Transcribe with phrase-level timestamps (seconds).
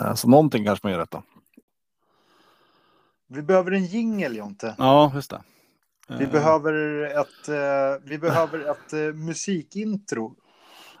[0.00, 1.22] Eh, Så någonting kanske man gör rätt då.
[3.28, 4.74] Vi behöver en jingel, Jonte.
[4.78, 5.42] Ja, just det.
[6.08, 10.36] Vi Eh, behöver ett, eh, vi behöver ett musikintro.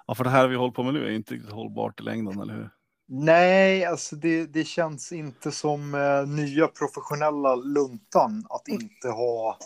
[0.06, 2.40] Ja, för det här vi håller på med nu är inte riktigt hållbart i längden,
[2.40, 2.70] eller hur?
[3.12, 5.90] Nej, alltså det, det känns inte som
[6.26, 9.58] nya professionella luntan att inte ha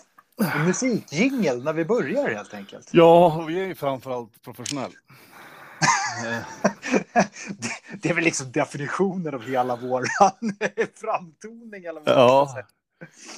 [0.66, 2.88] musikjingel när vi börjar helt enkelt.
[2.92, 4.90] Ja, och vi är ju framförallt professionell.
[6.26, 6.42] Eh,
[7.48, 7.70] det,
[8.02, 10.04] det är väl liksom definitionen av hela vår
[11.00, 11.84] framtoning.
[11.84, 12.50] Eller vad Ja.
[12.54, 12.66] säga.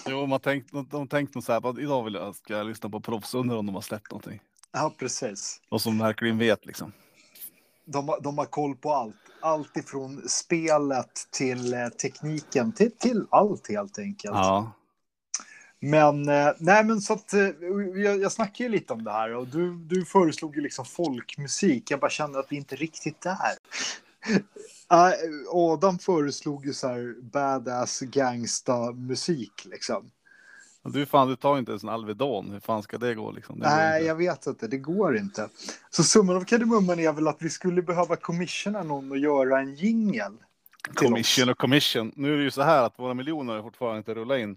[0.09, 2.89] Jo, man tänkt, de, tänkt nog så här, "Vad- idag vill jag, ska jag lyssna
[2.91, 4.41] på proffsundrar om de har släppt någonting.
[4.73, 5.61] ja, precis.
[5.69, 6.93] Och som verkligen vet liksom.
[7.85, 9.17] De, har- de har koll på allt.
[9.41, 14.35] Allt ifrån spelet till eh, tekniken, till, till allt helt enkelt.
[14.35, 14.73] Ja.
[15.81, 17.49] Men, eh, nej men så att, eh,
[17.95, 21.91] jag, jag snackade ju lite om det här och du, du föreslog ju liksom folkmusik.
[21.91, 23.57] Jag bara kände att vi inte riktigt där.
[24.93, 25.13] Uh,
[25.53, 30.11] Adam föreslog ju så här badass gangsta musik liksom.
[30.93, 32.51] Du fan, du tar inte ens en Alvedon.
[32.51, 33.59] Hur fan ska det gå liksom?
[33.59, 34.67] Det Nej, jag vet inte.
[34.67, 35.49] Det går inte.
[35.91, 39.75] Så summan av kardemumman är väl att vi skulle behöva commissiona någon och göra en
[39.75, 40.33] jingel.
[40.95, 42.13] Commission och commission.
[42.17, 44.57] Nu är det ju så här att våra miljoner fortfarande inte rullat in.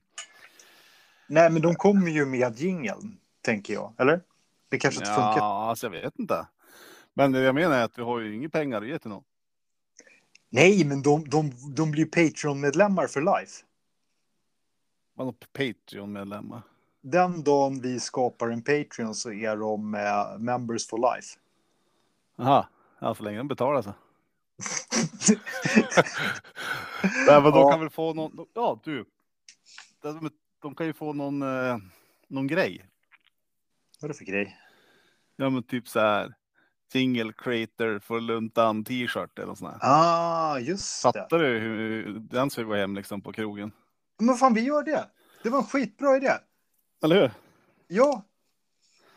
[1.30, 3.94] Nej, men de kommer ju med jingeln, tänker jag.
[3.98, 4.22] Eller?
[4.70, 5.38] Det kanske inte funkar.
[5.38, 6.48] Ja, alltså jag vet inte.
[7.14, 9.24] Men det jag menar är att vi har ju inga pengar att ge till någon.
[10.50, 13.64] Nej, men de, de, de blir Patreon-medlemmar för life.
[15.18, 16.62] Man Patreon-medlemmar.
[17.02, 21.38] Den dagen vi skapar en Patreon så är de eh, members for life.
[22.36, 22.68] Jaha,
[23.00, 23.90] ja, så länge de betalar så.
[27.28, 27.72] Nej, men de Ja.
[27.72, 28.48] kan väl få någon.
[28.54, 29.06] Ja, du.
[30.62, 31.78] De kan ju få någon, eh,
[32.28, 32.86] någon grej.
[34.02, 34.58] Vad är det för grej?
[35.36, 36.34] Ja, men typ så här.
[36.92, 39.78] Single creator för luntan t-shirt eller sånt.
[39.82, 41.12] Ah, just det.
[41.14, 43.72] Fattar du hur den ska gå hem liksom på krogen?
[44.20, 45.10] Men fan, vi gör det.
[45.44, 46.32] Det var en skitbra idé.
[47.04, 47.32] Eller hur?
[47.88, 48.24] Ja.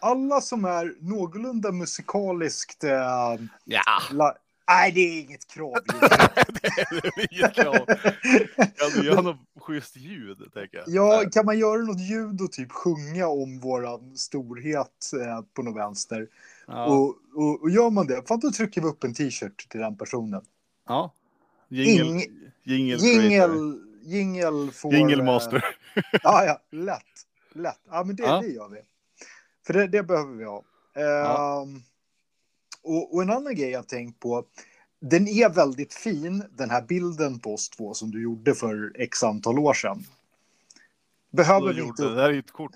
[0.00, 2.84] Alla som är någorlunda musikaliskt...
[2.84, 3.82] Eh, Ja,
[4.12, 4.36] la-
[4.68, 5.74] Nej, det är inget krav.
[6.62, 7.86] det är inget krav.
[8.56, 10.84] Kan du göra något schysst ljud, tänker jag.
[10.88, 15.76] Ja, kan man göra något ljud och typ sjunga om våran storhet eh, på något
[15.76, 16.28] vänster?
[16.66, 16.86] Ja.
[16.86, 19.96] Och, och, och gör man det, fan då trycker vi upp en t-shirt till den
[19.96, 20.44] personen.
[20.88, 21.12] ja.
[21.68, 23.22] Jingle, Ing- jingle, creator.
[23.22, 25.64] Jingel, jingel jingle eh, master.
[26.22, 27.02] Ja, ja, lätt.
[27.52, 27.80] Lätt.
[27.90, 28.40] Ja, men det, Ja.
[28.40, 28.80] det gör vi.
[29.66, 30.62] För det, det behöver vi ha.
[30.96, 31.82] Ehm,
[32.82, 34.44] och, och en annan grej jag tänkt på.
[35.00, 39.22] Den är väldigt fin, den här bilden på oss två som du gjorde för x
[39.22, 40.04] antal år sedan.
[41.30, 42.72] Behöver vi inte, Det här är ett kort.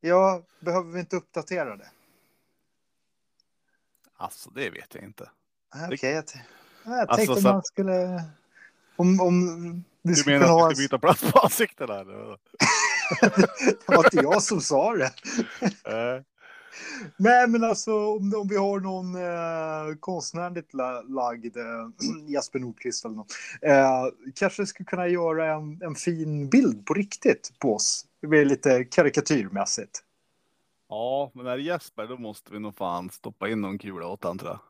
[0.00, 1.88] ja, behöver vi inte uppdatera det?
[4.16, 5.30] Alltså, det vet jag inte.
[5.92, 6.38] Okej, jag, t-
[6.84, 8.24] jag Alltså, tänkte så- man skulle...
[8.96, 12.04] Om, om vi Du menar att vi ska byta plats på eller?
[13.86, 15.12] Det var inte jag som sa det.
[17.16, 21.62] Nej, men alltså om, om vi har någon eh, konstnärligt la, lagd eh,
[22.26, 23.32] Jesper Nordqvist eller något.
[23.62, 28.06] Eh, kanske skulle kunna göra en, en fin bild på riktigt på oss.
[28.20, 30.02] Det blir lite karikatyrmässigt.
[30.88, 34.24] Ja, men är det Jesper då måste vi nog fan stoppa in någon kula åt
[34.24, 34.60] han tror jag.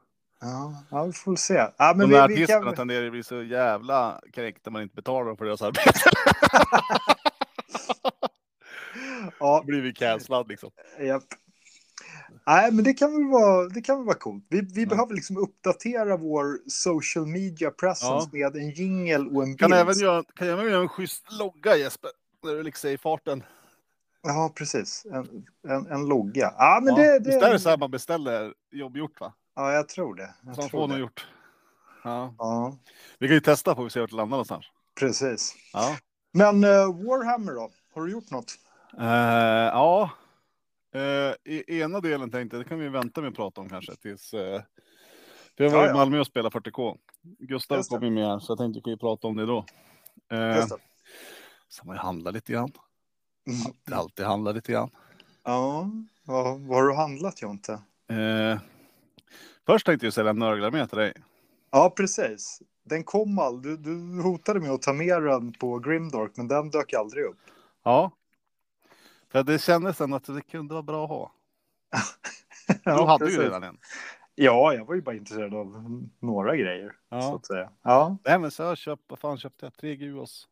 [0.41, 1.55] Ja, ja vi får se.
[1.55, 2.75] Ja, men De där vi, vi artisterna kan...
[2.75, 6.01] tenderar att bli så jävla korrekta man inte betalar dem för deras arbete.
[9.39, 10.71] Ja, Då blir vi cancellad liksom.
[11.01, 11.23] japp.
[12.47, 14.45] Nej, men det kan väl vara, det kan väl vara coolt.
[14.49, 14.89] Vi, vi Ja.
[14.89, 19.59] behöver liksom uppdatera vår social media presence med en jingle och en bild.
[19.59, 22.11] Kan även göra, kan även göra en schysst logga Jesper.
[22.45, 23.43] När du liksom är i farten.
[24.23, 25.07] Ja, precis.
[25.13, 26.53] En, en, en logga.
[26.59, 27.03] Ja, men ja.
[27.03, 27.31] det, det...
[27.31, 29.33] Visst är det så här man beställer jobb gjort va?
[29.57, 30.35] Ja, jag tror det.
[30.47, 31.27] Jag tror får något gjort.
[32.05, 32.35] Ja.
[32.39, 32.77] Ja,
[33.19, 34.67] Vi kan ju testa får vi se vart det landar någonstans.
[35.01, 35.55] precis.
[35.73, 35.97] Ja.
[36.33, 37.71] Men eh, Warhammer då?
[37.95, 38.55] Har du gjort något?
[38.99, 40.11] Eh, ja.
[40.97, 43.97] Eh, I ena delen tänkte jag, det kan vi vänta med att prata om kanske
[43.97, 44.35] tills.
[44.35, 44.41] Uh,
[45.57, 45.95] för jag var Ja, i ja.
[45.95, 46.99] Malmö och spelade 40K.
[47.39, 49.65] Gustav kom ju med så jag tänkte vi kan prata om det då.
[50.33, 50.77] Eh, Just det.
[51.69, 52.73] så man ju handla lite grann.
[53.47, 53.61] Mm.
[53.67, 54.91] Alltid, alltid handla lite grann.
[55.45, 55.91] Ja,
[56.25, 57.73] vad, vad har du handlat Jonte?
[58.11, 58.61] Eh,
[59.67, 61.13] först tänkte jag sälja nörglar med till dig.
[61.71, 62.63] Ja, precis.
[62.85, 63.79] Den kom aldrig.
[63.79, 67.39] Du, du hotade med att ta med den på Grimdark, men den dök aldrig upp.
[67.85, 68.11] Ja.
[69.33, 71.33] För det kändes ändå att det kunde vara bra att ha.
[72.85, 73.39] Ja, Då hade precis.
[73.41, 73.79] ju redan en.
[74.35, 75.67] Ja, jag var ju bara intresserad av
[76.21, 76.89] några grejer.
[76.89, 77.37] Så Ja.
[77.37, 77.71] att säga.
[77.83, 79.77] Ja, Nej men så jag köpt, vad fan köpte jag?
[79.77, 80.49] Tre Guos.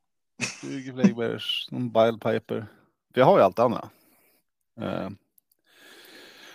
[0.61, 2.67] 20 Flagbers, någon Bilepiper.
[3.15, 3.89] För jag har ju allt andra.
[4.81, 5.11] Eh,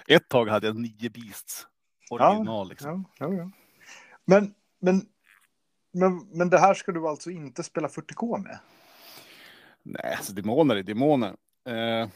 [0.08, 1.68] ett tag hade jag nio Beasts.
[2.12, 3.06] Original liksom.
[3.18, 3.52] ja, ja, ja.
[4.26, 5.02] Men, men
[5.92, 8.60] Men, men det här ska du alltså inte spela 40K med?
[9.84, 11.36] Nej, alltså demoner är demoner.
[11.70, 12.10] Eh,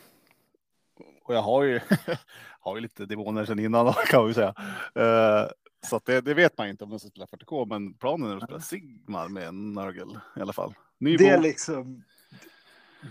[1.23, 1.79] och jag har ju,
[2.59, 4.53] har ju lite demoner sedan innan kan vi säga.
[4.95, 5.49] Eh,
[5.87, 8.43] så det, det, vet man inte om man ska spela 40K, men planen är att
[8.43, 10.73] spela Sigmar med en Nurgle i alla fall.
[10.99, 12.03] Ny det är liksom,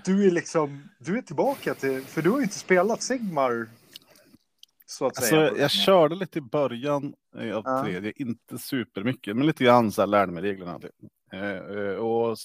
[0.04, 3.68] du är liksom, du är tillbaka till, för du har ju inte spelat Sigmar.
[4.86, 5.42] Så att säga.
[5.42, 10.02] Alltså, jag körde lite i början eh, av tredje, inte supermycket, men lite grann så
[10.02, 10.80] här lärde mig reglerna.
[11.32, 12.38] Eh, eh, och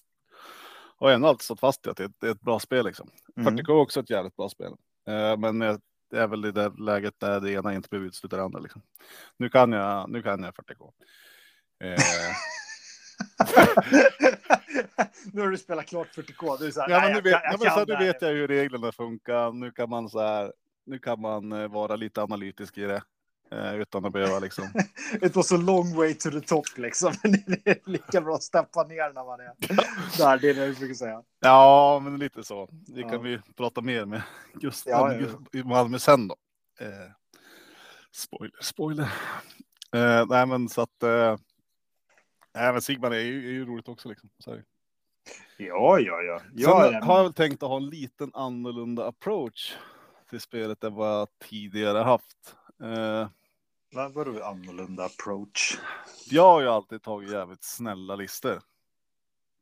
[0.99, 3.09] och ändå alltid stått fast i att det är, ett, ett bra spel liksom.
[3.37, 3.57] Mm.
[3.57, 4.73] 40K är också ett jävligt bra spel.
[5.07, 5.59] Eh, men
[6.09, 8.81] det är väl i det läget där det ena inte behöver utesluta det andra liksom.
[9.37, 10.91] Nu kan jag, nu kan jag 40K.
[11.83, 11.97] Eh.
[15.33, 16.57] nu har du spelat klart 40K.
[16.59, 17.41] Du är så här, ja, men nu vet,
[17.87, 19.51] jag, vet jag hur reglerna funkar.
[19.51, 20.53] Nu kan man så här.
[20.85, 23.01] Nu kan man eh, vara lite analytisk i det.
[23.51, 24.65] Eh, utan att behöva liksom.
[25.21, 27.13] It was a long way to the top liksom.
[27.23, 29.53] det är lika bra att steppa ner när man är
[30.17, 30.37] där.
[30.37, 31.23] Det är det jag brukar säga.
[31.39, 32.69] Ja, men lite så.
[32.71, 34.21] Det kan vi prata mer med
[34.61, 35.59] just ja, ja, ja.
[35.59, 36.35] i Malmö sen då.
[36.79, 37.11] Eh,
[38.11, 39.11] spoiler, spoiler.
[39.93, 41.03] Eh, nej, men så att.
[41.03, 41.37] Eh,
[42.53, 44.29] nej, men Sigman är ju, är ju roligt också liksom.
[44.39, 44.57] Så.
[45.57, 46.41] Ja, ja, ja.
[46.53, 49.77] ja Sen har jag väl tänkt att ha en liten annorlunda approach
[50.29, 52.55] till spelet än vad jag tidigare haft.
[52.83, 53.27] Eh,
[53.97, 55.77] vad vadå annorlunda approach?
[56.25, 58.61] Jag har ju alltid tagit jävligt snälla listor.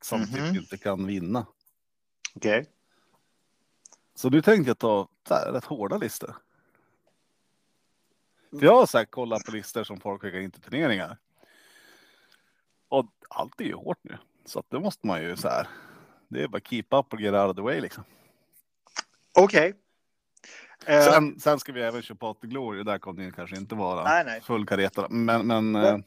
[0.02, 0.54] Som mm -hmm.
[0.54, 1.46] typ inte kan vinna.
[2.36, 2.60] Okej.
[2.60, 2.72] Okay.
[4.16, 6.36] Så nu tänkte jag ta här, rätt hårda listor.
[8.50, 11.18] För jag har sagt kollat på listor som folk skickar in till turneringar.
[12.90, 14.18] Och allt är ju hårt nu.
[14.46, 15.68] Så att det måste man ju så här.
[16.28, 18.04] Det är bara keep up och get out of the way liksom.
[19.38, 19.70] Okej.
[19.70, 19.85] Okay.
[20.86, 22.84] Eh, sen, sen, ska vi även köpa Out Glory.
[22.84, 24.42] Där kommer det kanske inte vara nej, nej.
[24.42, 25.08] full kareta.
[25.10, 25.98] Men, men, men, eh,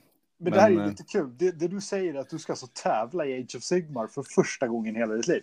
[0.40, 1.36] men det här är lite kul.
[1.38, 4.22] Det, det, du säger är att du ska alltså tävla i Age of Sigmar för
[4.22, 5.42] första gången i hela ditt liv.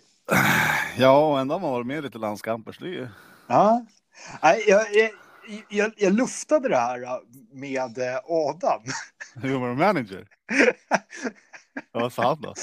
[0.98, 2.72] Ja, och ändå har man varit med lite landskamper.
[2.72, 3.08] Så det ju...
[3.46, 3.86] Ja.
[4.42, 5.10] Nej, jag, jag,
[5.68, 7.20] jag, jag luftade det här
[7.52, 7.98] med
[8.28, 8.82] Adam.
[9.34, 10.28] Du var manager?
[11.92, 12.54] Vad sa han då?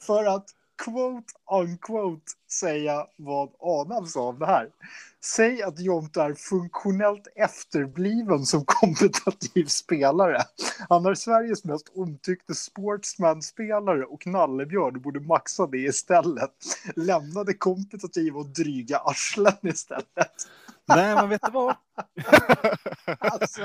[0.00, 0.46] för att
[0.84, 4.68] quote unquote säga vad Adam sa om det här.
[5.24, 10.42] Säg att Jonte är funktionellt efterbliven som kompetitiv spelare.
[10.88, 16.54] Han är Sveriges mest omtyckte sportsman-spelare och Nallebjörn borde maxa det istället.
[16.96, 20.32] Lämnade kompetitiva och dryga arslen istället.
[20.88, 21.76] Nej, men vet du vad?
[23.18, 23.62] alltså,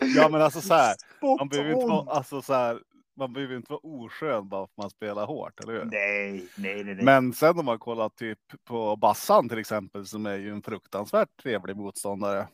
[0.00, 0.96] ja, men alltså så här.
[1.38, 2.78] Man behöver inte vara, alltså så här
[3.18, 5.84] man behöver inte vara oskön bara för att man spelar hårt, eller hur?
[5.84, 7.04] Nej, nej, nej.
[7.04, 11.42] Men sen om man kollar typ på Bassan till exempel, som är ju en fruktansvärt
[11.42, 12.48] trevlig motståndare.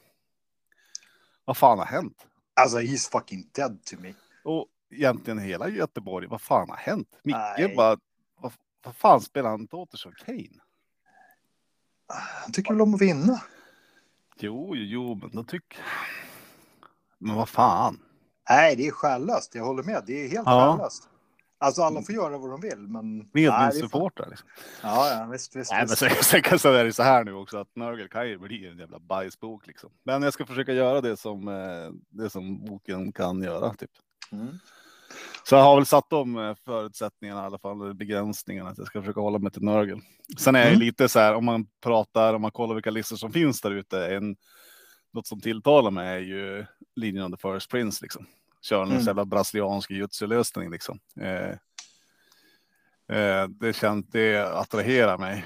[1.44, 2.26] Vad fan har hänt?
[2.54, 4.14] Alltså, he's fucking dead to me.
[4.44, 7.08] Och egentligen hela Göteborg, vad fan har hänt?
[7.22, 7.98] Micke bara,
[8.36, 8.52] vad,
[8.84, 10.60] vad fan spelar han som Kane?
[12.42, 13.42] Han tycker väl om att vinna.
[14.36, 15.78] Jo, jo, men då tycker...
[17.18, 18.00] Men vad fan?
[18.50, 19.54] Nej, det är själlöst.
[19.54, 20.02] Jag håller med.
[20.06, 20.76] Det är helt ja.
[20.76, 21.08] själlöst.
[21.58, 23.30] Alltså alla får göra vad de vill, men...
[23.32, 24.48] Medlemssupportrar liksom.
[24.82, 25.72] Ja, ja, visst, visst.
[25.72, 26.02] Nej, visst.
[26.02, 28.66] men sen, sen kan säga det så här nu också, att Nörgel kan ju bli
[28.66, 29.90] en jävla bajsbok liksom.
[30.04, 33.90] Men jag ska försöka göra det som, eh, det som boken kan göra, typ.
[34.32, 34.58] Mm.
[35.44, 39.00] Så jag har väl satt de eh, förutsättningarna i alla fall, begränsningarna, att jag ska
[39.00, 40.00] försöka hålla mig till Nörgel.
[40.38, 40.80] Sen är jag mm.
[40.80, 44.06] lite så här, om man pratar, om man kollar vilka listor som finns där ute,
[44.06, 44.36] en
[45.12, 48.26] något som tilltalar mig är ju linjen the first prince liksom.
[48.62, 49.02] Kör en mm.
[49.02, 50.98] jävla brasiliansk jutsu-lösning liksom.
[51.20, 51.50] Eh,
[53.18, 55.44] eh, det känns, det attraherar mig.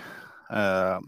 [0.51, 1.01] Eh,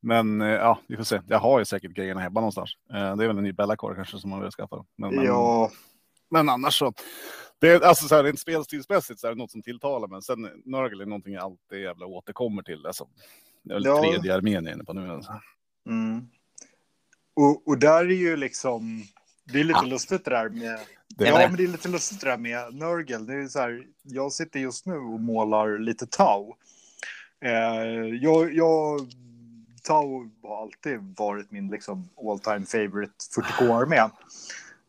[0.00, 1.20] men eh, ja, vi får se.
[1.28, 2.70] Jag har ju säkert grejerna hemma någonstans.
[2.90, 4.84] Eh, det är väl en ny Bellacore kanske som man vill skaffa.
[4.96, 5.70] Men, ja.
[6.30, 6.92] men, men annars så.
[7.58, 10.22] Det är alltså så här, rent spelstilsmässigt så är det något som tilltalar mig.
[10.22, 12.86] Sen Nörgel är någonting jag alltid jävla återkommer till.
[12.86, 13.08] Alltså,
[13.62, 14.02] det är väl ja.
[14.02, 15.10] tredje armén jag är inne på nu.
[15.10, 15.40] Alltså.
[15.86, 16.28] Mm.
[17.34, 19.02] Och, och där är ju liksom,
[19.44, 19.88] det är lite ja.
[19.88, 21.48] lustigt det där med, det ja det.
[21.48, 23.26] men det är lite lustigt det där med Nörgel.
[23.26, 26.54] Det är så här, jag sitter just nu och målar lite Tau.
[27.44, 27.52] Eh,
[28.22, 29.00] jag, jag,
[29.82, 34.10] Tau har alltid varit min liksom all time favorite 40k-armé.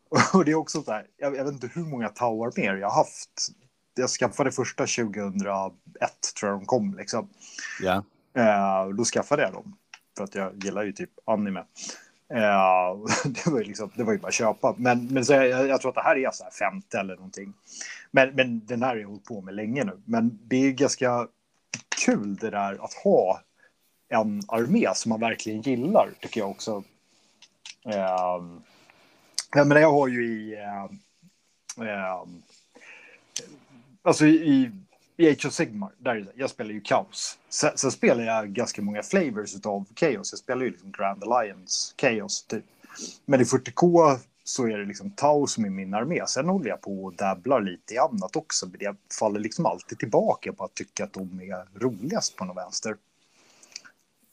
[0.32, 2.96] Och det är också så här, jag, jag vet inte hur många Tau-arméer jag har
[2.96, 3.48] haft.
[3.94, 5.72] Jag skaffade första 2001
[6.38, 7.28] tror jag de kom liksom.
[7.80, 8.04] Ja.
[8.36, 9.76] Eh, då skaffade jag dem.
[10.16, 11.64] För att jag gillar ju typ anime.
[13.24, 14.74] Det, var ju liksom, det var ju bara att köpa.
[14.78, 17.54] Men, men så jag, jag tror att det här är så här femte eller någonting.
[18.10, 20.02] Men, men den här har jag hållit på med länge nu.
[20.04, 21.28] Men det är ganska
[22.04, 23.40] kul det där att ha
[24.08, 26.84] en armé som man verkligen gillar, tycker jag också.
[27.84, 28.62] Ehm,
[29.56, 30.56] uh, menar, jag har ju i...
[30.56, 32.24] Uh,
[34.02, 34.70] alltså i, i
[35.18, 37.38] Age of Sigmar, där jag spelar ju kaos.
[37.48, 40.32] Sen, sen, spelar jag ganska många flavors av Chaos.
[40.32, 42.64] Jag spelar ju liksom Grand Alliance Chaos typ.
[43.24, 46.26] Men i 40K så är det liksom Tau som är min armé.
[46.26, 48.66] Sen håller jag på och dabblar lite i annat också.
[48.66, 52.56] Men jag faller liksom alltid tillbaka på att tycka att de är roligast på något
[52.56, 52.96] vänster.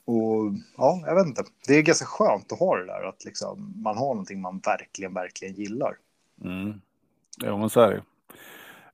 [0.06, 1.44] Och ja, jag vet inte.
[1.68, 5.14] Det är ganska skönt att ha det där att liksom, man har någonting man verkligen,
[5.14, 5.98] verkligen gillar.
[6.44, 6.82] Mm.
[7.38, 8.04] Ja, men så är det.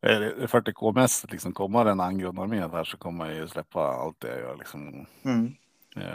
[0.02, 4.28] Är det 40K-mässigt liksom kommer en angrundarmé där så kommer jag ju släppa allt det
[4.28, 5.06] jag gör liksom.
[5.24, 5.56] Mm.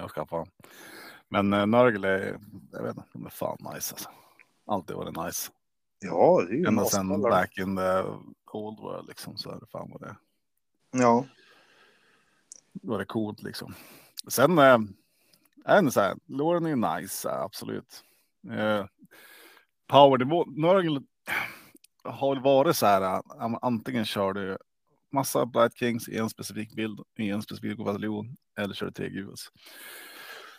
[0.04, 0.46] Och skaffa.
[1.28, 2.38] Men äh, Nörgel är,
[2.72, 4.08] jag vet inte, de är fan nice alltså.
[4.66, 5.50] Alltid varit nice.
[5.98, 8.02] Ja, det är ju Ända sen back in the
[8.52, 10.16] old world liksom så är det fan vad det
[10.90, 11.24] Ja.
[12.72, 13.74] Då var det coolt liksom.
[14.28, 18.04] Sen är det så här, Lauren är nice, absolut.
[18.50, 18.86] Eh,
[19.86, 21.02] Powernivå, Nörgel
[22.04, 24.58] har varit så här, äh, antingen kör du
[25.12, 29.08] massa Bright Kings i en specifik bild i en specifik bataljon eller kör du tre
[29.08, 29.50] GUS.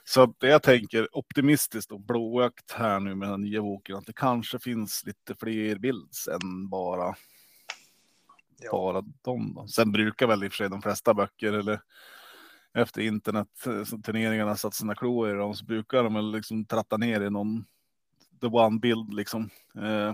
[0.03, 4.13] Så det jag tänker optimistiskt och blåögt här nu med den nya boken att det
[4.13, 7.15] kanske finns lite fler bilds än bara.
[8.57, 8.71] Ja.
[8.71, 9.53] Bara dem.
[9.55, 9.67] Då.
[9.67, 11.81] Sen brukar väl i och för sig de flesta böcker eller
[12.73, 16.97] efter internet eh, turneringarna satt sina klor i dem så brukar de väl liksom tratta
[16.97, 17.65] ner i någon
[18.41, 19.49] the one bild liksom.
[19.75, 20.13] Eh,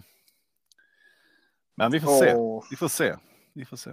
[1.76, 2.36] men vi får se.
[2.70, 3.16] Vi får se.
[3.54, 3.92] Vi får se.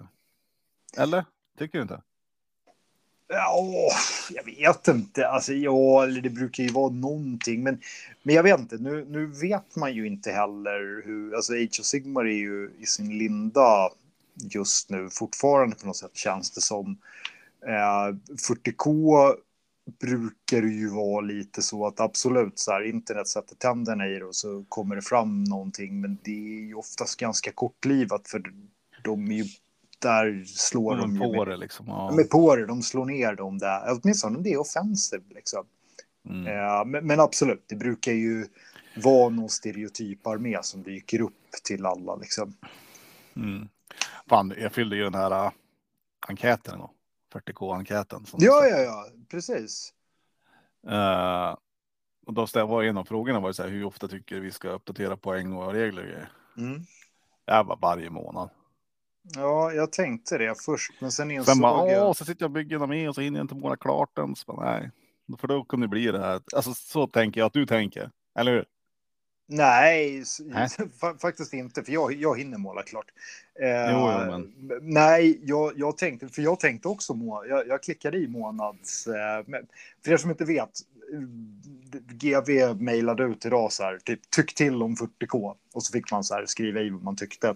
[0.97, 1.25] Eller
[1.59, 2.03] tycker du inte?
[3.29, 3.91] Ja,
[4.31, 5.29] jag vet inte.
[5.29, 7.63] Alltså, ja, eller det brukar ju vara någonting.
[7.63, 7.81] Men,
[8.23, 8.77] men jag vet inte.
[8.77, 11.35] Nu, nu vet man ju inte heller hur...
[11.35, 13.91] Alltså, Age of Sigmar är ju i sin linda
[14.35, 16.99] just nu fortfarande på något sätt känns det som.
[17.67, 18.15] Eh,
[18.49, 19.35] 40K
[20.01, 24.25] brukar det ju vara lite så att absolut så här internet sätter tänderna i det
[24.25, 26.01] och så kommer det fram någonting.
[26.01, 28.43] Men det är ju oftast ganska kortlivat för
[29.05, 29.45] de är ju
[29.99, 31.87] där slår de, de på med, det liksom.
[31.89, 32.09] Ja.
[32.11, 33.99] De är på det, de slår ner dem där.
[34.03, 35.67] Åtminstone om det är offensiv liksom.
[36.29, 36.47] Mm.
[36.47, 38.47] Uh, men, men, absolut, det brukar ju
[38.97, 42.57] vara någon stereotyparmé som dyker upp till alla liksom.
[43.37, 43.69] Mm.
[44.29, 45.53] Fan, jag fyllde ju den här uh,
[46.29, 46.91] enkäten då.
[47.35, 48.25] 40K-enkäten.
[48.33, 49.93] Ja, ja, ja, precis.
[50.87, 51.57] Uh,
[52.27, 54.69] och då var en av frågorna var så här, hur ofta tycker du vi ska
[54.69, 56.33] uppdatera poäng och regler?
[56.57, 56.81] Mm.
[57.45, 58.51] Jag var varje månad.
[59.23, 62.17] Ja, jag tänkte det först, men sen insåg sen bara, jag...
[62.17, 64.37] Så sitter jag och bygger med och så hinner jag inte måla klart den.
[64.37, 64.91] Så bara, nej,
[65.39, 66.41] för då kunde det bli det här.
[66.57, 68.65] Alltså så tänker jag att du tänker, eller hur?
[69.51, 70.25] Nej,
[71.21, 73.07] faktiskt inte, för jag, jag hinner måla klart.
[73.61, 74.55] Eh, jo, jo, men...
[74.83, 79.07] Nej, jag, jag tänkte, för jag tänkte också, må, jag, jag klickade i månads...
[79.07, 79.45] Eh,
[80.05, 80.71] för er som inte vet,
[81.93, 86.25] GV mejlade ut idag så här, typ tyck till om 40K och så fick man
[86.25, 87.55] så här skriva i vad man tyckte.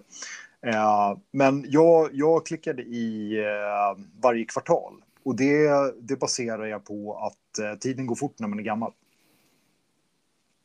[0.65, 4.93] Eh, men jag, jag klickade i eh, varje kvartal
[5.25, 5.69] och det,
[6.01, 8.91] det baserar jag på att eh, tiden går fort när man är gammal.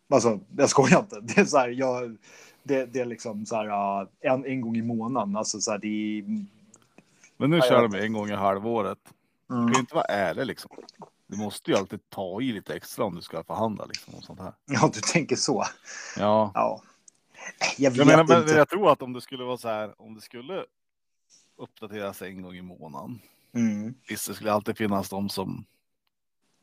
[0.08, 1.20] Alltså, jag skojar inte.
[1.20, 2.16] Det är så här, jag,
[2.62, 5.36] det, det är liksom så här en, en gång i månaden.
[5.36, 6.24] Alltså så här, det är...
[7.36, 8.98] Men nu kör de en gång i halvåret.
[9.50, 9.66] Mm.
[9.66, 10.70] Du kan ju inte vara ärlig liksom.
[11.26, 14.40] Du måste ju alltid ta i lite extra om du ska förhandla liksom och sånt
[14.40, 14.52] här.
[14.66, 15.64] Ja, du tänker så.
[16.16, 16.50] Ja.
[16.54, 16.82] ja.
[17.78, 20.20] Jag, jag menar, men jag tror att om det skulle vara så här, om det
[20.20, 20.64] skulle
[21.56, 23.20] uppdateras en gång i månaden.
[23.52, 23.94] Mm.
[24.08, 25.64] Visst, det skulle alltid finnas de som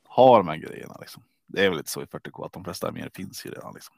[0.03, 0.97] har de här grejerna.
[0.99, 1.23] Liksom.
[1.47, 3.73] Det är väl lite så i 40K att de flesta arméer finns ju redan.
[3.73, 3.95] Liksom.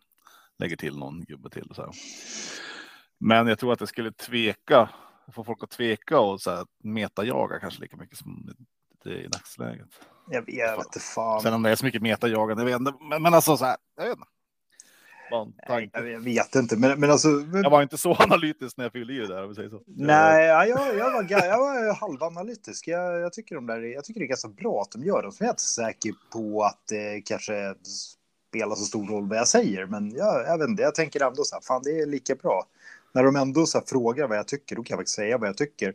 [0.59, 1.71] Lägger till någon gubbe till.
[1.75, 1.91] Så här.
[3.19, 4.89] Men jag tror att det skulle tveka,
[5.33, 8.55] få folk att tveka och så här, metajaga kanske lika mycket som
[9.03, 9.89] det är i dagsläget.
[10.29, 11.41] Jag vet inte fan.
[11.41, 12.93] Sen om det är så mycket metajagande, jag vet inte.
[13.09, 14.27] Men, men alltså så här, jag vet inte.
[15.69, 17.27] Nej, jag vet inte, men, men alltså.
[17.27, 17.63] Men...
[17.63, 19.81] Jag var inte så analytisk när jag fyllde i det där om vi säger så.
[19.85, 22.87] Nej, jag, jag, var, jag var halvanalytisk.
[22.87, 25.31] Jag, jag, tycker de där, jag tycker det är ganska bra att de gör det.
[25.39, 27.75] Jag är inte säker på att det kanske
[28.49, 30.83] spelar så stor roll vad jag säger, men jag, jag vet inte.
[30.83, 32.65] Jag tänker ändå så här, fan, det är lika bra.
[33.13, 35.57] När de ändå så frågar vad jag tycker, då kan jag faktiskt säga vad jag
[35.57, 35.93] tycker.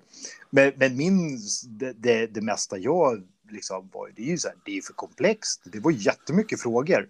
[0.51, 4.57] Men, men min, det, det, det mesta jag liksom var, det är ju så här,
[4.65, 5.63] det är för komplext.
[5.65, 7.09] Det var jättemycket frågor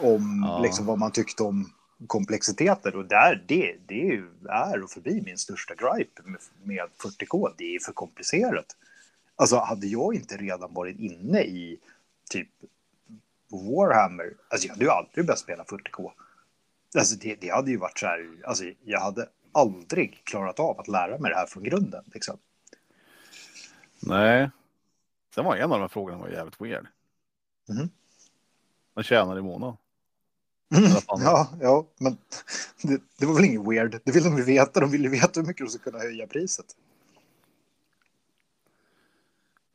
[0.00, 0.62] om ja.
[0.62, 1.72] liksom, vad man tyckte om
[2.06, 2.96] komplexiteter.
[2.96, 7.52] Och där, det, det är och förbi min största gripe med, med 40K.
[7.58, 8.76] Det är för komplicerat.
[9.36, 11.78] Alltså, hade jag inte redan varit inne i
[12.30, 12.48] typ
[13.50, 16.10] Warhammer, alltså jag hade ju aldrig börjat spela 40K.
[16.98, 20.88] Alltså det, det hade ju varit så här, alltså jag hade aldrig klarat av att
[20.88, 22.04] lära mig det här från grunden.
[22.14, 22.38] Liksom.
[24.00, 24.50] Nej.
[25.34, 26.86] Sen var en av de här frågorna var jävligt weird.
[27.68, 27.88] Mm.
[28.94, 29.76] Vad tjänar i månaden?
[30.76, 30.90] Mm.
[31.08, 32.18] Ja, ja, men
[32.82, 34.00] det, det, var väl inget weird.
[34.04, 34.80] Det ville de veta.
[34.80, 36.66] De ville veta hur mycket de skulle kunna höja priset.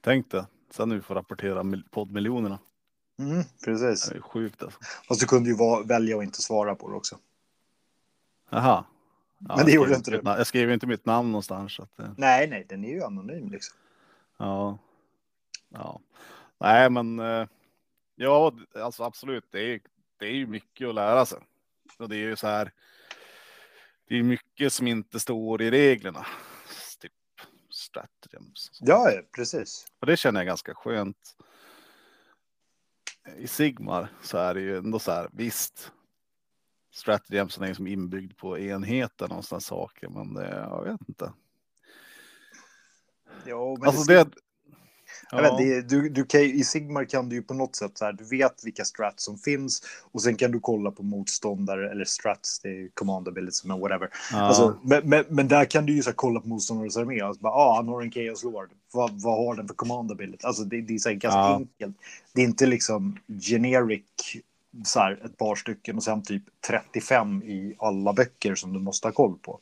[0.02, 0.48] Tänk det.
[0.72, 2.60] Sen nu får rapportera poddmiljonerna.
[3.20, 4.10] Mm, precis.
[4.10, 4.80] Det är sjukt alltså.
[5.08, 7.18] Fast du kunde ju va- välja att inte svara på det också.
[8.50, 8.86] Jaha.
[9.48, 10.22] Ja, Men det gjorde inte du.
[10.24, 11.80] Jag skrev inte mitt namn någonstans.
[11.80, 13.78] Att, Nej, nej, den är ju anonym liksom.
[14.38, 14.78] ja.
[15.70, 16.00] ja.
[16.60, 17.48] Nej, men eh,
[18.16, 19.46] ja, alltså absolut.
[19.52, 19.80] Det är,
[20.24, 21.40] det är ju mycket att lära sig.
[21.98, 22.72] Och det är ju så här.
[24.08, 26.26] Det är mycket som inte står i reglerna.
[27.00, 27.12] Typ
[27.70, 28.90] sånt.
[28.90, 29.86] Ja, precis.
[30.00, 31.36] Och det känner jag ganska skönt.
[33.38, 35.92] I Sigmar så är det ju ändå så här, visst.
[36.92, 41.34] Stratagemsen är liksom inbyggd på enheten och sådana saker, men det, jag vet inte.
[43.46, 44.32] Ja, men Alltså det, det.
[45.32, 48.14] Jag vet, du, du kan, I Sigmar kan du ju på något sätt så här,
[48.14, 52.60] du vet vilka strats som finns och sen kan du kolla på motståndare eller strats,
[52.60, 54.10] det är command abilities, men whatever.
[54.32, 57.22] ja, Alltså, men, men, men där kan du ju så här, kolla på motståndarens armé
[57.24, 58.70] och så bara, ah, han har en Chaos Lord.
[58.92, 60.48] Vad, vad har den för command ability?
[60.48, 61.56] Alltså det, det är så här, ganska Ja.
[61.56, 61.98] enkelt.
[62.34, 64.02] Det är inte liksom generic,
[64.86, 69.08] så här, ett par stycken och sen typ 35 i alla böcker som du måste
[69.08, 69.60] ha koll på.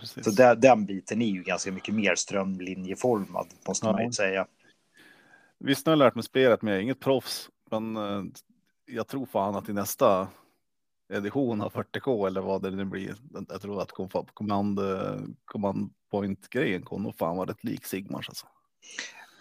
[0.00, 0.24] precis.
[0.24, 4.06] Så där, den biten är ju ganska mycket mer strömlinjeformad, måste man Ja.
[4.06, 4.46] ju säga.
[5.64, 7.50] Visst, nu har jag lärt mig spelet, men jag är inget proffs.
[7.70, 8.22] Men eh,
[8.86, 10.28] jag tror fan att i nästa
[11.12, 13.14] edition av 40K eller vad det nu blir.
[13.48, 13.92] Jag tror att
[14.34, 18.46] command, eh, command point grejen kommer fan vara rätt lik Sigmars alltså.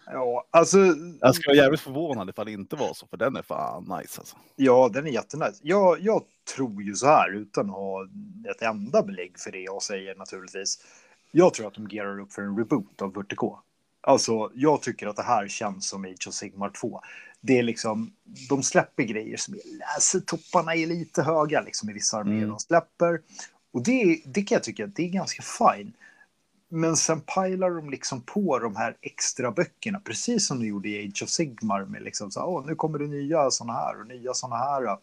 [0.05, 0.77] Ja, alltså,
[1.19, 4.19] Jag skulle vara jävligt förvånad ifall det inte var så, för den är fan nice
[4.19, 4.37] alltså.
[4.55, 5.59] ja, den är jättenice.
[5.61, 6.23] Jag, jag
[6.55, 8.07] tror ju så här, utan att ha
[8.55, 10.85] ett enda belägg för det jag säger naturligtvis.
[11.31, 13.57] Jag tror att de gearar upp för en reboot av 40K.
[14.07, 17.01] Alltså, jag tycker att det här känns som Age of Sigmar 2.
[17.41, 18.13] Det är liksom,
[18.49, 22.49] de släpper grejer som är, läsetopparna är lite höga liksom i vissa arméer Mm.
[22.49, 23.21] de släpper.
[23.73, 25.93] Och det, det kan jag tycka, det är ganska fine.
[26.69, 31.07] Men sen pilar de liksom på de här extra böckerna, precis som de gjorde i
[31.07, 34.07] Age of Sigmar med liksom så här, Åh, nu kommer det nya sådana här och
[34.07, 34.97] nya sådana här.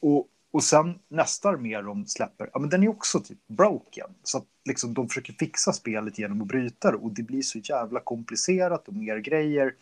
[0.00, 0.26] Och,
[0.58, 4.06] och sen nästa armé de släpper, ja men den är också typ broken.
[4.22, 7.58] Så att liksom de försöker fixa spelet genom att bryta det och det blir så
[7.58, 9.74] jävla komplicerat och mer grejer.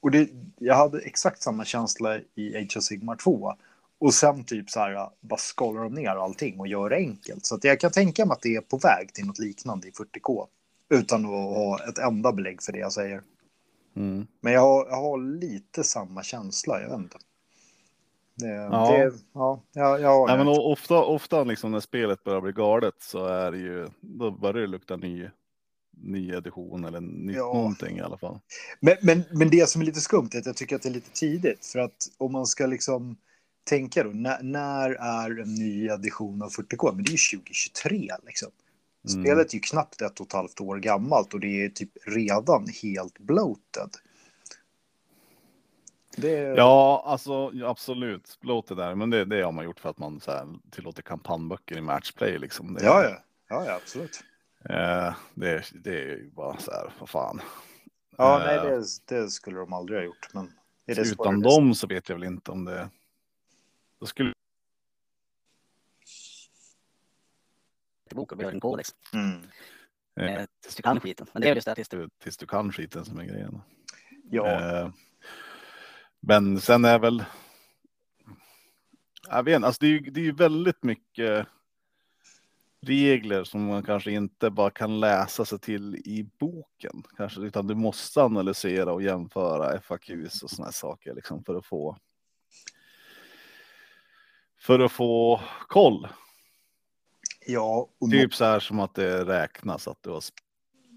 [0.00, 3.54] Och det, jag hade exakt samma känsla i Age of Sigmar 2.
[3.98, 7.46] Och sen typ så här, bara skalar de ner allting och gör det enkelt.
[7.46, 9.90] Så att jag kan tänka mig att det är på väg till något liknande i
[9.90, 10.46] 40K.
[10.90, 13.22] Utan att ha ett enda belägg för det jag säger.
[13.96, 14.26] Mm.
[14.40, 17.18] Men jag har, jag har lite samma känsla, jag vet inte.
[18.36, 18.92] Det, Ja.
[18.92, 19.62] det, ja,
[19.98, 23.58] jag har Nej, men ofta, ofta liksom när spelet börjar bli galet så är det
[23.58, 25.28] ju, då börjar det lukta ny,
[25.96, 27.42] ny edition eller nytt Ja.
[27.54, 28.38] någonting i alla fall.
[28.80, 30.92] Men, men, men det som är lite skumt är att jag tycker att det är
[30.92, 31.66] lite tidigt.
[31.66, 33.16] För att om man ska liksom
[33.70, 36.94] tänka då, när, när är en ny edition av 40K?
[36.94, 38.50] Men det är ju 2023 liksom.
[39.08, 39.24] Mm.
[39.24, 42.66] Spelet är ju knappt ett och ett halvt år gammalt och det är typ redan
[42.82, 43.90] helt bloated.
[46.16, 48.38] Det, Ja, alltså absolut.
[48.40, 51.02] Låt det där, men det, det har man gjort för att man så här, tillåter
[51.02, 52.74] kampanjböcker i matchplay liksom.
[52.74, 54.24] Det, ja, ja, ja, ja, absolut.
[54.70, 57.40] Eh, det, det är ju bara så här, vad fan.
[58.16, 60.28] Ja, Eh, nej, det, det skulle de aldrig ha gjort.
[60.34, 60.52] Men
[60.86, 62.88] Utan dem så vet jag väl inte om det.
[64.00, 64.32] Då skulle
[68.14, 68.94] bok och behöver en kodex.
[69.12, 69.42] Mm.
[70.20, 71.26] Eh, tills du kan skiten.
[71.32, 71.98] Men det är just det, tills du...
[71.98, 73.60] du, tills du kan skiten som är grejen.
[74.30, 74.90] Ja, Eh,
[76.26, 77.24] men sen är väl.
[79.28, 81.46] Jag vet inte, alltså det är ju, det är väldigt mycket.
[82.80, 87.74] Regler som man kanske inte bara kan läsa sig till i boken, kanske, utan du
[87.74, 91.96] måste analysera och jämföra FAQs och sådana saker liksom för att få.
[94.60, 96.08] För att få koll.
[97.46, 100.20] ja och Typ så här som att det räknas att du har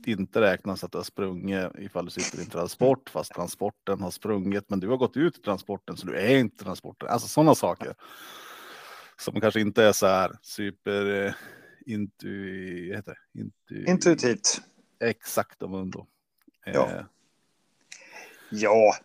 [0.07, 4.11] inte räknas att du har sprungit ifall du sitter i en transport fast transporten har
[4.11, 7.09] sprungit men du har gått ut i transporten så du är inte transporten.
[7.09, 7.95] Alltså sådana saker.
[9.19, 11.33] Som kanske inte är så här super eh,
[11.85, 13.41] intu, heter det?
[13.41, 14.61] Intu, intuitivt.
[14.99, 16.07] Exakt om ändå.
[16.65, 16.91] Ja.
[16.91, 17.03] Eh,
[18.49, 18.95] Ja,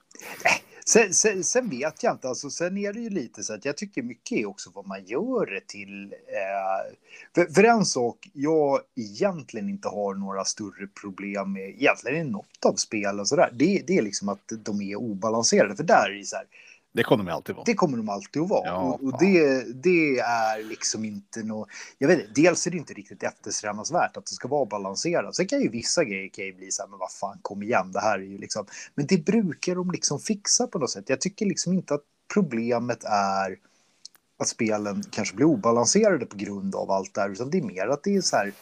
[0.86, 2.28] sen, sen, sen vet jag inte.
[2.28, 5.04] Alltså, sen är det ju lite så att jag tycker mycket är också vad man
[5.04, 6.12] gör det till.
[6.12, 6.94] Eh,
[7.34, 12.64] för, för en sak jag egentligen inte har några större problem med, egentligen i något
[12.66, 15.76] av spelen sådär, det, det är liksom att de är obalanserade.
[15.76, 16.46] För där är det så här,
[16.94, 17.64] det kommer de alltid vara.
[17.64, 18.66] det kommer de alltid att vara.
[18.66, 21.68] Ja, och det, det är liksom inte något...
[21.98, 25.36] Jag vet inte, dels är det inte riktigt eftersträvansvärt att det ska vara balanserat.
[25.36, 27.92] Sen kan ju vissa grejer kan ju bli så här, men vad fan, kom igen,
[27.92, 28.66] det här är ju liksom...
[28.94, 31.04] Men det brukar de liksom fixa på något sätt.
[31.08, 33.58] Jag tycker liksom inte att problemet är
[34.38, 37.86] att spelen kanske blir obalanserade på grund av allt det här, utan det är mer
[37.88, 38.52] att det är så här...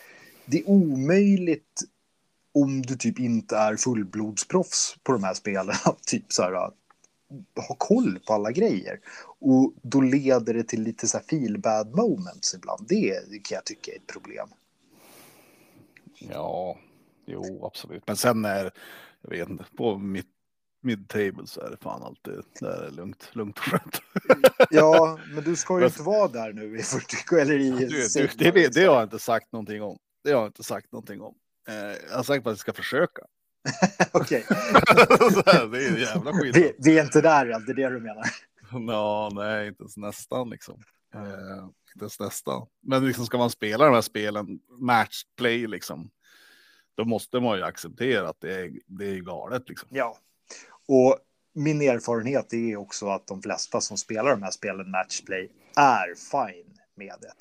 [0.47, 1.83] Det är omöjligt
[2.55, 5.75] om du typ inte är fullblodsproffs på de här spelen,
[6.07, 6.71] typ så här,
[7.69, 9.01] ha koll på alla grejer.
[9.41, 12.87] Och då leder det till lite så här feel bad moments ibland.
[12.89, 14.49] Det kan jag tycka är ett problem.
[16.19, 16.79] Ja,
[17.27, 18.03] jo, absolut.
[18.07, 18.71] Men sen är,
[19.23, 20.27] jag vet inte, på mitt
[20.83, 24.01] mid-table så är det fan alltid det är lugnt, lugnt och skönt.
[24.71, 28.29] ja, men du ska ju inte vara där nu i 40 eller i du, du,
[28.39, 29.99] det, det, det har jag inte sagt någonting om.
[30.25, 31.35] Det har jag inte sagt någonting om.
[31.69, 31.75] Eh,
[32.11, 33.23] jag har sagt att jag ska försöka.
[34.13, 34.47] Okej.
[35.71, 36.57] det är jävla skit.
[36.57, 38.25] Vi, vi, är inte där än, det är det du menar?
[38.89, 40.83] Ja, nej, inte ens nästan liksom.
[41.15, 42.67] Eh, inte ens nästan.
[42.83, 46.11] Men liksom ska man spela de här spelen, matchplay liksom,
[46.97, 49.89] då måste man ju acceptera att det är, det är galet liksom.
[49.93, 50.19] Ja,
[50.89, 51.19] och
[51.55, 56.79] min erfarenhet är också att de flesta som spelar de här spelen matchplay är fine
[56.95, 57.33] med det.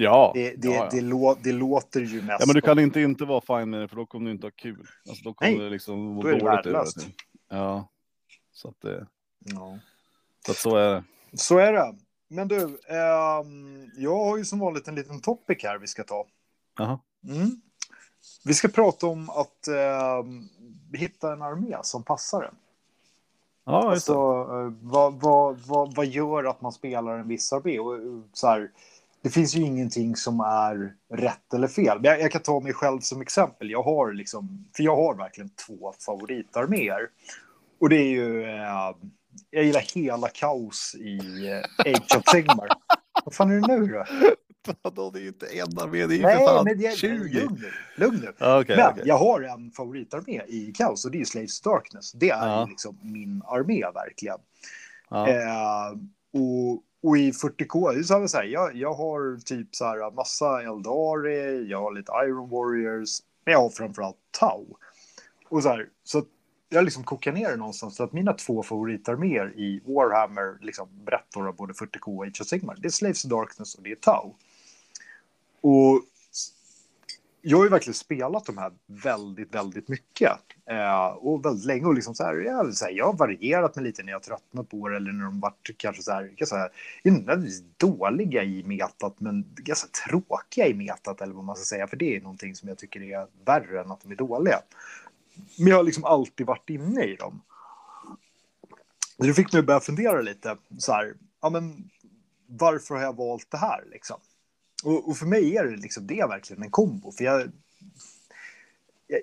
[0.00, 0.88] Ja, det, det, ja, ja.
[0.90, 2.40] Det, lå, det, låter ju mest.
[2.40, 4.46] Ja, men du kan inte inte vara fine med det för då kommer du inte
[4.46, 4.86] ha kul.
[5.08, 7.06] Alltså, då kommer Nej, det liksom då är det värdelöst.
[7.48, 7.88] Ja,
[8.52, 9.06] så att det.
[9.38, 9.78] Ja.
[10.46, 11.04] Så att så är det.
[11.34, 11.94] Så är det.
[12.28, 16.26] Men du, ehm, jag har ju som vanligt en liten topic här vi ska ta.
[17.28, 17.60] Mm.
[18.44, 20.48] Vi ska prata om att ehm,
[20.92, 22.54] hitta en armé som passar en.
[23.64, 23.90] Ja.
[23.90, 27.78] Alltså, eh, vad, vad, vad, vad gör att man spelar en viss armé?
[27.78, 28.70] Och, eh, så här,
[29.22, 32.00] det finns ju ingenting som är rätt eller fel.
[32.00, 33.70] Men jag, jag kan ta mig själv som exempel.
[33.70, 37.08] Jag har liksom, för jag har verkligen två favoritarméer.
[37.80, 38.94] Och det är ju, eh,
[39.50, 42.68] jag gillar hela kaos i eh, Age of Sigmar.
[43.24, 44.04] Vad fan är det nu då?
[44.82, 46.96] Vadå, det är ju inte en armé, det är ju Nej, för fan men jag,
[46.96, 47.40] 20.
[47.40, 47.70] lugn nu.
[47.96, 48.32] Lugn nu.
[48.38, 49.02] Ja, Okej, Men okej.
[49.06, 52.12] jag har en favoritarmé i kaos och det är Slaves of Darkness.
[52.12, 54.38] Det är ju liksom min armé verkligen.
[55.10, 55.28] Ja.
[55.28, 55.90] Eh,
[56.32, 61.80] och, och i 40K, så jag, jag, jag har typ så här massa Eldari, jag
[61.80, 63.10] har lite Iron Warriors,
[63.44, 64.66] men jag har framförallt Tau.
[65.48, 66.26] Och så här, så att
[66.68, 71.36] jag liksom kokar ner det någonstans så att mina två favoritarméer i Warhammer, liksom brett
[71.36, 73.96] av både 40K och Age of Sigmar, det är Slaves of Darkness och det är
[73.96, 74.34] Tau.
[75.60, 76.02] Och
[77.42, 80.32] jag har ju verkligen spelat de här väldigt, väldigt mycket.
[80.66, 81.86] Eh, och väldigt länge.
[81.86, 84.68] Och liksom så här, jag, så här, jag har varierat mig lite när jag tröttnat
[84.68, 86.70] på det eller när de varit kanske så här, kan jag
[87.02, 87.36] inte
[87.76, 91.86] dåliga i metat, men ganska tråkiga i metat eller vad man ska säga.
[91.86, 94.60] För det är någonting som jag tycker är värre än att de är dåliga.
[95.58, 97.42] Men jag har liksom alltid varit inne i dem.
[99.16, 100.56] Det fick mig att börja fundera lite.
[100.78, 101.90] Så här, ja, men
[102.46, 104.20] varför har jag valt det här liksom?
[104.84, 107.12] Och, och för mig är det liksom det är verkligen en kombo.
[107.12, 107.50] För jag,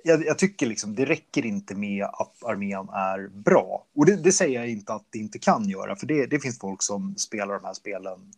[0.04, 3.86] jag, jag tycker liksom det räcker inte med att armén är bra.
[3.96, 5.96] Och det, det säger jag inte att det inte kan göra.
[5.96, 8.34] För det, det finns folk som spelar de här spelen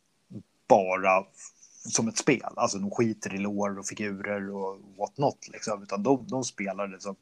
[0.67, 1.23] bara
[1.71, 2.53] som ett spel.
[2.55, 5.47] Alltså de skiter i lår och figurer och what not.
[5.47, 5.83] Liksom.
[5.83, 7.15] Utan de, de spelar det som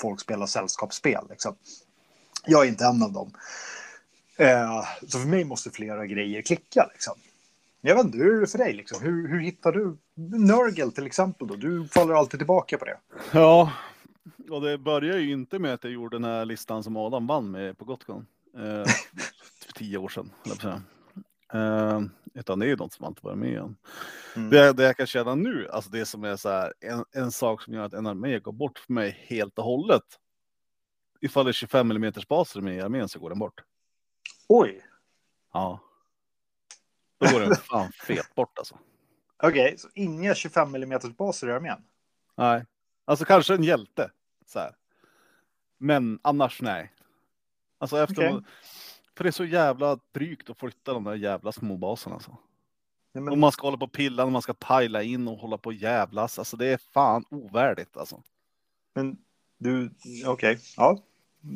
[0.00, 1.24] folk spelar sällskapsspel.
[1.30, 1.56] Liksom.
[2.46, 3.32] Jag är inte en av dem.
[4.36, 6.90] Eh, så för mig måste flera grejer klicka.
[6.92, 7.14] Liksom.
[7.84, 8.72] Jag vet inte, hur är det för dig?
[8.72, 9.02] Liksom?
[9.02, 9.96] Hur, hur hittar du
[10.38, 11.48] Nurgle till exempel?
[11.48, 11.56] Då?
[11.56, 12.98] Du faller alltid tillbaka på det.
[13.32, 13.72] Ja,
[14.50, 17.50] och det börjar ju inte med att jag gjorde den här listan som Adam vann
[17.50, 18.26] med på Gotcon.
[18.54, 18.84] Eh,
[19.64, 20.30] för tio år sedan.
[21.52, 22.00] Eh,
[22.34, 23.76] utan det är ju något som man inte varit med om.
[24.36, 24.50] Mm.
[24.50, 27.62] Det, det jag kan känna nu, alltså det som är så här, en, en sak
[27.62, 30.04] som gör att en armé går bort för mig helt och hållet.
[31.20, 33.60] Ifall det är 25 mm baser med i armén så går den bort.
[34.48, 34.82] Oj,
[35.52, 35.80] Ja.
[37.22, 38.78] Då går den fan fet bort alltså.
[39.42, 41.84] okej, så inga 25 mm baser i armén?
[42.36, 42.64] Nej,
[43.04, 44.10] alltså kanske en hjälte
[44.46, 44.74] så här.
[45.78, 46.92] Men annars nej.
[47.78, 48.42] Alltså efter, Okej.
[49.16, 52.36] för det är så jävla drygt att flytta de där jävla små baserna alltså.
[53.12, 55.58] Nej, Och men, man ska hålla på och pilla, man ska pajla in och hålla
[55.58, 56.38] på och jävlas.
[56.38, 58.22] Alltså det är fan ovärdigt alltså.
[58.94, 59.16] men
[59.58, 59.90] du,
[60.26, 60.98] okej, ja.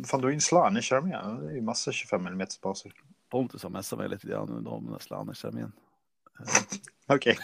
[0.07, 1.11] Fan, du är ju en slanish armé.
[1.11, 2.93] Det är ju massa 25 mm baser.
[3.31, 5.73] Pontus har messat mig lite grann nu om Slanners-armén.
[7.07, 7.39] Okej.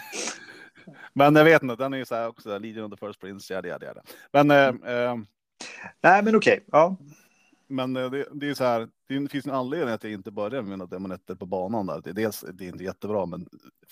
[1.13, 3.67] Men jag vet inte, den är ju så här också, of the First Prince, jada,
[3.67, 4.01] jada, jada.
[4.31, 5.15] Men, eh, eh,
[6.01, 6.63] Nej, men okej.
[6.71, 6.97] Ja.
[7.67, 10.61] men eh, det, det är så här, det finns en anledning att jag inte börjar
[10.61, 12.01] med några demonetter på banan där.
[12.03, 13.49] Det är dels, det är inte jättebra, men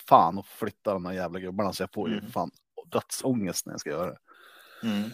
[0.07, 2.31] fan att flytta de här jävla gubbarna så jag får ju Mm.
[2.31, 2.51] fan
[2.85, 4.17] dödsångest när jag ska göra det.
[4.83, 5.09] Mm.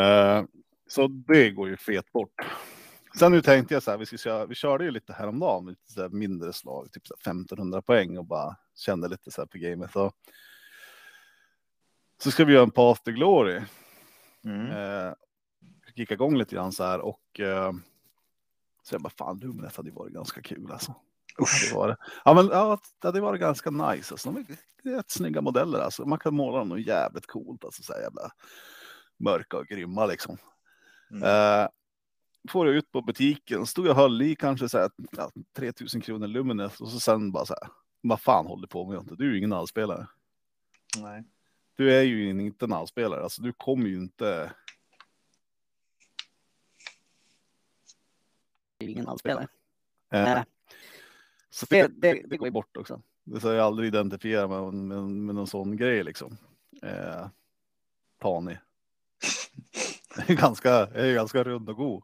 [0.00, 0.44] Eh,
[0.88, 2.34] så det går ju fet bort.
[3.18, 5.92] Sen nu tänkte jag så här, vi, ska köra, vi körde ju lite häromdagen, lite
[5.92, 9.46] så här mindre slag, typ så här 1500 poäng och bara kände lite så här
[9.46, 9.92] på gamet.
[9.92, 10.12] Så,
[12.22, 13.60] så ska vi göra en Path to Glory.
[14.44, 14.70] Mm.
[14.70, 15.12] Eh,
[15.94, 17.72] gick igång lite grann så här och eh,
[18.82, 20.94] så jag bara fan Lumnet hade ju varit ganska kul alltså.
[21.42, 21.68] Usch.
[21.70, 21.96] Det var det.
[22.24, 24.14] Ja, men ja, det hade varit ganska nice.
[24.14, 24.30] Alltså.
[24.30, 26.06] De är rätt snygga modeller alltså.
[26.06, 27.82] Man kan måla dem jävligt coolt alltså.
[27.82, 28.30] Så här jävla
[29.18, 30.38] mörka och grymma liksom.
[31.10, 31.22] Mm.
[31.22, 31.68] Uh,
[32.48, 36.00] får jag ut på butiken, stod jag och höll i kanske så här, ja, 3000
[36.00, 39.18] kronor Lumines och så sen bara så här, vad fan håller du på med?
[39.18, 40.06] Du är ju ingen allspelare.
[40.98, 41.24] Nej.
[41.76, 44.52] Du är ju inte en allspelare, alltså du kommer ju inte.
[48.78, 49.48] Du är ingen allspelare.
[50.10, 50.42] Eh,
[51.50, 53.02] så det, det, det, går ju bort också.
[53.24, 56.36] Det ska jag aldrig identifiera med, med, med någon sån grej liksom.
[56.82, 57.26] Eh,
[58.18, 58.58] Tani.
[60.28, 62.02] ganska, jag är ganska rund och god.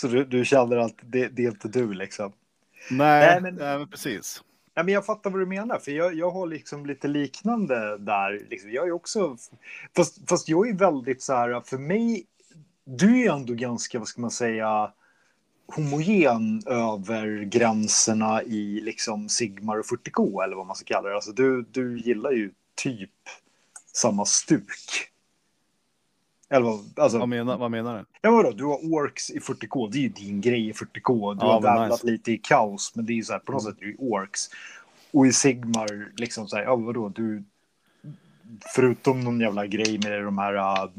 [0.00, 2.32] Så du, du känner att det, det är inte du liksom?
[2.90, 4.42] Nej, nej, men, nej, men precis.
[4.76, 8.46] Nej, men jag fattar vad du menar, för jag, jag har liksom lite liknande där.
[8.50, 8.70] Liksom.
[8.72, 9.36] Jag är också,
[9.96, 12.26] fast, fast jag är väldigt så här, för mig,
[12.84, 14.92] du är ändå ganska, vad ska man säga,
[15.66, 21.14] homogen över gränserna i liksom Sigmar och 40K eller vad man ska kalla det.
[21.14, 23.10] Alltså du, du gillar ju typ
[23.92, 25.10] samma stuk.
[26.50, 28.04] Eller vad, alltså, vad, menar, vad menar du?
[28.20, 28.50] Ja, vadå?
[28.50, 31.34] Du har orks i 40K, det är ju din grej i 40K.
[31.34, 32.06] Du ja, har vävlat nice.
[32.06, 33.74] lite i kaos, men det är ju så här, på något mm.
[33.74, 34.40] sätt är det orks.
[35.10, 37.44] Och i Sigmar, liksom så här, ja vadå, du...
[38.74, 40.90] Förutom någon jävla grej med de här uh,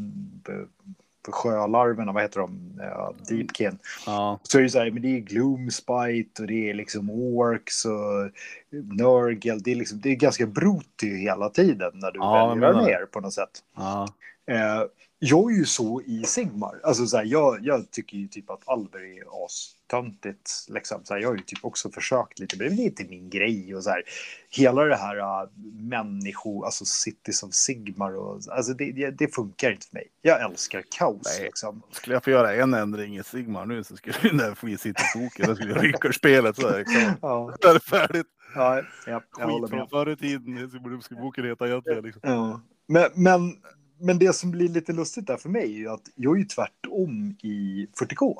[1.28, 2.80] sjölarverna, vad heter de?
[2.82, 3.80] Uh, Deepkin.
[4.06, 4.40] Ja.
[4.44, 8.32] Så är det så här, men det är Gloomspite och det är liksom Orks och
[8.70, 9.60] Nurgle.
[9.64, 13.20] Det är, liksom, det är ganska broty hela tiden när du ja, väljer mer på
[13.20, 13.64] något sätt.
[13.76, 14.08] Ja.
[14.52, 14.86] Uh,
[15.20, 16.80] jag är ju så i Sigmar.
[16.84, 20.66] Alltså så här, jag, jag tycker ju typ att Alber är astöntigt.
[20.70, 21.02] Liksom.
[21.04, 23.76] Så här, jag har ju typ också försökt lite, men det är inte min grej.
[23.76, 24.04] Och så här,
[24.50, 29.72] hela det här uh, människo, alltså Cities of Sigmar, och, alltså det, det, det, funkar
[29.72, 30.08] inte för mig.
[30.22, 31.22] Jag älskar kaos.
[31.38, 31.46] Nej.
[31.46, 31.82] Liksom.
[31.92, 35.56] Skulle jag få göra en ändring i Sigmar nu så skulle den där Free City-boken,
[35.56, 36.56] skulle jag rycka spelet.
[36.56, 37.54] Så är det, ja.
[37.62, 38.28] det är färdigt.
[38.56, 42.04] Ja, ja, jag Skit från förr i tiden, skulle boken heta egentligen.
[42.04, 42.22] Liksom.
[42.24, 42.62] Ja.
[42.88, 43.56] Men, men
[44.00, 46.46] men det som blir lite lustigt där för mig är ju att jag är ju
[46.46, 48.38] tvärtom i 40K.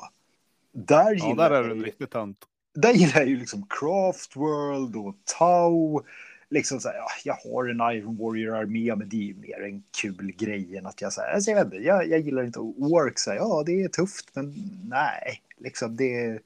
[0.72, 2.38] Där ja, där är du riktigt tant.
[2.74, 6.02] Där gillar jag ju liksom Craftworld och Tau.
[6.50, 9.82] Liksom så här, ja, jag har en Iron Warrior-armé, men det är ju mer en
[10.00, 13.26] kul grej än att jag säger, alltså, jag vet inte, jag, jag gillar inte Orks.
[13.26, 14.54] Ja, det är tufft, men
[14.88, 16.38] nej, liksom det.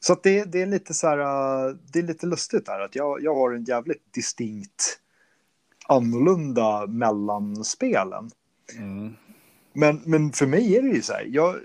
[0.00, 1.18] Så att det, det är lite så här,
[1.92, 5.01] det är lite lustigt där att jag, jag har en jävligt distinkt
[5.88, 8.30] annorlunda mellan spelen.
[8.76, 9.16] Mm.
[9.72, 11.56] Men, men för mig är det ju så här, jag,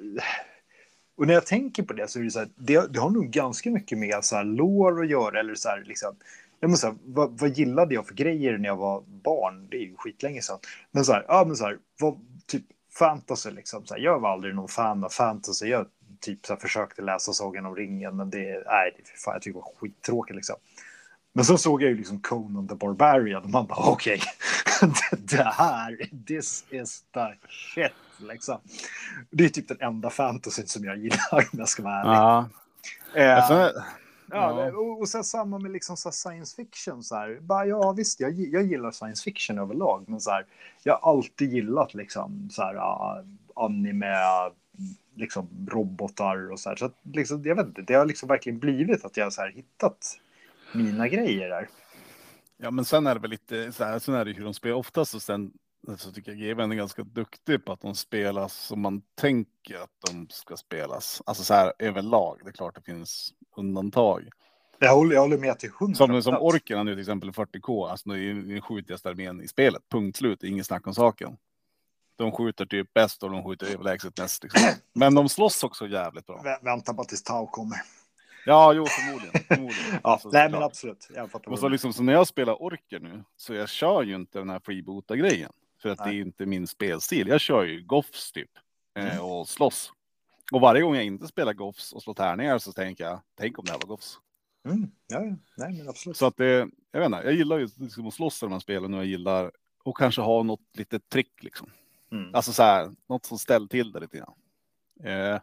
[1.17, 3.29] och när jag tänker på det så är det så här, det, det har nog
[3.29, 6.15] ganska mycket med så här lår att göra eller så här liksom,
[6.59, 9.67] jag måste säga, vad, vad gillade jag för grejer när jag var barn?
[9.69, 10.59] Det är ju skitlänge sedan.
[10.91, 12.63] Men så här, ja men så här, vad, typ
[12.99, 13.85] fantasy liksom.
[13.85, 15.67] Så här, jag var aldrig någon fan av fantasy.
[15.67, 15.85] Jag
[16.19, 19.59] typ så här, försökte läsa Sagan om ringen, men det, nej, det, fan, jag tycker
[19.59, 20.55] det var skittråkigt liksom.
[21.37, 24.21] Men så såg jag ju liksom Conan the Barbarian och man bara okej,
[24.81, 27.91] okay, det här, this is the shit
[28.29, 28.57] liksom.
[29.29, 32.11] Det är typ den enda fantasyn som jag gillar om jag ska vara ärlig.
[32.13, 32.49] Ja.
[33.15, 33.81] Eh, alltså,
[34.31, 37.03] ja, och, och sen samma med liksom så science fiction.
[37.03, 37.39] Så här.
[37.41, 40.45] Bara, ja, visst, jag, jag gillar science fiction överlag, men så här,
[40.83, 44.15] jag har alltid gillat liksom, så här, uh, anime,
[45.15, 46.75] liksom, robotar och så här.
[46.75, 49.51] Så att, liksom, jag vet inte, det har liksom verkligen blivit att jag så här,
[49.51, 50.17] hittat
[50.71, 51.69] mina grejer där.
[52.57, 54.75] Ja, men sen är det väl lite så här, sen är det hur de spelar
[54.75, 55.51] oftast och sen
[55.97, 59.89] så tycker jag GVN är ganska duktig på att de spelas som man tänker att
[60.09, 61.21] de ska spelas.
[61.25, 62.39] Alltså så här överlag.
[62.43, 64.29] Det är klart det finns undantag.
[64.79, 65.95] Jag håller, jag håller med till hundra.
[65.95, 69.83] Som, som orkerna nu till exempel 40K, alltså det är den skjutigaste armén i spelet.
[69.89, 71.37] Punkt slut, inget snack om saken.
[72.15, 74.43] De skjuter typ bäst och de skjuter överlägset mest.
[74.43, 74.61] Liksom.
[74.93, 76.41] Men de slåss också jävligt bra.
[76.43, 77.77] Vä vänta bara tills Tau kommer.
[78.47, 79.43] Ja, jo, förmodligen.
[79.47, 79.91] förmodligen.
[80.03, 81.09] ja, alltså, nej, men absolut.
[81.15, 84.39] Jag och så, liksom, så när jag spelar orker nu, så jag kör ju inte
[84.39, 85.51] den här freeboota-grejen.
[85.81, 86.09] För att nej.
[86.09, 87.27] det är inte min spelstil.
[87.27, 88.49] Jag kör ju Goffs typ
[88.97, 89.25] eh, mm.
[89.25, 89.91] och slåss.
[90.51, 93.65] Och varje gång jag inte spelar Goffs och slår tärningar så tänker jag, tänk om
[93.65, 94.19] det här var Goffs.
[94.65, 94.91] Mm.
[95.07, 96.17] Ja, ja, nej, men absolut.
[96.17, 98.59] Så att det, jag vet inte, jag gillar ju liksom att slåss i de här
[98.59, 99.51] spelen och jag gillar
[99.83, 101.71] och kanske ha något litet trick liksom.
[102.11, 102.35] Mm.
[102.35, 104.33] Alltså så här, något som ställer till det lite grann.
[105.03, 105.39] Eh,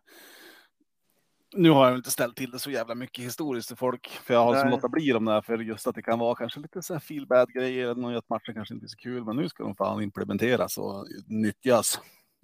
[1.57, 4.45] nu har jag inte ställt till det så jävla mycket historiskt för folk, för jag
[4.45, 6.93] har som låta bli dem där för just att det kan vara kanske lite så
[6.93, 9.63] här feel bad grejer, eller att matchen kanske inte är så kul, men nu ska
[9.63, 12.01] de fan implementeras och nyttjas,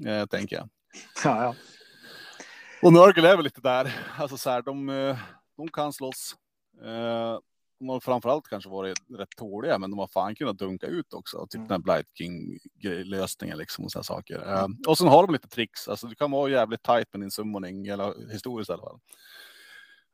[0.06, 0.68] eh, tänker jag.
[1.24, 1.54] Ja, ja.
[2.82, 5.18] Och Nörgel är väl lite där, alltså så här, de, eh,
[5.56, 6.36] de kan slåss.
[6.84, 7.38] Eh,
[7.80, 11.46] de har framförallt kanske varit rätt tåliga, men de har fan kunnat dunka ut också.
[11.46, 11.68] Typ mm.
[11.68, 14.42] den här Blight King-lösningen liksom och sådana saker.
[14.42, 14.72] Mm.
[14.72, 17.30] Uh, och sen har de lite tricks, alltså det kan vara jävligt tight med din
[17.30, 19.00] summoning, eller historiskt i alla fall.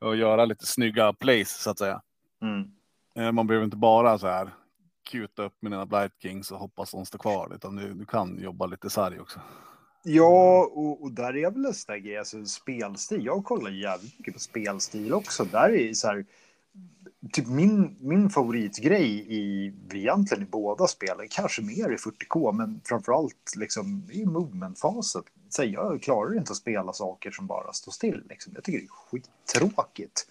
[0.00, 2.02] Och göra lite snygga plays så att säga.
[2.42, 2.70] Mm.
[3.18, 4.54] Uh, man behöver inte bara så här
[5.10, 8.38] kuta upp med dina Blight Kings och hoppas de står kvar, utan du, du kan
[8.38, 9.40] jobba lite sarg också.
[10.08, 13.24] Ja, och, och där är väl en sån där grej, alltså spelstil.
[13.24, 15.44] Jag kollar jävligt mycket på spelstil också.
[15.44, 16.26] Där är så här,
[17.32, 23.56] typ min, min favoritgrej i egentligen i båda spelen, kanske mer i 40K, men framförallt
[23.56, 25.22] liksom i movement-fasen.
[25.58, 28.22] Jag klarar inte att spela saker som bara står still.
[28.28, 28.52] Liksom.
[28.54, 30.26] Jag tycker det är skittråkigt.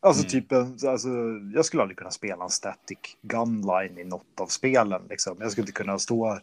[0.00, 0.30] Alltså mm.
[0.30, 1.08] typ, alltså,
[1.54, 5.02] jag skulle aldrig kunna spela en static gunline i något av spelen.
[5.10, 5.36] Liksom.
[5.40, 6.38] Jag skulle inte kunna stå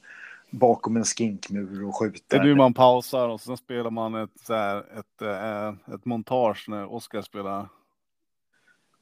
[0.49, 2.37] bakom en skinkmur och skjuta.
[2.37, 6.65] Det nu man pausar och sen spelar man ett, så här, ett, ett, ett montage
[6.69, 7.67] när Oskar spelar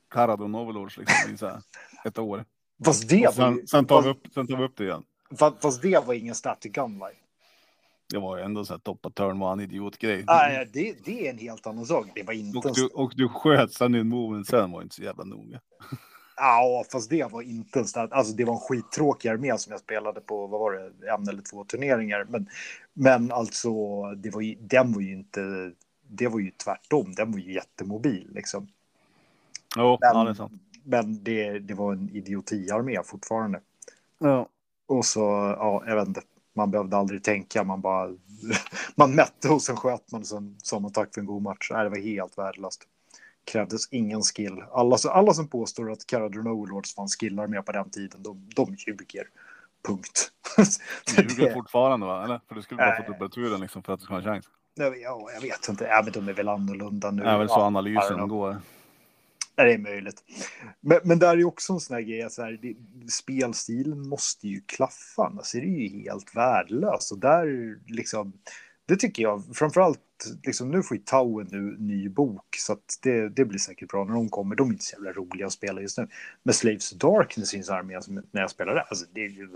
[0.09, 1.61] Caradon Overlords liksom, i så här,
[2.05, 2.45] ett år.
[2.85, 5.03] Fast det sen, var, sen, tar fast, vi upp, sen tar vi upp det igen.
[5.39, 7.15] Fast, fast det var ingen static gunline.
[8.09, 10.23] Det var ju ändå så här toppa turn en idiotgrej.
[10.27, 12.07] Nej, det, det är en helt annan sak.
[12.15, 15.03] Det var inte och, du, och du sköt sen din moven sen var inte så
[15.03, 15.59] jävla noga.
[16.35, 18.11] Ja, fast det var inte en start.
[18.11, 21.41] Alltså, det var en skittråkig armé som jag spelade på, vad var det, en eller
[21.41, 22.25] två turneringar.
[22.29, 22.49] Men,
[22.93, 23.71] men alltså,
[24.15, 25.71] det var ju, den var ju inte,
[26.09, 27.13] det var ju tvärtom.
[27.15, 28.67] Den var ju jättemobil liksom.
[29.75, 30.61] Jo, men, ja, det är sant.
[30.83, 33.61] Men det, det var en idiotiarmé fortfarande.
[34.19, 34.47] Ja.
[34.87, 35.19] Och så,
[35.59, 36.21] ja, jag vet inte.
[36.55, 38.09] Man behövde aldrig tänka, man bara...
[38.95, 41.69] man mätte och sen sköt man och sen sa man tack för en god match.
[41.71, 42.83] Nej, det var helt värdelöst.
[43.51, 44.63] Krävdes ingen skill.
[44.71, 48.75] Alla, alla som påstår att Caradron Overlords fanns skillar med på den tiden, de, de
[48.75, 49.27] ljuger.
[49.87, 50.31] Punkt.
[51.15, 51.53] Du ljuger det...
[51.53, 52.23] fortfarande va?
[52.23, 52.41] Eller?
[52.47, 54.45] För du skulle bara få dubbelturen liksom för att du ska ha en chans.
[54.75, 55.83] Ja, jag vet inte.
[55.83, 57.23] Ja, men de är väl annorlunda nu.
[57.23, 58.57] Det är väl så analysen går.
[59.65, 60.23] Det är möjligt.
[60.81, 62.75] Men, men där är också en sån här grej, så här, det,
[63.11, 67.11] spelstilen måste ju klaffa, annars är det ju helt värdelöst.
[67.11, 68.33] Och där liksom,
[68.85, 69.99] det tycker jag, framförallt,
[70.43, 73.89] liksom, nu får ju Tau en ny, ny bok, så att det, det blir säkert
[73.89, 74.55] bra när de kommer.
[74.55, 76.07] De är inte så jävla roliga att spela just nu.
[76.43, 77.99] Men Slaves Darkness är en armé
[78.31, 79.47] när jag spelar det, alltså, det är ju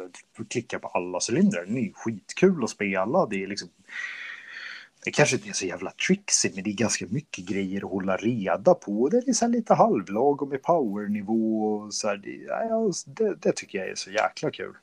[0.50, 1.66] klicka på alla cylindrar.
[1.66, 3.26] Det är ju skitkul att spela.
[3.26, 3.70] Det är liksom
[5.04, 8.18] det kanske inte är så jävla tricksy, men det är ganska mycket grejer att hålla
[8.18, 9.10] reda på.
[9.10, 12.18] Det är så lite halvlagom i powernivå och så här.
[12.18, 12.92] Det, ja,
[13.42, 14.74] det, tycker jag är så jäkla kul.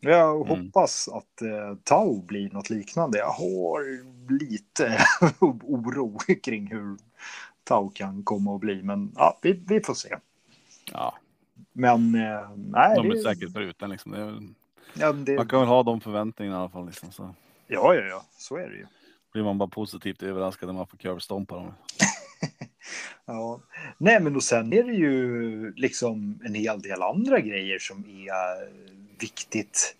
[0.00, 0.48] Jag mm.
[0.48, 3.18] hoppas att eh, Tau blir något liknande.
[3.18, 4.02] Jag har
[4.40, 4.98] lite
[5.40, 6.96] oro kring hur
[7.64, 10.16] Tau kan komma att bli, men ja, vi, vi får se.
[10.92, 11.14] Ja.
[11.72, 12.96] Men eh, nej.
[12.96, 13.22] De är det...
[13.22, 14.14] säkert förutan liksom.
[14.14, 14.42] Är...
[14.94, 15.36] Ja, det...
[15.36, 16.86] Man kan väl ha de förväntningarna i alla fall.
[16.86, 17.34] Liksom, så.
[17.66, 18.86] Ja, ja, ja, så är det ju
[19.36, 21.74] blir man bara positivt överraskad när man får curvestompa dem.
[23.26, 23.60] ja,
[23.98, 28.70] nej, men och sen är det ju liksom en hel del andra grejer som är
[29.20, 29.96] viktigt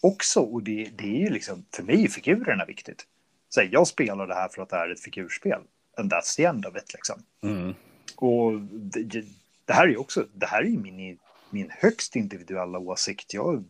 [0.00, 0.40] också.
[0.40, 3.06] Och det, det är ju liksom, för mig är figurerna viktigt.
[3.48, 5.60] Så jag spelar det här för att det är ett figurspel.
[5.96, 7.22] And that's the end of it liksom.
[7.42, 7.74] Mm.
[8.16, 9.24] Och det,
[9.64, 11.18] det, här är ju också, det här är ju min,
[11.50, 13.34] min högst individuella åsikt.
[13.34, 13.64] Jag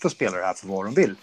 [0.00, 1.16] får spela det här för vad de vill.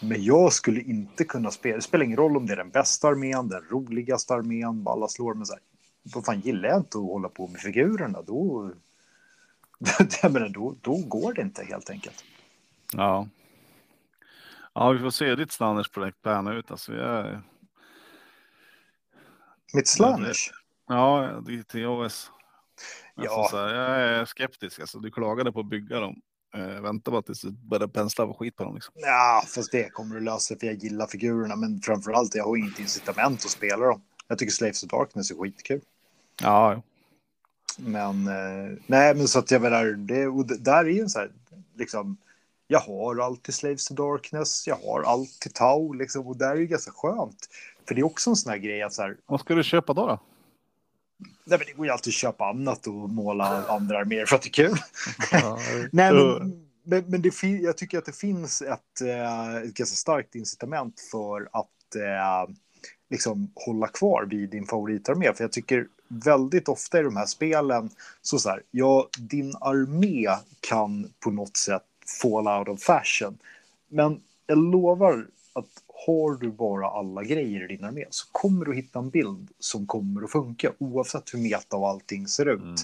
[0.00, 3.08] Men jag skulle inte kunna spela, det spelar ingen roll om det är den bästa
[3.08, 5.62] armén, den roligaste armén, alla slår, men så här,
[6.02, 8.70] vad fan gillar jag inte att hålla på med figurerna, då,
[10.22, 12.24] menar, då, då går det inte helt enkelt.
[12.92, 13.28] Ja.
[14.72, 16.70] Ja, vi får se ditt Slanners-projekt plana ut.
[16.70, 17.40] Alltså, jag...
[19.74, 20.50] Mitt Slanners?
[20.86, 22.30] Ja, det är TOS.
[23.14, 23.48] Alltså, ja.
[23.50, 24.80] Så här, jag är skeptisk.
[24.80, 26.20] Alltså, du klagade på att bygga dem.
[26.54, 28.74] Eh, vänta bara tills du börjar pensla och skit på dem.
[28.74, 28.94] Liksom.
[28.96, 31.56] Ja, fast det kommer du lösa för jag gillar figurerna.
[31.56, 34.02] Men framförallt, jag har inget incitament att spela dem.
[34.28, 35.80] Jag tycker Slaves of Darkness är skitkul.
[36.42, 36.82] Ja, ja.
[37.78, 41.18] Men, eh, nej, men så att jag menar, det, och det, där är ju så
[41.18, 41.30] här,
[41.76, 42.16] liksom,
[42.66, 46.66] jag har alltid Slaves of Darkness, jag har alltid Tau, liksom, och där är ju
[46.66, 47.48] ganska skönt.
[47.88, 49.16] För det är också en sån här grej att så här.
[49.26, 50.06] Vad ska du köpa då?
[50.06, 50.20] då?
[51.48, 54.42] Nej, men det går ju alltid att köpa annat och måla andra arméer för att
[54.42, 54.76] det är kul.
[55.92, 60.34] Nej, men, men, men det, jag tycker att det finns ett, eh, ett ganska starkt
[60.34, 62.54] incitament för att eh,
[63.10, 65.32] liksom hålla kvar vid din favoritarmé.
[65.34, 67.90] För jag tycker väldigt ofta i de här spelen
[68.22, 70.28] så så här, ja, din armé
[70.60, 71.82] kan på något sätt
[72.22, 73.38] fall out of fashion.
[73.88, 75.26] Men jag lovar
[76.06, 79.86] har du bara alla grejer i din armé så kommer du hitta en bild som
[79.86, 82.60] kommer att funka oavsett hur meta och allting ser ut.
[82.60, 82.76] Mm.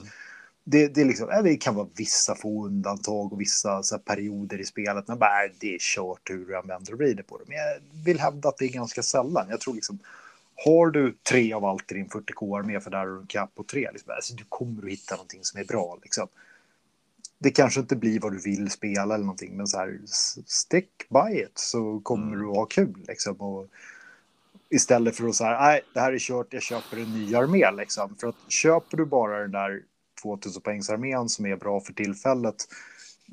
[0.65, 5.09] Det, det, liksom, det kan vara vissa få undantag och vissa så perioder i spelet
[5.09, 7.45] när bara, det är kört hur du använder och vrider på det.
[7.49, 9.47] Men jag vill hävda att det är ganska sällan.
[9.51, 9.99] Jag tror liksom,
[10.65, 13.65] har du tre av allt i din 40k-armé för där har du en cap på
[13.65, 15.99] tre, liksom, alltså, du kommer att hitta någonting som är bra.
[16.03, 16.29] Liksom
[17.39, 20.01] det kanske inte blir vad du vill spela eller någonting, men så här,
[20.47, 22.39] stick by it så kommer mm.
[22.39, 23.37] du ha kul liksom.
[23.37, 23.67] Och
[24.69, 28.17] istället för att säga, nej, det här är kört, jag köper en ny armé liksom.
[28.21, 29.83] För att köper du bara den där
[30.23, 32.57] 2000 poängsarmén som är bra för tillfället,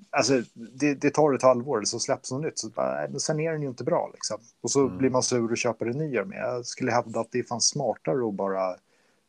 [0.10, 2.60] alltså, det, det, tar ett halvår så släpps något nytt.
[2.60, 4.10] Så bara, nej, sen är den ju inte bra.
[4.14, 4.38] Liksom.
[4.62, 4.98] Och så mm.
[4.98, 6.36] blir man sur och köper en ny armé.
[6.36, 8.76] Jag skulle hävda att det fanns smartare att bara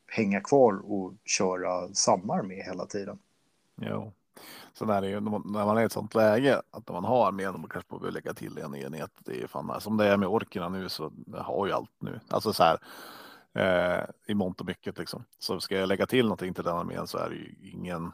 [0.07, 3.19] hänga kvar och köra samma armé hela tiden.
[3.81, 4.13] Jo.
[4.75, 7.53] Så när, det är, när man är i ett sånt läge att man har med
[7.53, 9.11] man kanske behöver lägga till en enhet.
[9.19, 12.21] Det är fan, som det är med orkerna nu så har ju allt nu.
[12.29, 12.79] Alltså så här
[13.55, 15.25] eh, i mångt och mycket liksom.
[15.39, 18.13] Så ska jag lägga till någonting till den armén så är det ju ingen.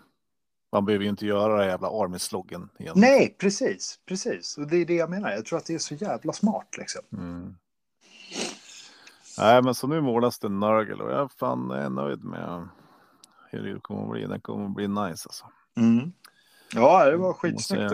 [0.73, 2.69] Man behöver ju inte göra det jävla army-sloggen.
[2.95, 4.59] Nej, precis, precis.
[4.59, 5.31] Och det är det jag menar.
[5.31, 7.03] Jag tror att det är så jävla smart liksom.
[7.13, 7.55] Mm.
[9.39, 12.69] Nej, men så nu målas det Nurgle och jag fan är nöjd med
[13.51, 14.27] hur det kommer att bli.
[14.27, 15.47] Det kommer att bli nice alltså.
[15.77, 16.13] Mm.
[16.75, 17.93] Ja, det var skitsnyggt.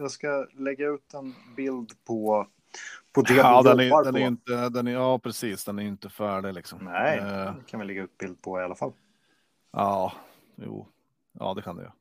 [0.00, 2.46] Jag ska lägga ut en bild på
[3.12, 5.64] på det ja, den är, den är inte, den är, ja, precis.
[5.64, 6.78] Den är inte färdig liksom.
[6.82, 8.92] Nej, uh, kan vi lägga ut bild på i alla fall.
[9.72, 10.12] Ja,
[10.56, 10.88] jo,
[11.32, 11.92] ja, det kan det göra.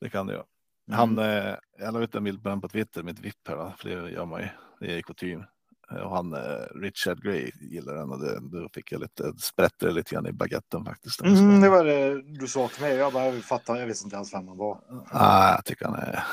[0.00, 0.44] Det kan det göra.
[0.88, 0.98] Mm.
[0.98, 3.72] Han, eh, jag la ut en bild på den på Twitter med ett vipp här,
[3.78, 4.48] för det gör man ju.
[4.80, 5.44] Det är kutym.
[5.90, 6.40] Och han eh,
[6.74, 10.84] Richard Gray gillar den och det, då fick jag lite sprätter lite grann i baguetten
[10.84, 11.20] faktiskt.
[11.20, 12.94] Mm, det var det du sa till mig.
[12.94, 13.76] Jag bara fattar.
[13.76, 14.80] Jag visste inte ens vem han var.
[15.10, 16.24] Ah, jag tycker han är.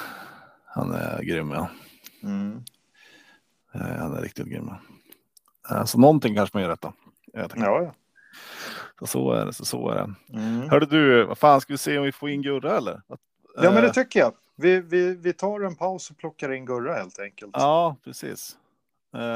[0.66, 1.52] Han är grym.
[1.52, 1.70] Ja.
[2.24, 2.64] Mm.
[3.74, 4.70] Eh, han är riktigt grym.
[5.72, 6.86] Eh, så någonting kanske man gör rätt
[7.34, 7.94] Ja, ja.
[9.00, 9.54] Så, så är det.
[9.54, 10.40] Så, så är det.
[10.40, 10.70] Mm.
[10.70, 13.02] Hörde du, vad fan ska vi se om vi får in Gurra eller?
[13.58, 14.34] Ja, men det tycker jag.
[14.56, 17.52] Vi, vi, vi tar en paus och plockar in Gurra helt enkelt.
[17.54, 18.58] Ja, precis.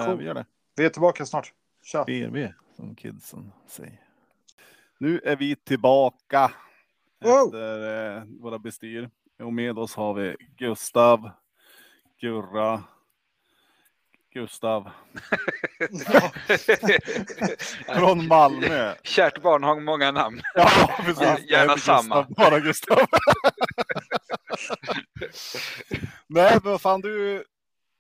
[0.06, 0.18] Cool.
[0.18, 0.46] Vi gör det.
[0.76, 1.54] Vi är tillbaka snart.
[1.84, 2.04] Tja.
[2.04, 4.00] BRB som kidsen säger.
[4.98, 6.52] Nu är vi tillbaka
[7.20, 7.46] wow.
[7.46, 9.10] efter eh, våra bestyr.
[9.40, 11.30] Och med oss har vi Gustav,
[12.22, 12.84] Gurra,
[14.34, 14.90] Gustav.
[17.96, 18.94] Från Malmö.
[19.04, 20.42] Kärt barn har många namn.
[20.56, 20.70] Ja,
[21.06, 21.50] precis.
[21.50, 22.22] Gärna samma.
[22.22, 22.98] Gustav, bara Gustav.
[26.28, 27.44] Nej, men vad fan du,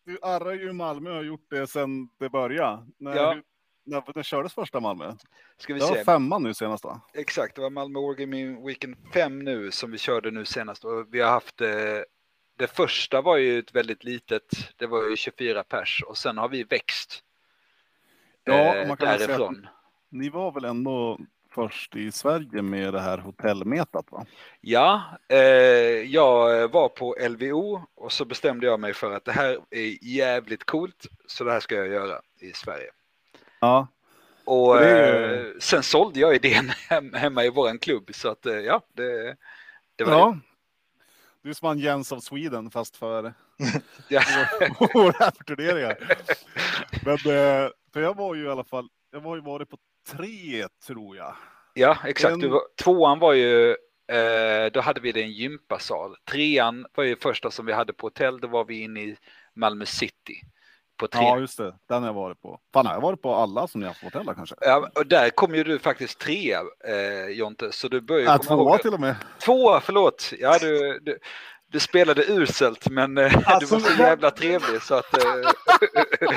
[0.10, 2.86] du arrar ju Malmö och har gjort det sedan det började.
[2.97, 3.41] När, ja.
[3.84, 5.16] när, när kördes första Malmö?
[5.57, 6.03] Ska vi det var se.
[6.03, 7.01] femman nu senast va?
[7.14, 11.22] Exakt, det var Malmö Wargaming Weekend 5 nu som vi körde nu senast och vi
[11.22, 11.70] har haft eh,
[12.57, 16.49] det första var ju ett väldigt litet, det var ju 24 pers och sen har
[16.49, 17.24] vi växt.
[18.43, 19.55] Ja, eh, man kan därifrån.
[19.55, 19.70] Säga
[20.10, 21.20] ni var väl ändå
[21.60, 24.26] först i Sverige med det här hotellmetat va?
[24.62, 25.38] Ja, eh,
[26.12, 30.64] jag var på LVO och så bestämde jag mig för att det här är jävligt
[30.64, 32.91] coolt så det här ska jag göra i Sverige.
[33.60, 33.88] Ja.
[34.45, 35.34] Och är...
[35.34, 39.36] eh, sen sålde jag idén hem, hemma i våran klubb så att eh, ja, det,
[39.95, 40.38] det var ja.
[41.41, 43.24] Du är som han Jens of Sweden fast för
[44.93, 45.97] våra turneringar.
[47.05, 49.78] Men eh, för jag var ju i alla fall, jag var ju varit på
[50.18, 51.36] tre tror jag.
[51.74, 52.34] Ja, exakt.
[52.34, 52.51] En...
[52.51, 53.70] Var, tvåan var ju,
[54.12, 56.16] eh, då hade vi det i en gympasal.
[56.32, 59.18] Trean var ju första som vi hade på hotell, då var vi inne i
[59.55, 60.41] Malmö city.
[60.99, 61.22] På tre.
[61.22, 61.76] Ja, just det.
[61.89, 62.60] Den har jag varit på.
[62.74, 64.55] Fan, har jag varit på alla som ni har på hotell kanske?
[64.62, 67.72] Ja, och där kom ju du faktiskt trea, eh, Jonte.
[67.72, 69.16] Så du börjar ja, tvåa till och med.
[69.45, 70.34] Tvåa, förlåt.
[70.39, 71.20] Ja, du, du,
[71.72, 75.17] du spelade uselt, men eh, alltså, du var så jävla trevlig så att...
[75.17, 75.51] Eh...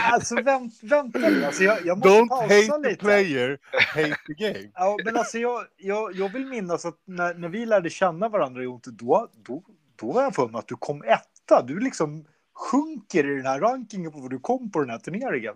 [0.13, 3.59] alltså vänt, vänta nu, alltså, jag, jag måste Don't pausa hate the player,
[3.95, 4.71] hate the game.
[4.75, 8.63] ja, men alltså jag, jag, jag vill minnas att när, när vi lärde känna varandra,
[8.63, 9.63] Jonte, då, då,
[10.01, 11.63] då var jag för mig att du kom etta.
[11.63, 12.25] Du liksom
[12.55, 15.55] sjunker i den här rankingen på vad du kom på den här turneringen.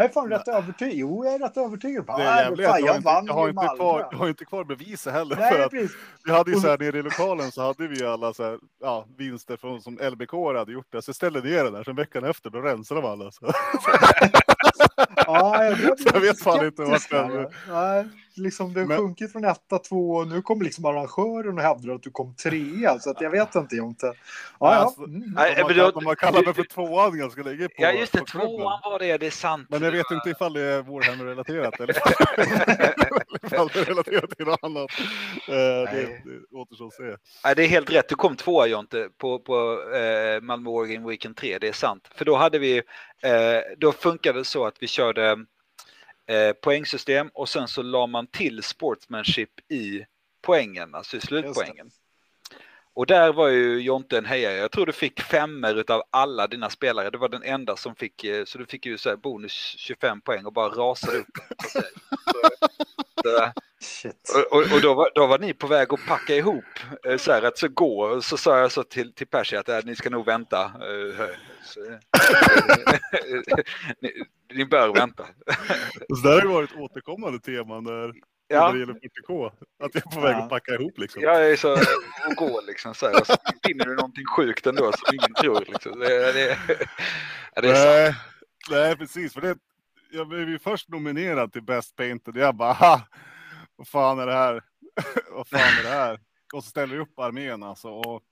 [0.00, 0.94] Jag är fan rätt övertygad.
[0.94, 2.06] Jo, jag är rätt övertygad.
[2.06, 2.66] Det är jävligt.
[2.66, 5.36] Fan, jag, jag, jag, har inte kvar, jag har inte kvar beviset heller.
[5.36, 5.72] Nej, för att
[6.24, 9.06] vi hade ju så här nere i lokalen så hade vi alla så här, ja,
[9.16, 11.02] vinster från som LBK hade gjort det.
[11.02, 11.84] Så ställde ner det där.
[11.84, 13.30] Sen veckan efter då rensade de alla.
[13.30, 13.46] Så.
[15.16, 17.46] ja, jag, så jag vet fan inte vart den...
[17.68, 18.98] Nej, liksom det har men...
[18.98, 22.98] sjunkit från etta, två och nu kommer liksom arrangören och hävdar att du kom trea.
[22.98, 24.06] Så att jag vet inte, Jonte.
[24.06, 24.14] Ja,
[24.58, 24.68] ja.
[24.68, 25.22] Alltså, mm.
[25.34, 27.68] Nej, de, har, de har kallat mig för tvåan ganska länge.
[27.68, 28.26] På, ja, just det.
[28.26, 29.66] Tvåan var det, det är sant.
[29.70, 31.94] Men jag vet inte ifall det är Warhammer-relaterat eller
[33.46, 34.90] ifall det är relaterat till något annat.
[35.48, 37.16] Eh, det, det återstår att se.
[37.44, 38.08] Nej, det är helt rätt.
[38.08, 41.58] Du kom tvåa, Jonte, på, på eh, Malmö Wargame Weekend 3.
[41.58, 42.10] Det är sant.
[42.14, 42.82] För då hade vi,
[43.76, 45.46] då funkade det så att vi körde
[46.30, 50.04] eh, poängsystem och sen så la man till sportsmanship i
[50.42, 51.90] poängen, alltså i slutpoängen.
[52.94, 54.54] Och där var ju Jonte en hejare.
[54.54, 57.10] Jag tror du fick femmer av alla dina spelare.
[57.10, 60.46] Det var den enda som fick, eh, så du fick ju så bonus 25 poäng
[60.46, 61.26] och bara rasade upp.
[61.72, 61.80] så,
[63.22, 63.52] så,
[64.34, 66.64] och, och, och då, var, då var ni på väg att packa ihop,
[67.06, 68.02] eh, så här, att så gå.
[68.02, 70.64] Och så sa jag så till, till Percy att äh, ni ska nog vänta.
[70.64, 71.26] Eh,
[71.64, 71.80] så,
[74.00, 74.12] ni,
[74.54, 75.26] ni bör vänta.
[76.08, 78.12] Så det har ju varit återkommande teman där
[78.48, 78.66] ja.
[78.66, 79.46] när det gäller 40K.
[79.82, 80.42] Att jag är på väg ja.
[80.42, 81.22] att packa ihop liksom.
[81.22, 83.20] Jag är så och går liksom så här.
[83.20, 85.64] Och så finner du någonting sjukt ändå som ingen tror.
[85.68, 85.98] Liksom.
[85.98, 86.58] Det, det,
[87.54, 88.14] ja, det är nej,
[88.70, 89.34] nej, precis.
[89.34, 89.56] För det,
[90.10, 92.36] jag blev ju först nominerad till Best Painted.
[92.36, 93.00] Jag bara, ha,
[93.80, 94.62] vad fan är det här?
[95.30, 96.20] vad fan är det här?
[96.52, 97.88] Och så ställer vi upp armén alltså.
[97.88, 98.22] Och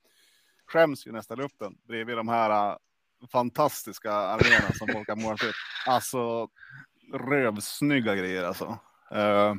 [0.67, 2.77] skäms ju nästan upp den bredvid de här uh,
[3.33, 5.55] fantastiska arméerna som folk har målat upp.
[5.87, 6.49] Alltså
[7.13, 8.79] rövsnygga grejer alltså.
[9.15, 9.55] Uh,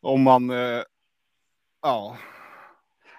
[0.00, 0.82] om man, uh,
[1.82, 2.16] ja.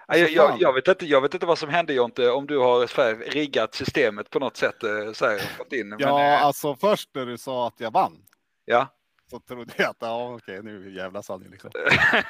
[0.07, 3.15] Jag, jag, jag, vet inte, jag vet inte vad som hände Jonte, om du har
[3.31, 4.75] riggat systemet på något sätt.
[5.13, 5.95] Så här, fått in.
[5.99, 8.25] Ja, Men, alltså först när du sa att jag vann.
[8.65, 8.98] Ja
[9.29, 11.71] så trodde jag att ja, okej, nu jävla sanning liksom.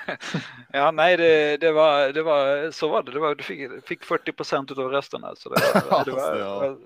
[0.74, 3.12] ja, nej, det, det, var, det var så var det.
[3.12, 5.36] det var, du fick, fick 40 procent av rösterna.
[5.36, 5.62] Så det,
[6.06, 6.78] det var, ja.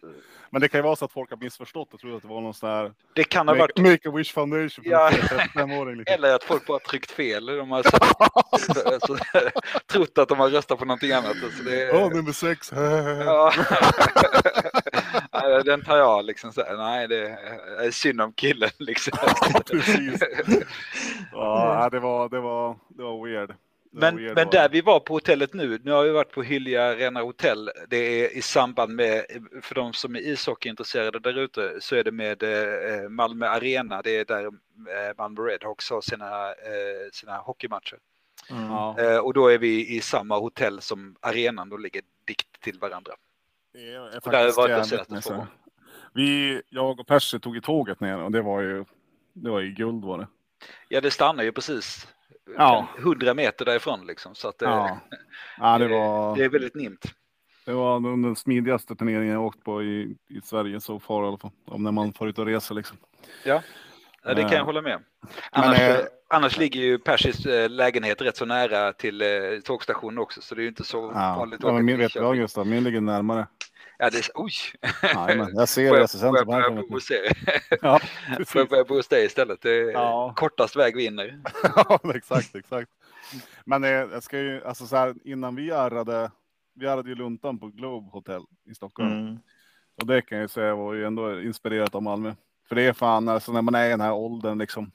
[0.49, 2.41] Men det kan ju vara så att folk har missförstått och tror att det var
[2.41, 2.91] någon sån här.
[3.13, 3.77] Det kan ha make, varit.
[3.77, 4.85] Make a wish foundation.
[4.87, 5.09] Ja.
[5.09, 6.03] liksom.
[6.07, 7.45] Eller att folk bara tryckt fel.
[7.45, 7.83] De har
[8.59, 9.17] så, så,
[9.91, 11.37] trott att de har röstat på någonting annat.
[11.57, 12.71] Så det, nummer sex.
[13.25, 13.53] ja.
[15.65, 16.77] Den tar jag liksom så här.
[16.77, 17.37] Nej, det
[17.79, 19.17] är synd om killen liksom.
[19.71, 20.21] Precis.
[21.31, 23.55] Ja, det var, det var, det var weird.
[23.95, 27.21] Men, men där vi var på hotellet nu, nu har vi varit på Hylja Arena
[27.21, 27.69] Hotel.
[27.87, 29.25] Det är i samband med,
[29.61, 34.01] för de som är ishockeyintresserade där ute, så är det med eh, Malmö Arena.
[34.01, 37.97] Det är där eh, Malmö Redhawks har sina, eh, sina hockeymatcher.
[38.49, 38.71] Mm.
[39.21, 43.13] Och då är vi i samma hotell som arenan, då ligger dikt till varandra.
[43.73, 45.47] Det är där var det två
[46.13, 48.85] Vi, jag och Percy tog i tåget ner och det var ju,
[49.33, 50.27] det var ju guld var det.
[50.87, 52.07] Ja, det stannar ju precis
[52.57, 52.87] ja.
[52.99, 54.35] 100 meter därifrån liksom.
[54.35, 54.99] Så att det, ja.
[55.57, 57.05] Ja, det, var, det är väldigt nimt.
[57.65, 61.37] Det var den smidigaste turneringen jag åkt på i, i Sverige så far i alla
[61.37, 61.51] fall.
[61.65, 62.97] Om när man får ut och reser liksom.
[63.45, 63.61] Ja,
[64.23, 64.99] ja det kan jag Eh, hålla med.
[65.51, 69.23] Annars, Men, eh, annars ligger ju Persis eh, lägenhet rätt så nära till
[69.65, 71.59] tågstationen också, så det är ju inte så Ja, vanligt.
[71.59, 72.41] att ja men min vet Linköping.
[72.41, 73.47] Gustav, min ligger närmare.
[73.97, 74.51] Ja, det är, oj!
[75.15, 77.31] Jajamän, jag ser jag- resecentrum får jag börja bo hos er?
[77.81, 77.99] Ja,
[78.47, 79.61] Får jag börja bo hos dig istället?
[79.61, 80.33] Det är Ja.
[80.35, 81.39] kortast väg vinner.
[81.75, 82.89] ja, exakt, exakt.
[83.65, 86.31] Men eh, jag ska ju, alltså så här, innan vi arrade,
[86.75, 89.11] vi arrade ju luntan på Globe Hotel i Stockholm.
[89.11, 89.39] Mm.
[90.01, 92.33] Och det kan jag ju säga var ju ändå inspirerat av Malmö.
[92.73, 94.91] För det är fan, alltså när man är i den här åldern liksom,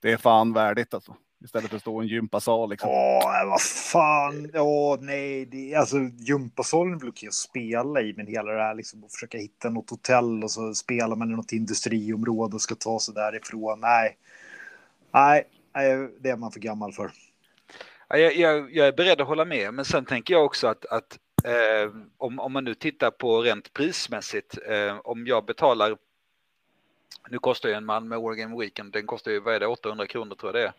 [0.00, 1.16] det är fan värdigt alltså.
[1.44, 2.90] Istället för att stå i en gympasal liksom.
[2.90, 4.50] Åh, vad fan.
[4.54, 5.46] Åh, nej.
[5.46, 9.38] Det, alltså, gympasalen blir okej att spela i, men hela det här liksom att försöka
[9.38, 13.80] hitta något hotell och så spelar man i något industriområde och ska ta sig därifrån.
[13.80, 14.16] Nej.
[15.14, 17.10] Nej, nej, det är man för gammal för.
[18.08, 20.86] Ja, jag, jag, jag är beredd att hålla med, men sen tänker jag också att,
[20.86, 25.96] att eh, om, om man nu tittar på rent prismässigt, eh, om jag betalar,
[27.30, 30.34] nu kostar ju en Malmö Oregon Weekend, den kostar ju, vad är det, 800 kronor
[30.34, 30.72] tror jag det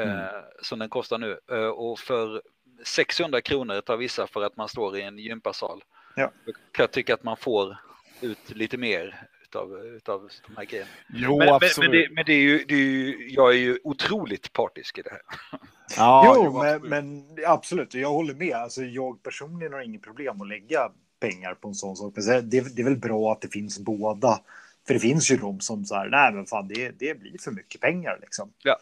[0.00, 1.38] är, eh, som den kostar nu.
[1.50, 2.42] Eh, och för
[2.84, 5.84] 600 kronor tar vissa för att man står i en gympasal.
[6.16, 6.30] Ja.
[6.46, 7.76] Då kan jag tycka att man får
[8.20, 10.90] ut lite mer utav, utav de här grejerna.
[11.08, 11.90] Jo, Men, men, absolut.
[11.90, 15.02] men, det, men det är ju, det är ju, jag är ju otroligt partisk i
[15.02, 15.22] det här.
[15.96, 16.90] ja, jo, men, absolut.
[16.90, 18.54] men absolut, jag håller med.
[18.54, 22.12] Alltså, jag personligen har inget problem att lägga pengar på en sån sak.
[22.16, 24.40] Men det, det är väl bra att det finns båda.
[24.86, 27.50] För det finns ju de som så här, nej men fan det, det blir för
[27.50, 28.52] mycket pengar liksom.
[28.62, 28.76] Ja.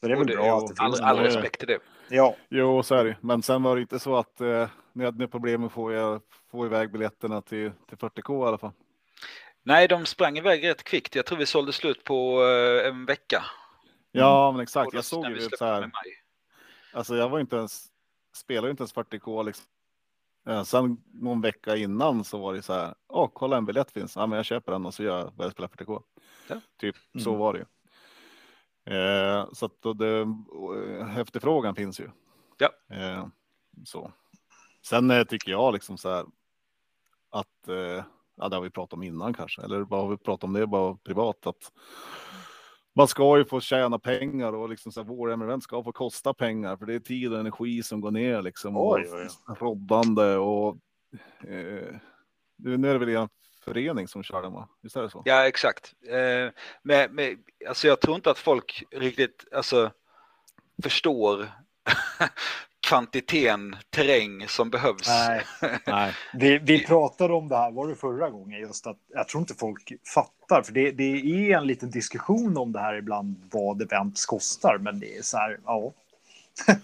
[0.00, 1.28] Så det är väl det- bra jo, att det All, finns all båda.
[1.28, 1.78] respekt till det.
[2.08, 3.16] Ja, Jo, så är det.
[3.20, 6.66] Men sen var det inte så att eh, ni hade problem med att få, få
[6.66, 8.72] iväg biljetterna till, till 40K i alla fall.
[9.62, 11.14] Nej, de sprang iväg rätt kvickt.
[11.14, 13.44] Jag tror vi sålde slut på eh, en vecka.
[14.12, 14.88] Ja, men exakt.
[14.88, 15.90] Och Jag såg ju så här.
[16.92, 17.86] Alltså jag var inte ens,
[18.36, 19.64] spelade inte ens 40K liksom.
[20.46, 24.16] Eh, Sen någon vecka innan så var det så här, åh kolla en biljett finns,
[24.16, 26.02] ja men jag köper den och så gör jag, börjar spela 40K.
[26.48, 26.60] Ja.
[26.80, 27.40] Typ så Mm.
[27.40, 27.64] var det ju.
[28.84, 30.20] Eh, så att då det,
[31.00, 32.08] eh, efterfrågan finns ju.
[32.58, 32.70] Ja.
[32.96, 33.26] Eh,
[33.84, 34.12] så.
[34.84, 36.24] Sen eh, tycker jag liksom så här
[37.30, 38.04] att, eh,
[38.36, 40.66] ja det har vi pratat om innan kanske, eller bara har vi pratat om det
[40.66, 41.72] bara privat, att
[42.94, 46.76] man ska ju få tjäna pengar och liksom så här, vår ska få kosta pengar
[46.76, 48.76] för det är tid och energi som går ner liksom.
[48.76, 49.28] Oj, och oj,
[49.60, 50.76] roddande och
[51.48, 51.96] eh,
[52.56, 53.28] nu nu är det väl en
[53.64, 54.68] förening som kör den va?
[54.82, 55.22] Visst är det så?
[55.24, 55.94] Ja, exakt.
[56.08, 57.38] Eh, men, men,
[57.68, 59.90] alltså jag tror inte att folk riktigt alltså,
[60.82, 61.48] förstår
[62.82, 65.08] kvantiteten terräng som behövs.
[65.08, 65.44] nej.
[65.86, 66.14] Nej.
[66.34, 69.54] Vi, vi pratade om det här, var det förra gången, just att jag tror inte
[69.54, 74.26] folk fattar, för det, det är en liten diskussion om det här ibland, vad events
[74.26, 75.92] kostar, men det är så här, ja.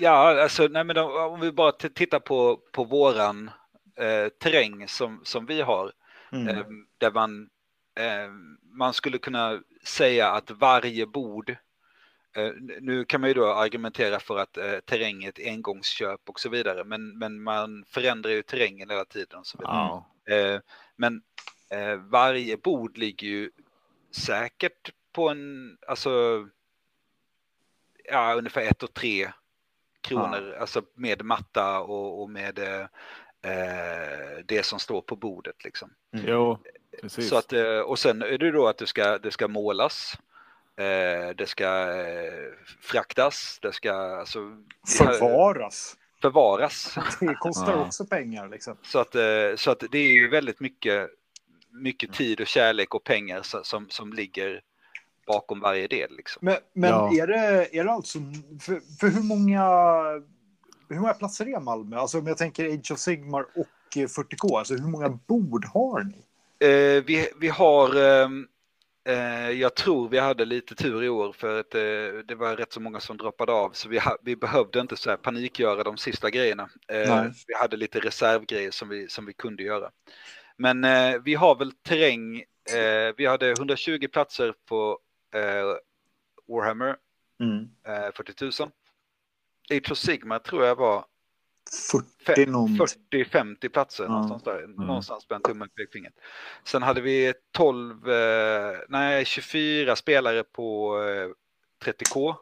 [0.00, 3.50] Ja, alltså, nej, men om vi bara tittar på, på våran
[3.96, 5.92] eh, terräng som, som vi har,
[6.32, 6.48] Mm.
[6.48, 6.64] eh,
[6.98, 7.48] där man,
[8.00, 8.30] eh,
[8.72, 11.56] man skulle kunna säga att varje bord
[12.80, 16.48] nu kan man ju då argumentera för att eh, terräng är ett engångsköp och så
[16.48, 19.38] vidare, men, men man förändrar ju terrängen hela tiden.
[19.38, 20.02] Och så vidare.
[20.24, 20.34] Ja.
[20.34, 20.60] Eh,
[20.96, 21.22] men
[21.70, 23.50] eh, varje bord ligger ju
[24.10, 26.10] säkert på en, alltså,
[28.04, 29.32] ja, ungefär ett och tre
[30.00, 32.86] kronor, alltså med matta och, och med eh,
[33.52, 35.94] eh, det som står på bordet liksom.
[36.10, 36.58] Jo,
[37.00, 37.28] precis.
[37.28, 40.18] Så att, eh, och sen är det då att det ska, det ska målas.
[40.76, 41.64] Eh, det ska
[42.00, 44.38] eh, fraktas, det ska alltså,
[44.98, 45.96] Förvaras.
[46.22, 46.94] förvaras.
[47.20, 48.76] Det kostar också pengar liksom.
[48.82, 49.22] Så att, eh,
[49.56, 51.10] så att det är ju väldigt mycket,
[51.70, 54.60] mycket tid och kärlek och pengar som, som ligger
[55.26, 56.16] bakom varje del.
[56.16, 56.40] Liksom.
[56.42, 57.22] Men, men Ja.
[57.22, 58.18] är, det, är det alltså...
[58.60, 59.64] För, för hur många...
[60.88, 61.96] Hur många platser är Malmö?
[61.96, 66.02] Alltså om jag tänker Age of Sigmar och eh, 40K, alltså hur många bord har
[66.04, 66.18] ni?
[66.68, 68.28] Eh, vi, vi har, eh,
[69.52, 71.80] jag tror vi hade lite tur i år för att eh,
[72.24, 75.16] det var rätt så många som droppade av så vi, vi behövde inte så här
[75.16, 76.70] panikgöra de sista grejerna.
[76.88, 77.32] Eh, Nej.
[77.46, 79.90] vi hade lite reservgrejer som vi, som vi kunde göra.
[80.56, 82.38] Men eh, vi har väl terräng,
[82.76, 84.98] eh, vi hade 120 platser på
[85.34, 85.76] eh,
[86.48, 86.96] Warhammer
[87.86, 88.70] eh, 40 000.
[89.70, 91.04] Age of Sigma tror jag var
[92.26, 92.86] 40 någonting.
[93.10, 94.10] 40-50 platser Ja.
[94.10, 94.66] någonstans där.
[94.66, 96.14] Någonstans på en tumme och pekfingret.
[96.64, 101.28] Sen hade vi 12, eh, nej 24 spelare på eh,
[101.86, 102.36] 30K.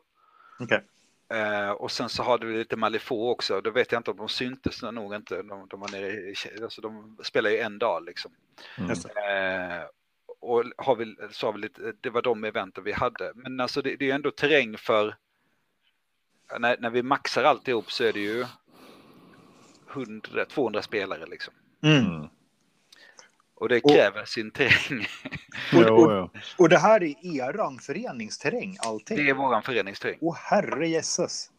[0.61, 0.85] Okej.
[1.29, 3.61] Eh, och sen så hade vi lite Malifaux också.
[3.61, 5.43] Då vet jag inte om de syntes nog inte.
[5.43, 8.33] De, de var nere i, alltså de spelar ju en dag liksom.
[8.79, 8.91] Mm.
[8.91, 9.83] Eh,
[10.41, 13.33] och har vi, så har vi lite, det var de eventen vi hade.
[13.35, 15.17] Men alltså det, det är ändå terräng för,
[16.59, 18.47] när, när vi maxar alltihop så är det ju
[19.93, 21.55] 100, 200 spelare liksom.
[21.83, 22.05] Mm.
[22.07, 22.29] Mm.
[23.55, 25.07] Och det Och- kräver sin terräng.
[25.73, 25.83] Jo,
[26.13, 26.31] jo.
[26.59, 29.17] Och det här är eran föreningsterräng, allting?
[29.17, 30.19] Det är våran föreningsterräng.
[30.21, 31.51] Åh herre jesses.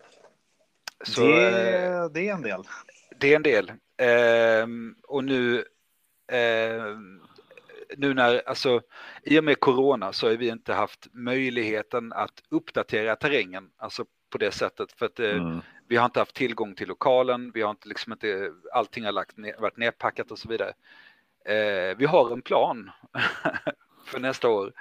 [1.06, 2.62] Så eh, Det, det är en del.
[3.20, 3.72] det är en del.
[3.98, 5.66] Ehm, och nu,
[6.32, 7.22] ehm,
[7.98, 8.82] nu när, alltså
[9.24, 14.38] i och med corona så har vi inte haft möjligheten att uppdatera terrängen, alltså på
[14.38, 14.92] det sättet.
[14.92, 15.62] För att eh, Mm.
[15.94, 19.38] Vi har inte haft tillgång till lokalen, vi har inte liksom inte, allting har lagt
[19.38, 20.74] ner, varit nedpackat och så vidare.
[21.46, 22.92] Eh, vi har en plan
[24.06, 24.74] för nästa år.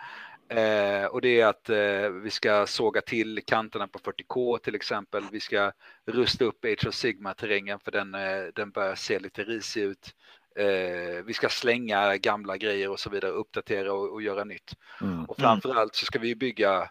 [0.49, 5.25] Eh, och det är att eh, vi ska såga till kanterna på 40K till exempel.
[5.33, 5.73] Vi ska
[6.07, 10.15] rusta upp Age of Sigma-terrängen för den, eh, den börjar se lite risig ut.
[10.57, 14.77] Eh, vi ska slänga gamla grejer och så vidare, uppdatera och, och göra nytt.
[15.01, 15.25] Mm.
[15.25, 16.91] Och framförallt så ska vi bygga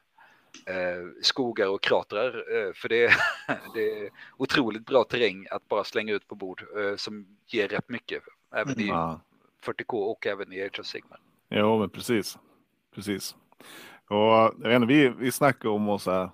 [1.21, 2.27] skogar och kratrar,
[2.67, 3.07] eh, för det,
[3.73, 7.89] det är otroligt bra terräng att bara slänga ut på bord eh, som ger rätt
[7.89, 8.23] mycket,
[8.55, 9.21] även i Ja.
[9.63, 11.19] 40K och även i Age of Sigmar.
[11.49, 12.37] Jo, men precis.
[12.95, 13.35] Precis.
[14.07, 16.29] Och jag vet inte, vi, vi snackar om att så här,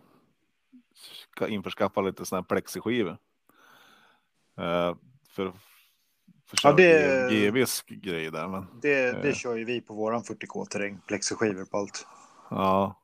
[1.35, 3.17] ska införskaffa lite sådana här plexiskivor.
[4.59, 4.95] Uh,
[5.29, 5.53] för
[6.63, 8.47] Ja, det- GVs grej där.
[8.47, 9.33] Men Det, det Eh.
[9.35, 10.99] kör ju vi på våran 40K-terräng.
[11.07, 12.07] Plexiskivor på allt.
[12.49, 13.01] ja,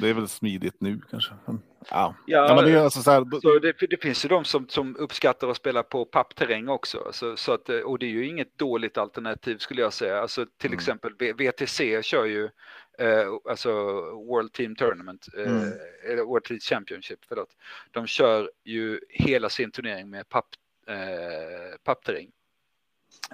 [0.00, 1.32] det är väl smidigt nu kanske.
[1.46, 2.14] Men, ja.
[2.26, 3.40] Ja, ja, men det är alltså så här.
[3.40, 7.08] Så det, det finns ju de som, som uppskattar att spela på pappterräng också.
[7.12, 10.20] Så, så att, eh, och det är ju inget dåligt alternativ skulle jag säga.
[10.20, 10.78] Alltså, till Mm.
[10.78, 12.44] exempel VTC kör ju
[12.98, 13.70] eh, alltså
[14.10, 15.72] World Team Tournament, eh, Mm.
[16.10, 17.56] eller World Team Championship, förlåt.
[17.90, 20.46] De kör ju hela sin turnering med papp,
[20.88, 22.30] eh, pappterräng.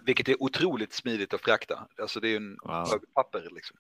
[0.02, 1.88] Vilket är otroligt smidigt att frakta.
[2.00, 2.86] Alltså det är ju en Wow.
[3.14, 3.76] papper liksom.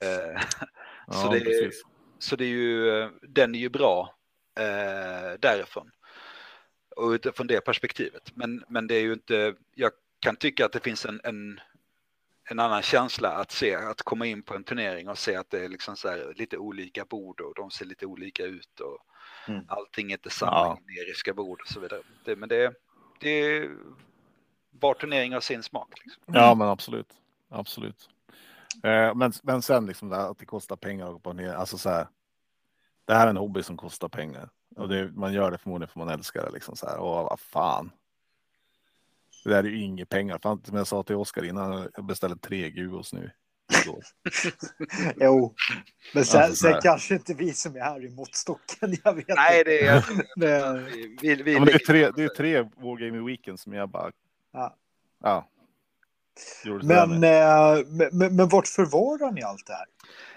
[0.00, 0.08] Eh,
[1.06, 1.82] ja, så det är- precis.
[2.24, 4.14] Så det är ju, den är ju bra
[4.58, 5.90] eh, därifrån.
[6.96, 8.30] Och utifrån det perspektivet.
[8.34, 11.60] Men, men det är ju inte, jag kan tycka att det finns en, en,
[12.50, 15.64] en annan känsla att se, att komma in på en turnering och se att det
[15.64, 15.96] är liksom
[16.36, 18.98] lite olika bord och de ser lite olika ut och
[19.48, 19.64] Mm.
[19.68, 22.00] allting är inte samma generiska bord och så vidare.
[22.24, 22.74] Det, men det,
[23.20, 23.68] det
[24.70, 25.88] var turnering har sin smak.
[26.04, 26.22] Liksom.
[26.26, 27.12] Ja, men absolut.
[27.48, 28.08] Absolut.
[28.82, 31.52] Eh, men, men sen liksom det här att det kostar pengar att gå på ner.
[31.54, 32.06] Alltså så här.
[33.04, 35.98] Det här är en hobby som kostar pengar och det, man gör det förmodligen för
[35.98, 36.98] man älskar det liksom så här.
[36.98, 37.90] Och vad fan.
[39.44, 40.38] Det där är ju inga pengar.
[40.42, 43.30] Fan, som jag sa till Oskar innan, jag beställde tre Gugos nu.
[45.16, 45.54] Jo,
[46.14, 48.96] men sen, Alltså, sen kanske inte vi som är här i måttstocken.
[49.04, 50.04] Jag vet Nej, det är,
[50.36, 50.84] Det,
[51.22, 54.12] vi, vi, Ja, men det är tre, det är tre Wargaming Weekend som jag bara.
[54.52, 54.76] Ja.
[55.22, 55.48] Ja.
[56.82, 59.86] Men, eh, men, men, men vart förvarar ni allt det här?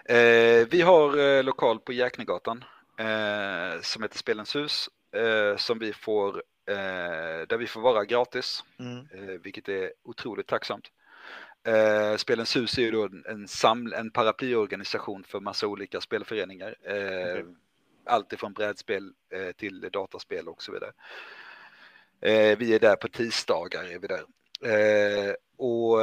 [0.10, 2.64] Eh, vi har eh, lokal på Jäknegatan
[3.00, 8.64] eh, som heter Spelens hus eh, som vi får, eh, där vi får vara gratis,
[8.80, 8.98] Mm.
[9.14, 10.86] eh, vilket är otroligt tacksamt.
[12.18, 16.76] Spelens hus är ju då en, en, saml, en paraplyorganisation för massa olika spelföreningar.
[16.82, 17.46] Okej.
[18.06, 19.14] allt ifrån brädspel
[19.56, 20.92] till dataspel och så vidare.
[22.56, 23.84] Vi är där på tisdagar.
[23.84, 24.24] Är vi där.
[25.58, 26.00] Och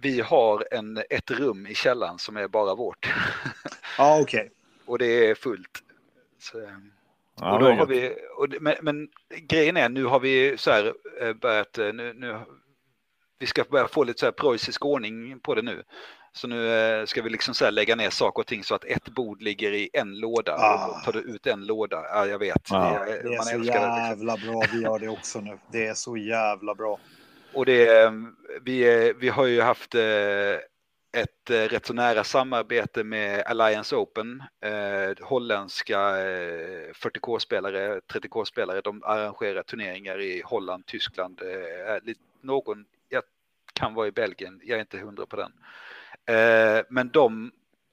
[0.00, 3.08] vi har en, ett rum i källaren som är bara vårt.
[3.98, 4.40] Ja, ah, okej.
[4.40, 4.50] Okay.
[4.86, 5.82] och det är fullt.
[6.40, 6.68] Så, eh,
[7.40, 10.94] ja, och då har vi, och, men, men, grejen är, nu har vi så här
[11.20, 12.40] eh, börjat, nu, nu
[13.38, 15.82] vi ska börja få lite så här preussisk ordning på det nu.
[16.32, 19.08] Så nu eh, ska vi liksom så lägga ner saker och ting så att ett
[19.08, 20.52] bord ligger i en låda.
[20.52, 20.86] Ah.
[20.86, 22.72] Och tar du ut en låda, ja jag vet.
[22.72, 23.04] Ah.
[23.04, 24.52] Det, det, är så jävla det, liksom.
[24.52, 25.58] bra, vi gör det också nu.
[25.72, 26.98] Det är så jävla bra.
[27.52, 28.12] Och det, eh,
[28.62, 30.58] vi, eh, vi har ju haft eh,
[31.12, 35.98] ett rätt så nära samarbete med Alliance Open, eh, holländska
[36.94, 43.22] 40K-spelare, 30K-spelare, de arrangerar turneringar i Holland, Tyskland, eh, någon, jag
[43.72, 45.52] kan vara i Belgien, jag är inte hundra på den.
[46.36, 47.52] Eh, men de,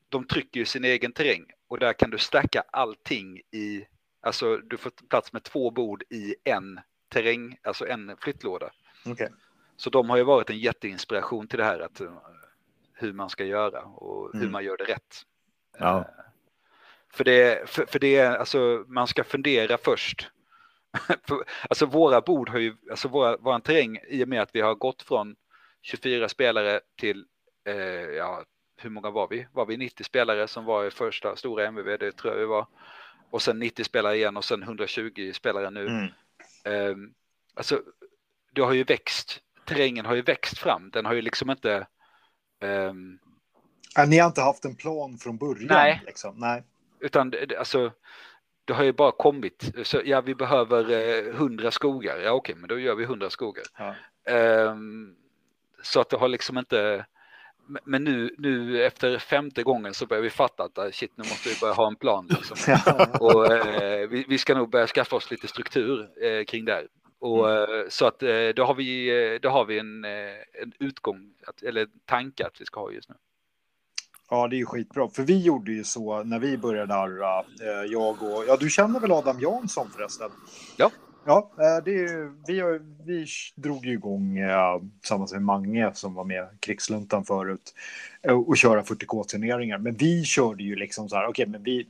[0.09, 3.85] de trycker ju sin egen terräng och där kan du stacka allting i,
[4.21, 6.79] alltså du får plats med två bord i en
[7.09, 8.71] terräng, alltså en flyttlåda.
[9.05, 9.29] Okay.
[9.77, 12.11] Så de har ju varit en jätteinspiration till det här att eh,
[12.93, 14.51] hur man ska göra och hur mm.
[14.51, 15.21] man gör det rätt.
[15.79, 15.99] Ja.
[15.99, 16.05] Eh,
[17.13, 20.31] för det, för, för det är, alltså man ska fundera först.
[21.27, 24.61] för, alltså våra bord har ju, alltså våra, våran terräng i och med att vi
[24.61, 25.35] har gått från
[25.81, 27.25] 24 spelare till
[27.65, 27.75] eh,
[28.17, 28.43] ja,
[28.77, 29.47] hur många var vi?
[29.53, 31.97] Var vi 90 spelare som var i första stora MVV?
[31.99, 32.67] Det tror jag vi var.
[33.29, 35.87] Och sen 90 spelare igen och sen 120 spelare nu.
[35.87, 36.05] Mm.
[36.63, 36.95] Eh,
[37.53, 37.81] alltså,
[38.51, 39.41] det har ju växt.
[39.65, 40.89] Terrängen har ju växt fram.
[40.89, 41.87] Den har ju liksom inte.
[42.61, 43.19] Um...
[43.95, 45.67] Ja, ni har inte haft en plan från början?
[45.67, 46.01] Nej.
[46.05, 46.35] Liksom.
[46.37, 46.63] Nej.
[46.99, 47.91] Utan alltså,
[48.65, 49.71] det har ju bara kommit.
[49.83, 52.17] Så, ja, vi behöver eh, 100 skogar.
[52.17, 53.63] Ja, okej, men då gör vi 100 skogar.
[53.77, 53.95] Ja.
[54.71, 55.15] Um,
[55.83, 57.05] så att det har liksom inte
[57.83, 61.49] men nu, nu efter femte gången så börjar vi fatta att ah, shit, nu måste
[61.49, 62.27] vi börja ha en plan.
[62.29, 62.57] Liksom.
[63.19, 66.87] och, eh, vi, vi, ska nog börja skaffa oss lite struktur eh, kring det.
[67.25, 67.79] Och, mm.
[67.79, 71.63] Eh, så att eh, då har vi, eh, då har vi en, en utgång, att,
[71.63, 73.15] eller en tanke att vi ska ha just nu.
[74.29, 75.09] Ja, det är ju skitbra.
[75.09, 78.43] För vi gjorde ju så när vi började där, jag och...
[78.47, 80.29] Ja, du känner väl Adam Jansson förresten?
[80.77, 80.91] Ja.
[81.27, 81.51] Ja,
[81.85, 84.37] det är, vi, vi drog ju igång
[85.01, 87.73] tillsammans med Mange som var med krigsluntan förut
[88.45, 89.77] och köra 40K-turneringar.
[89.77, 91.87] Men vi körde ju liksom så här, okej, okay, men vi,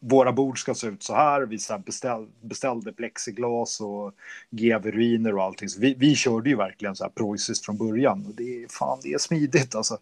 [0.00, 1.42] våra bord ska se ut så här.
[1.42, 4.14] Vi så beställ, beställde plexiglas och
[4.50, 5.68] GV-ruiner och allting.
[5.68, 9.00] Så vi, vi körde ju verkligen så här preussiskt från början och det är fan,
[9.02, 9.98] det är smidigt alltså.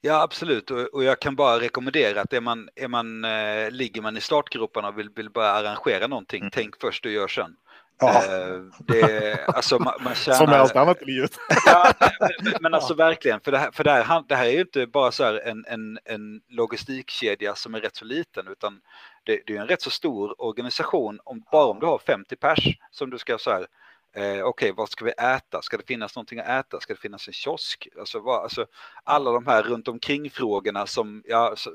[0.00, 0.70] Ja, absolut.
[0.70, 4.20] Och, och, jag kan bara rekommendera att är man, är man, eh, ligger man i
[4.20, 6.50] startgroparna och vill, vill börja arrangera någonting, mm.
[6.50, 7.56] tänk först och gör sen.
[7.98, 8.24] Ja.
[8.24, 10.38] Eh, det, alltså, man, man tjänar...
[10.38, 11.38] Som allt annat i livet.
[11.66, 14.60] Ja, men, men alltså verkligen, för, det här, för det, här, det här är ju
[14.60, 18.80] inte bara så en, en, en logistikkedja som är rätt så liten, utan
[19.24, 22.78] det, det är en rätt så stor organisation, om, bara om du har 50 pers
[22.90, 23.66] som du ska så här,
[24.12, 25.62] Eh, Okej, okay, vad ska vi äta?
[25.62, 26.80] Ska det finnas någonting att äta?
[26.80, 27.88] Ska det finnas en kiosk?
[27.98, 28.66] Alltså, vad, alltså
[29.04, 31.70] alla de här runt omkring frågorna som, ja, så,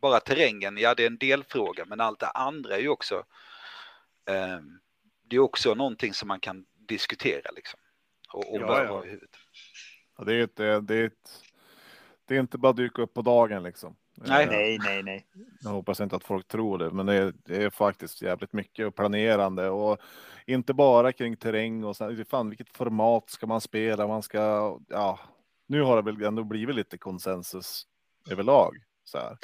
[0.00, 3.24] bara terrängen, ja det är en delfråga, men allt det andra är ju också,
[4.28, 4.58] eh,
[5.24, 7.80] det är också någonting som man kan diskutera liksom.
[8.32, 9.04] Och, och ja, ja.
[10.18, 11.42] Ja, det, är ett, det, är ett,
[12.24, 13.96] det är inte bara dyka upp på dagen liksom.
[14.14, 15.26] Nej, nej, nej, nej.
[15.60, 18.86] Jag hoppas inte att folk tror det, men det är, det är faktiskt jävligt mycket
[18.86, 19.98] och planerande och
[20.46, 22.24] inte bara kring terräng och så.
[22.28, 24.06] Fan, vilket format ska man spela?
[24.06, 25.18] Man ska, ja,
[25.66, 27.86] nu har det väl ändå blivit lite konsensus
[28.30, 29.36] överlag så här.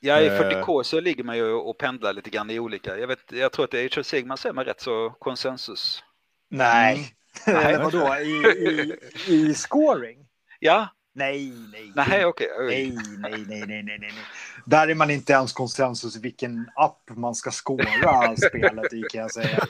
[0.00, 0.82] Ja, i 40K eh.
[0.82, 2.98] så ligger man ju och pendlar lite grann i olika.
[2.98, 5.10] Jag vet, jag tror att det är Age of Sigma så är man rätt så
[5.10, 6.04] konsensus.
[6.50, 7.62] Nej, mm.
[7.62, 8.94] Nej vadå i, i,
[9.26, 10.18] i scoring?
[10.60, 10.88] Ja,
[11.18, 11.92] Nej, nej.
[11.96, 12.48] Nej, okej.
[12.52, 12.66] Okay.
[12.66, 14.12] Nej, nej, nej, nej, nej, nej.
[14.64, 19.20] Där är man inte ens konsensus i vilken app man ska skåra spelet i kan
[19.20, 19.64] jag säga.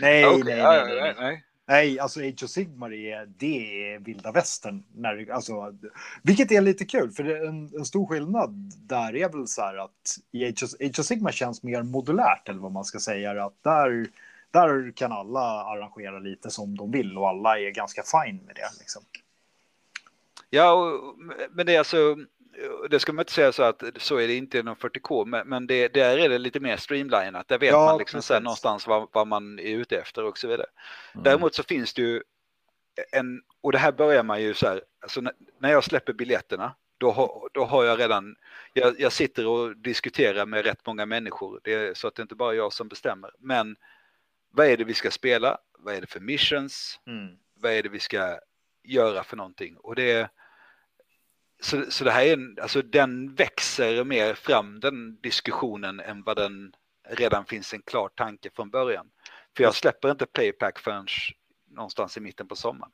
[0.00, 0.56] Nej, okay.
[0.56, 1.44] nej, nej, nej, nej.
[1.70, 4.82] Nej, alltså Age of Sigmar är, det är vilda västern.
[4.94, 5.74] När, alltså,
[6.22, 10.18] vilket är lite kul, för en, en stor skillnad där är väl så här att
[10.32, 13.44] i Age of, Age of Sigmar känns mer modulärt, eller vad man ska säga.
[13.44, 14.06] Att där,
[14.50, 18.78] där kan alla arrangera lite som de vill och alla är ganska fine med det.
[18.78, 19.02] Liksom.
[20.50, 21.18] Ja, och,
[21.50, 22.16] men det är alltså,
[22.90, 25.66] det ska man inte säga så att så är det inte inom 40K, men, men
[25.66, 27.48] det, där är det lite mer streamlinat.
[27.48, 30.48] Där vet ja, man liksom så någonstans vad, vad, man är ute efter och så
[30.48, 30.66] vidare.
[31.14, 31.24] Mm.
[31.24, 32.22] Däremot så finns det ju
[33.12, 35.20] en, och det här börjar man ju så här, alltså
[35.58, 38.36] när jag släpper biljetterna, då har, då har jag redan,
[38.72, 42.52] jag, jag sitter och diskuterar med rätt många människor, det så att det inte bara
[42.52, 43.30] är jag som bestämmer.
[43.38, 43.76] Men
[44.50, 45.58] vad är det vi ska spela?
[45.78, 47.00] Vad är det för missions?
[47.06, 47.36] Mm.
[47.54, 48.38] Vad är det vi ska
[48.82, 49.76] göra för någonting?
[49.76, 50.28] Och det är
[51.62, 56.36] så, så det här är en, alltså den växer mer fram den diskussionen än vad
[56.36, 56.72] den
[57.08, 59.10] redan finns en klar tanke från början.
[59.56, 61.06] För jag släpper inte playpack förrän
[61.70, 62.92] någonstans i mitten på sommaren.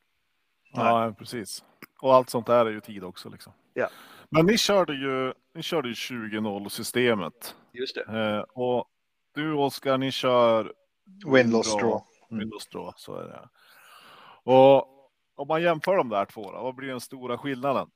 [0.72, 1.64] Ja, precis.
[2.00, 3.52] Och allt sånt där är ju tid också liksom.
[3.74, 3.88] Ja.
[4.30, 7.56] Men ni körde ju, ni körde ju 20-0 systemet.
[7.72, 8.02] Just det.
[8.02, 8.88] Eh, och
[9.34, 10.72] du Oskar, ni kör
[11.26, 12.02] Win-loss draw.
[12.30, 12.40] Mm.
[12.40, 13.48] Windows draw, så är det.
[14.44, 14.88] Och
[15.34, 17.90] om man jämför de där två, då, vad blir den stora skillnaden?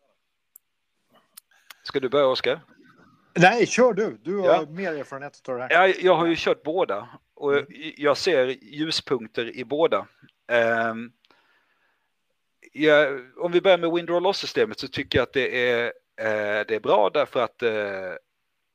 [1.91, 2.61] Ska du börja Oskar?
[3.39, 4.19] Nej, kör du.
[4.23, 4.67] Du har Ja.
[4.69, 5.71] mer erfarenhet av det här.
[5.89, 7.67] Ja, jag har ju kört båda och Mm.
[7.97, 10.07] jag ser ljuspunkter i båda.
[10.49, 11.13] Ehm,
[12.73, 15.85] ja, om vi börjar med Window Loss-systemet så tycker jag att det är,
[16.17, 18.13] eh, det är bra därför att eh,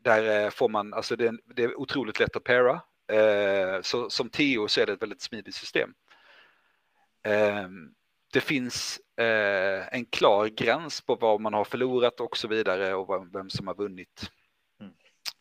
[0.03, 2.82] där eh, får man, alltså det är, det är otroligt lätt att para.
[3.11, 5.93] Eh, så som TO så är det ett väldigt smidigt system.
[7.24, 7.93] Ehm,
[8.36, 13.08] det finns eh, en klar gräns på vad man har förlorat och så vidare och
[13.08, 14.32] vad- vem som har vunnit.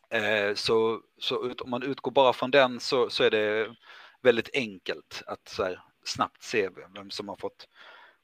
[0.09, 3.75] Eh, så så ut, om man utgår bara från den så, så är det
[4.21, 7.67] väldigt enkelt att här, snabbt se vem som har fått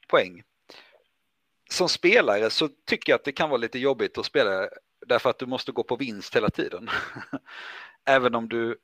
[0.08, 0.42] poäng.
[1.70, 4.68] Som spelare så tycker jag att det kan vara lite jobbigt att spela
[5.06, 6.90] därför att du måste gå på vinst hela tiden.
[8.04, 8.78] även, om du,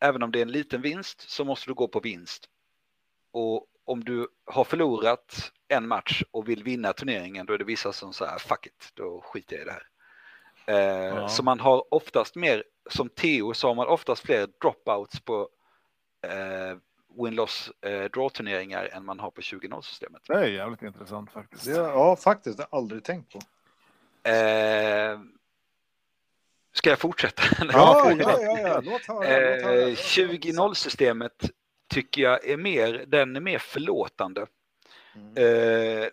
[0.00, 2.48] även om det är en liten vinst så måste du gå på vinst.
[3.32, 7.92] Och om du har förlorat en match och vill vinna turneringen då är det vissa
[7.92, 9.86] som säger fuck it, då skiter jag i det här.
[10.66, 11.28] Eh, Ja.
[11.28, 15.48] Så man har oftast mer, som Theo så har man oftast fler dropouts på
[16.26, 16.76] eh,
[17.22, 20.22] win-loss eh, draw-turneringar än man har på 20-0-systemet.
[20.28, 21.64] Det är jävligt intressant faktiskt.
[21.64, 22.56] Det, ja, faktiskt.
[22.56, 23.38] Det har jag aldrig tänkt på.
[24.28, 25.18] Eh,
[26.72, 27.42] ska jag fortsätta?
[27.72, 28.58] Ja, ja, ja.
[28.58, 28.80] ja.
[28.84, 29.20] Låt höra.
[29.20, 29.78] Låt höra.
[29.88, 31.50] Eh, 20-0-systemet
[31.88, 34.46] tycker jag är mer, den är mer förlåtande.
[35.14, 35.36] Mm.
[35.36, 36.08] Eh,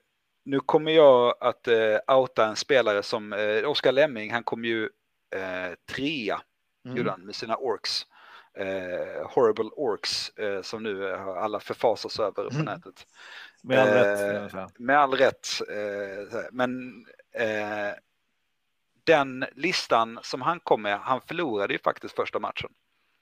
[0.45, 4.83] nu kommer jag att eh, outa en spelare som eh, Oskar Lemming, han kom ju
[5.35, 6.41] eh, trea
[6.85, 6.97] Mm.
[6.97, 8.05] gjorde han med sina orks.
[8.53, 12.65] Eh, horrible orks eh, som nu eh, har alla förfasas över på Mm.
[12.65, 13.07] nätet.
[13.63, 14.53] Med all rätt.
[14.53, 14.67] Eh.
[14.77, 15.47] Med all rätt.
[15.69, 16.91] Eh, men
[17.31, 17.93] eh,
[19.03, 22.69] den listan som han kom med, han förlorade ju faktiskt första matchen.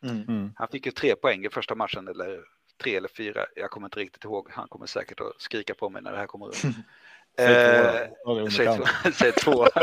[0.03, 0.23] Mm.
[0.27, 0.53] Mm.
[0.55, 2.39] Han fick ju tre poäng i första matchen, eller
[2.83, 3.45] tre eller fyra.
[3.55, 4.49] Jag kommer inte riktigt ihåg.
[4.51, 6.55] Han kommer säkert att skrika på mig när det här kommer ut.
[9.13, 9.73] Säg två Ja,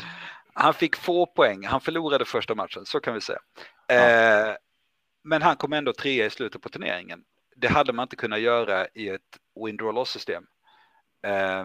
[0.54, 1.66] han fick få poäng.
[1.66, 3.38] Han förlorade första matchen, så kan vi säga.
[3.88, 4.56] Eh,
[5.22, 7.24] men han kom ändå trea i slutet på turneringen.
[7.56, 10.46] Det hade man inte kunnat göra i ett win draw loss system.
[11.26, 11.64] Eh,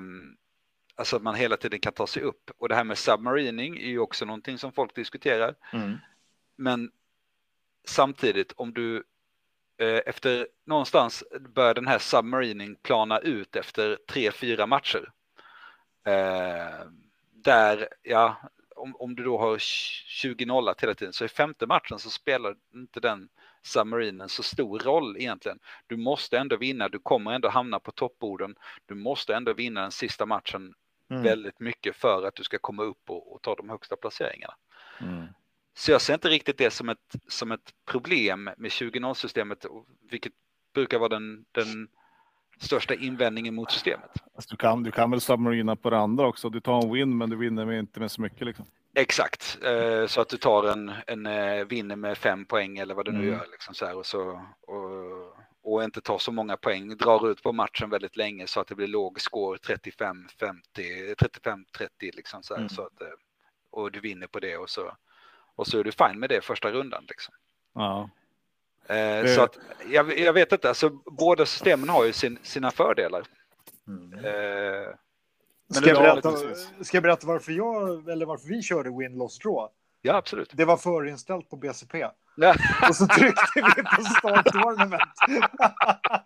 [0.96, 2.52] alltså att man hela tiden kan ta sig upp.
[2.58, 5.56] Och det här med submarining är ju också någonting som folk diskuterar.
[5.74, 5.98] Mm.
[6.56, 6.92] Men
[7.88, 9.04] samtidigt om du
[9.78, 15.12] eh, efter någonstans bör den här submarining plana ut efter tre, fyra matcher.
[16.06, 16.88] Eh,
[17.34, 18.38] där, ja,
[18.76, 23.00] om, om du då har 20-0 hela tiden så i femte matchen så spelar inte
[23.00, 23.30] den
[23.64, 25.60] submarinen så stor roll egentligen.
[25.88, 28.56] Du måste ändå vinna, du kommer ändå hamna på toppborden.
[28.86, 30.74] Du måste ändå vinna den sista matchen
[31.10, 31.24] Mm.
[31.24, 34.54] väldigt mycket för att du ska komma upp och, och ta de högsta placeringarna.
[35.02, 35.28] Mm.
[35.78, 39.66] Så jag ser inte riktigt det som ett, som ett problem med 20-0-systemet,
[40.12, 40.34] vilket
[40.74, 41.88] brukar vara den, den
[42.60, 44.12] största invändningen mot systemet.
[44.36, 46.50] Alltså, du, kan, du kan väl submarina på det andra också.
[46.50, 48.42] Du tar en win, men du vinner med, inte med så mycket.
[48.48, 48.66] Liksom.
[48.98, 53.06] Exakt, eh, så att du tar en, en eh, vinner med fem poäng eller vad
[53.06, 53.30] du nu Mm.
[53.34, 53.46] gör.
[53.52, 57.52] Liksom så här, och, så, och, och inte tar så många poäng, drar ut på
[57.52, 62.54] matchen väldigt länge så att det blir låg score 35, 50, 35, 30 liksom så
[62.54, 62.70] här, Mm.
[62.70, 63.08] så att, eh,
[63.72, 64.92] och du vinner på det och så,
[65.56, 67.06] och så är du fine med det första rundan.
[67.08, 67.34] Liksom.
[67.74, 68.10] Ja.
[68.88, 69.58] Eh, Det- Så att,
[69.90, 73.24] jag, jag vet inte, alltså, båda systemen har ju sin, sina fördelar.
[73.88, 74.14] Mm.
[74.26, 74.90] Eh,
[75.70, 76.32] Ska jag, berätta,
[76.84, 79.70] ska jag berätta varför jag, eller varför vi körde win-loss draw?
[80.02, 80.50] ja, absolut.
[80.54, 82.08] Det var förinställt på BCP.
[82.36, 82.56] Ja.
[82.90, 85.02] Och så tryckte vi på start tournament.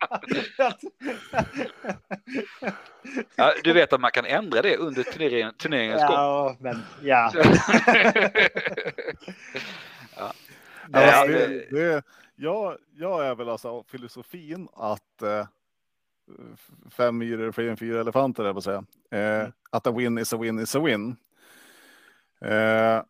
[3.36, 6.12] Ja, du vet att man kan ändra det under turneringen, turneringens gång.
[6.12, 7.32] ja, men ja.
[10.16, 10.32] ja.
[10.92, 12.02] Ja, Eh, det, det,
[12.36, 15.46] jag, jag är väl alltså filosofin att eh,
[16.90, 18.84] fem myror är fler än fyra elefanter, jag på säga.
[19.10, 21.16] Eh, Att a win is a win is a win.
[22.40, 23.02] Eh,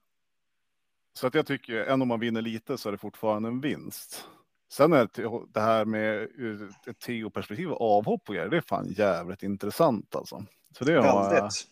[1.15, 4.29] så att jag tycker, även om man vinner lite så är det fortfarande en vinst.
[4.73, 5.09] Sen är
[5.53, 10.17] det, här med ur ett TO-perspektiv och avhopp och grejer, det är fan jävligt intressant
[10.17, 10.45] alltså.
[10.79, 11.67] Så det har jag, Väldigt.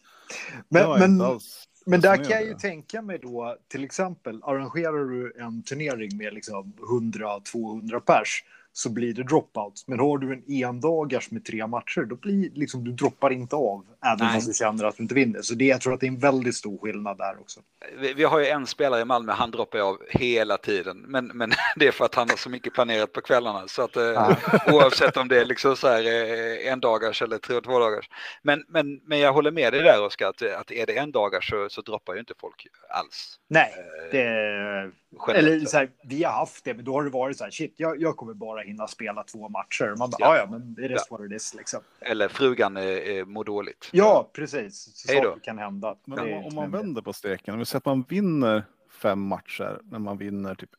[0.69, 1.41] Men, men,
[1.87, 6.35] men där kan jag ju tänka mig då, till exempel, arrangerar du en turnering med
[6.35, 8.45] liksom 100-200 pers
[8.79, 9.89] så blir det dropouts.
[9.89, 13.85] Men har du en endagars med tre matcher, då blir liksom du droppar inte av.
[14.07, 14.39] Även Nej.
[14.39, 15.43] om du känner att du inte vinner.
[15.43, 17.61] Så det, jag tror att det är en väldigt stor skillnad där också.
[17.99, 20.99] Vi, vi har ju en spelare i Malmö, han droppar av hela tiden.
[20.99, 23.69] Men, men det är för att han har så mycket planerat på kvällarna.
[23.69, 24.39] Så att eh,
[24.75, 28.11] oavsett om det är liksom så här eh, en dagars eller tre och två dagars.
[28.43, 31.51] Men, men, men jag håller med dig där Oskar, att, att är det en dagars
[31.51, 33.39] så, så droppar ju inte folk alls.
[33.49, 34.91] Nej, Eh, det.
[35.29, 37.75] Eller så här, vi har haft det, men då har det varit så här, shit,
[37.77, 39.95] jag, jag kommer bara hinna spela två matcher.
[39.99, 40.37] Man bara, Ja.
[40.37, 41.25] ja, men det är Ja.
[41.27, 41.81] it is liksom.
[42.01, 43.89] Eller frugan eh, eh, mår dåligt.
[43.93, 44.93] Ja, precis.
[44.95, 45.97] Så saker kan hända.
[46.05, 48.65] Men Det om, är om man vänder på steken, om vi säger att man vinner
[48.91, 50.71] fem matcher, när man vinner typ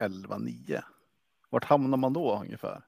[0.00, 0.80] 11-9.
[1.50, 2.82] Vart hamnar man då ungefär?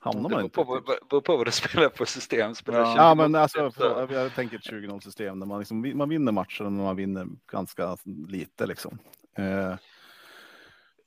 [0.00, 0.54] Hamnar Det man inte?
[0.54, 2.54] på, vad- typ- beror på vad du spelar på system.
[2.54, 2.86] Spelar Ja.
[2.92, 6.32] 20 Ja, men alltså, för, jag tänker ett 20-0 system där man, liksom, man vinner
[6.32, 7.96] matcher men man vinner ganska
[8.28, 8.98] lite liksom.
[9.38, 9.76] Eh,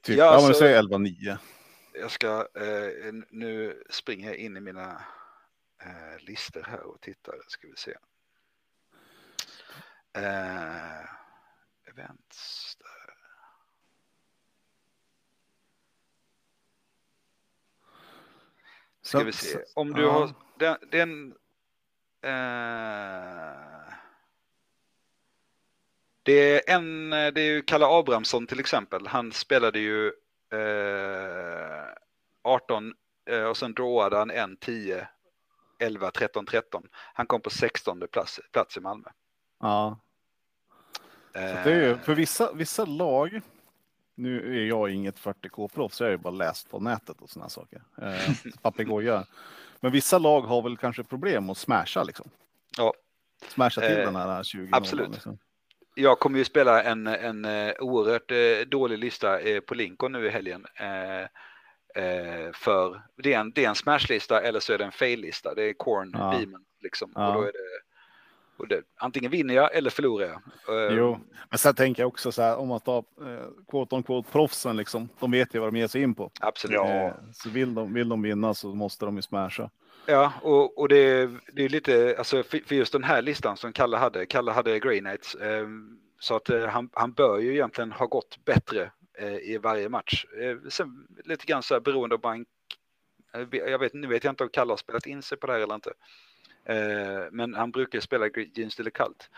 [0.01, 1.37] typ, Ja, ja, men säg 11-9.
[1.93, 5.03] Jag ska, eh, nu springer jag in i mina
[5.81, 7.35] eh, listor här och tittar.
[7.47, 7.95] Ska vi se.
[10.13, 11.05] Eh,
[11.85, 12.75] events.
[12.79, 13.13] Där.
[19.01, 19.59] Ska vi se.
[19.75, 20.77] Om du har den.
[20.91, 21.35] den
[22.21, 23.93] eh,
[26.23, 29.07] det är en, det är ju Kalle Abrahamsson till exempel.
[29.07, 30.07] Han spelade ju
[30.53, 31.93] eh,
[32.43, 32.93] 18
[33.29, 35.07] eh, och sen drawade han en 10,
[35.79, 36.87] 11, 13, 13.
[36.93, 39.09] Han kom på 16 plats, plats i Malmö.
[39.59, 39.99] Ja,
[41.33, 43.41] Eh, det är ju, för vissa, vissa lag,
[44.15, 47.81] nu är jag inget 40k-proffs, jag har ju bara läst på nätet och sådana saker.
[48.01, 49.25] Eh, papegojar.
[49.79, 52.29] Men vissa lag har väl kanske problem att smasha liksom.
[52.77, 52.93] Ja.
[53.47, 55.11] Smasha till Eh, den här 20 absolut.
[55.11, 55.37] Liksom.
[55.95, 60.25] Jag kommer ju spela en, en eh, oerhört eh, dålig lista eh, på Lincoln nu
[60.25, 60.65] i helgen.
[62.53, 65.55] För det är en, det är en smashlista eller så är det en fail-lista.
[65.55, 66.31] Det är corn, Ja.
[66.31, 67.11] beamen liksom.
[67.15, 67.27] Ja.
[67.27, 67.59] Och då är det,
[68.57, 70.41] och det, antingen vinner jag eller förlorar jag.
[70.97, 71.19] Jo,
[71.49, 74.77] men sen tänker jag också så här om man tar eh, quote on quote proffsen
[74.77, 75.09] liksom.
[75.19, 76.31] De vet ju vad de ger sig in på.
[76.39, 76.75] Absolut.
[76.75, 76.87] Ja.
[77.07, 79.69] Eh, så vill de, vill de vinna så måste de ju smasha.
[80.05, 83.57] Ja, och, och det, är- det är lite, alltså för, för just den här listan
[83.57, 85.67] som Kalle hade, Kalle hade Grey Knights, eh,
[86.19, 90.25] så att eh, han, han bör ju egentligen ha gått bättre eh, i varje match.
[90.41, 92.47] Eh, sen lite grann så här beroende av bank.
[93.51, 95.59] Jag vet, nu vet jag inte om Kalle har spelat in sig på det här
[95.59, 95.93] eller inte.
[97.31, 99.29] Men han brukar spela Jeans eller kallt.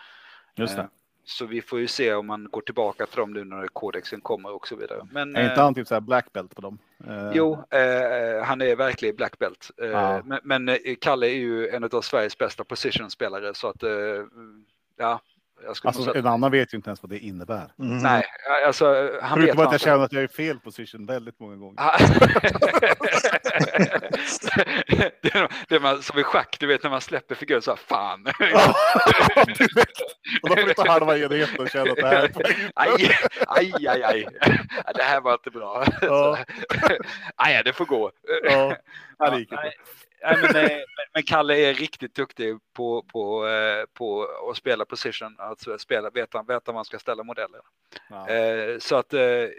[0.55, 0.89] Just det.
[1.25, 4.55] Så vi får ju se om man går tillbaka till dem nu när kodexen kommer
[4.55, 5.07] och så vidare.
[5.11, 6.77] Men, är inte eh, han typ så här black belt på dem?
[7.07, 9.71] Eh, Jo, eh, han är verkligen black belt.
[9.77, 10.21] Ja.
[10.25, 13.89] Men, men Kalle är ju en av Sveriges bästa positionspelare så att eh,
[14.97, 15.21] ja,
[15.67, 17.71] Alltså säga- en annan vet ju inte ens vad det innebär.
[17.77, 17.97] Mhm.
[17.97, 18.25] Nej,
[18.65, 18.85] alltså
[19.21, 21.39] han vet Förutom vad att han jag känner att jag är i fel position väldigt
[21.39, 21.81] många gånger.
[21.81, 21.97] Ah.
[25.21, 27.71] det, är, det är man, som i schack, du vet när man släpper figuren så
[27.71, 28.25] här, fan.
[30.43, 32.31] Och då får du ta halva enheten och känna att det här är
[32.75, 33.11] aj,
[33.47, 34.27] aj, aj, aj.
[34.95, 35.85] Det här var inte bra.
[36.01, 36.37] Ja.
[37.35, 38.11] Aj, det får gå.
[38.43, 38.75] Ja,
[39.19, 39.71] Ja, det gick inte.
[40.23, 40.53] Nej, men,
[41.13, 46.43] men- Kalle är riktigt duktig på, på, eh, på att spela position, alltså spela, veta,
[46.43, 47.61] veta var man ska ställa modeller.
[48.09, 48.29] Ja.
[48.29, 49.49] Eh, Så att, eh,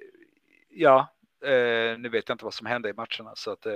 [0.68, 1.06] ja,
[1.44, 3.72] eh, nu vet jag inte vad som hände i matcherna så att eh,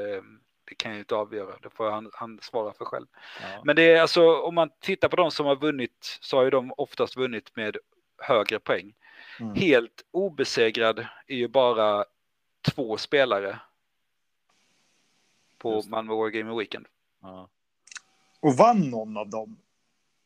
[0.64, 3.06] det kan jag ju inte avgöra, det får han, han svara för själv.
[3.40, 3.62] Ja.
[3.64, 6.50] Men det är alltså, om man tittar på de som har vunnit så har ju
[6.50, 7.76] de oftast vunnit med
[8.18, 8.94] högre poäng.
[9.40, 9.54] Mm.
[9.54, 12.04] Helt obesegrad är ju bara
[12.74, 13.58] två spelare
[15.58, 15.82] på.
[15.88, 16.86] Malmö War Gaming Weekend.
[17.22, 17.48] Ja.
[18.40, 19.56] Och vann någon av dem?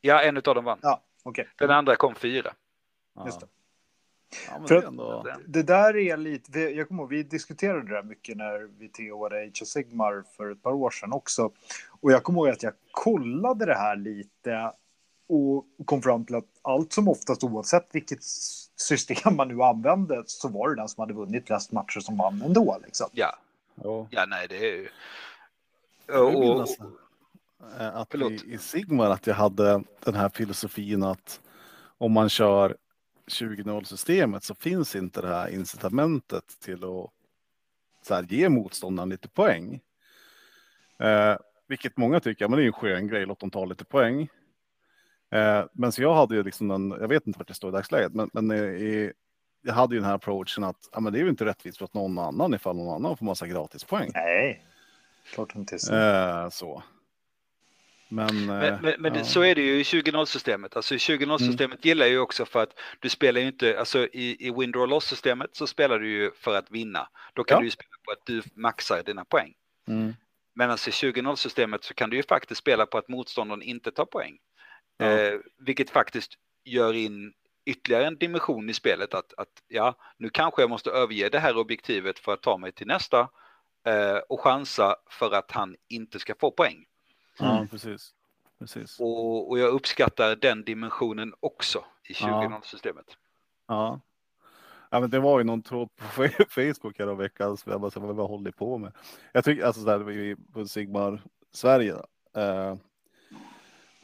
[0.00, 0.78] Ja, en av dem vann.
[0.82, 1.48] Ja, okej.
[1.56, 2.54] Den andra kom fyra.
[3.14, 3.26] Ja.
[3.26, 3.46] Just det.
[4.48, 5.26] Ja, För det ändå...
[5.46, 9.42] Det där är lite, jag kommer ihåg, vi diskuterade det där mycket när vi TOade
[9.42, 11.52] Age of Sigmar för ett par år sedan också.
[12.00, 14.72] Och jag kommer ihåg att jag kollade det här lite
[15.28, 18.22] och kom fram till att allt som oftast oavsett vilket
[18.76, 22.42] system man nu använde så var det den som hade vunnit flest matcher som vann
[22.42, 22.78] ändå.
[22.84, 23.08] Liksom.
[23.12, 23.38] Ja,
[23.74, 24.08] Ja.
[24.10, 24.88] ja nej det är ju...
[26.08, 26.68] Och, och,
[27.80, 28.32] eh, att Förlåt.
[28.32, 31.40] i, i Sigmar att jag hade den här filosofin att
[31.98, 32.76] om man kör
[33.26, 37.10] 20-0 systemet så finns inte det här incitamentet till att
[38.02, 39.80] så här, ge motståndaren lite poäng.
[40.98, 41.36] Eh,
[41.68, 44.28] vilket många tycker, men det är en skön grej, låt dem ta lite poäng.
[45.30, 47.72] Eh, men så jag hade ju liksom den, jag vet inte vart det står i
[47.72, 49.12] dagsläget, men, men i,
[49.62, 51.84] jag hade ju den här approachen att ja, men det är ju inte rättvist för
[51.84, 54.10] att någon annan ifall någon annan får massa gratispoäng.
[54.14, 54.64] Nej,
[55.34, 55.78] klart inte.
[55.78, 55.94] Så.
[55.94, 56.82] Eh, så.
[58.08, 59.24] Men, Men, eh, men, men ja.
[59.24, 60.76] så är det ju i 20-0-systemet.
[60.76, 64.46] Alltså i 20-0-systemet gillar jag ju också för att du spelar ju inte, alltså i,
[64.46, 67.08] i win draw loss-systemet så spelar du ju för att vinna.
[67.34, 67.60] Då kan Ja.
[67.60, 69.54] du ju spela på att du maxar dina poäng.
[69.88, 70.12] Mm.
[70.54, 74.38] Medan i 20-0-systemet så kan du ju faktiskt spela på att motståndaren inte tar poäng.
[74.96, 75.06] Ja.
[75.06, 76.32] Eh, vilket faktiskt
[76.64, 77.32] gör in
[77.64, 81.56] ytterligare en dimension i spelet att, att ja, nu kanske jag måste överge det här
[81.56, 83.20] objektivet för att ta mig till nästa
[83.86, 86.84] eh, och chansa för att han inte ska få poäng.
[87.38, 88.14] Ja, precis.
[88.58, 89.00] precis.
[89.00, 92.26] Och, och jag uppskattar den dimensionen också i Ja.
[92.26, 93.16] 20-0-systemet.
[93.68, 94.00] Ja.
[94.90, 98.00] ja, men det var ju någon tråd på Facebook här veckan som jag bara, så
[98.00, 98.92] här, vad håller ni på med?
[99.32, 101.92] Jag tycker alltså där vi på Sigmar Sverige.
[101.92, 102.06] då,
[102.40, 102.76] Eh,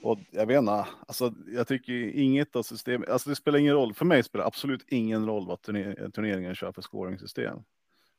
[0.03, 3.95] och jag vet inte, alltså jag tycker inget av systemet, alltså det spelar ingen roll.
[3.95, 7.59] För mig spelar det absolut ingen roll vad turner, turneringen kör för scoringsystem.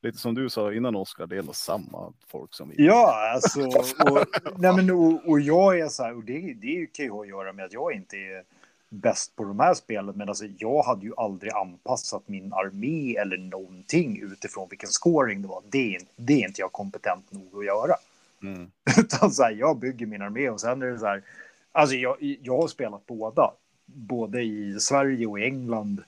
[0.01, 2.85] Lite som du sa innan Oskar, det är ändå samma folk som vi.
[2.85, 3.61] Ja, alltså.
[3.61, 4.25] Och,
[4.57, 7.27] nej men, och, och jag är så här, och det, det kan ju ha att
[7.27, 8.43] göra med att jag inte är
[8.89, 10.13] bäst på de här spelen.
[10.17, 15.47] Men alltså, jag hade ju aldrig anpassat min armé eller någonting utifrån vilken scoring det
[15.47, 15.63] var.
[15.69, 17.95] Det är, det är inte jag kompetent nog att göra.
[18.43, 18.71] Mm.
[18.99, 21.23] Utan så här, jag bygger min armé och sen är det så här.
[21.71, 23.53] Alltså jag, jag har spelat båda.
[23.85, 26.03] Både i Sverige och i England.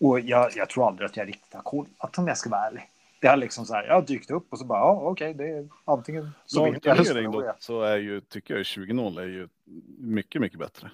[0.00, 2.88] Och jag, jag tror aldrig att jag riktigt har kollat om jag ska vara ärlig.
[3.20, 5.48] Det har liksom så här, jag har dykt upp och så bara, ja okej, det
[5.48, 9.48] är antingen så vet jag eller så är ju, tycker jag 20-0 är ju
[9.98, 10.90] mycket, mycket bättre.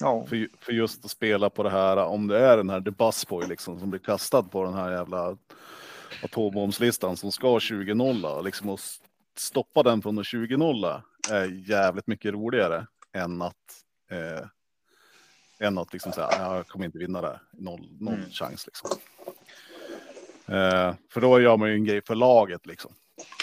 [0.00, 2.90] Ja, För, för just att spela på det här, om det är den här The
[2.90, 5.36] Busboy liksom som blir kastad på den här jävla
[6.22, 8.80] atombombslistan som ska 20-0 liksom och
[9.38, 13.54] stoppa den från att 20-0 är jävligt mycket roligare än att
[14.10, 14.46] eh,
[15.58, 18.30] än att liksom säga jag kommer inte vinna det, noll, noll Mm.
[18.30, 18.90] chans liksom.
[20.48, 22.92] Eh, för då gör man ju en grej för laget liksom.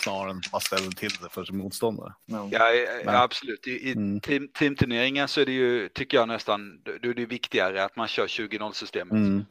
[0.03, 2.13] Snarare än bara ställer till det för sin motståndare.
[2.25, 2.49] ja.
[2.51, 3.67] Ja, ja, Men- ja absolut.
[3.67, 4.19] I, i Mm.
[4.21, 8.07] team, teamturneringar så är det ju, tycker jag nästan, då är det viktigare att man
[8.07, 9.11] kör 20-0-systemet.
[9.11, 9.45] Mm.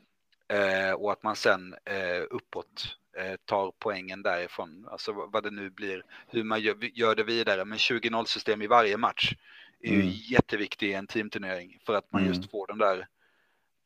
[0.49, 2.97] Eh, och att man sen eh, uppåt
[3.45, 4.87] tar poängen därifrån.
[4.91, 7.65] Alltså vad det nu blir, hur man gör, gör det vidare.
[7.65, 9.33] Men 20-0-system i varje match
[9.81, 10.13] är ju Mm.
[10.31, 12.35] jätteviktigt i en teamturnering för att man Mm.
[12.35, 13.07] just får den där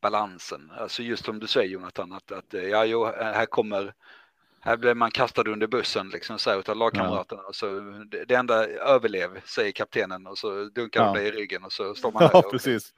[0.03, 0.71] balansen.
[0.79, 3.95] Alltså just som du säger Jonathan, att, att eh, ja, jo, här kommer
[4.61, 7.43] här blir man kastad under bussen liksom så här utav lagkamraterna.
[7.43, 11.13] Och så det, det enda överlev, säger kaptenen och så dunkar Ja.
[11.13, 12.31] de dig i ryggen och så står man där.
[12.33, 12.95] Ja, och- precis.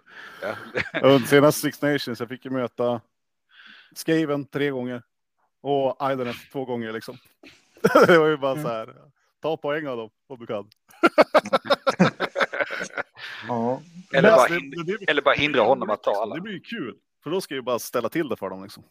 [0.92, 1.20] Ja.
[1.26, 3.00] Senast Six Nations, jag fick ju möta
[3.94, 5.02] Skaven tre gånger
[5.60, 7.16] och Idonet två gånger liksom.
[8.06, 8.94] Det var ju bara så här,
[9.42, 10.68] ta poäng av dem om du kan.
[13.48, 13.82] Ja.
[14.12, 16.34] Eller, bara det- hindra, det- det- eller bara hindra honom att ta alla.
[16.34, 18.62] Det blir ju kul, för då ska jag ju bara ställa till det för dem
[18.62, 18.82] liksom.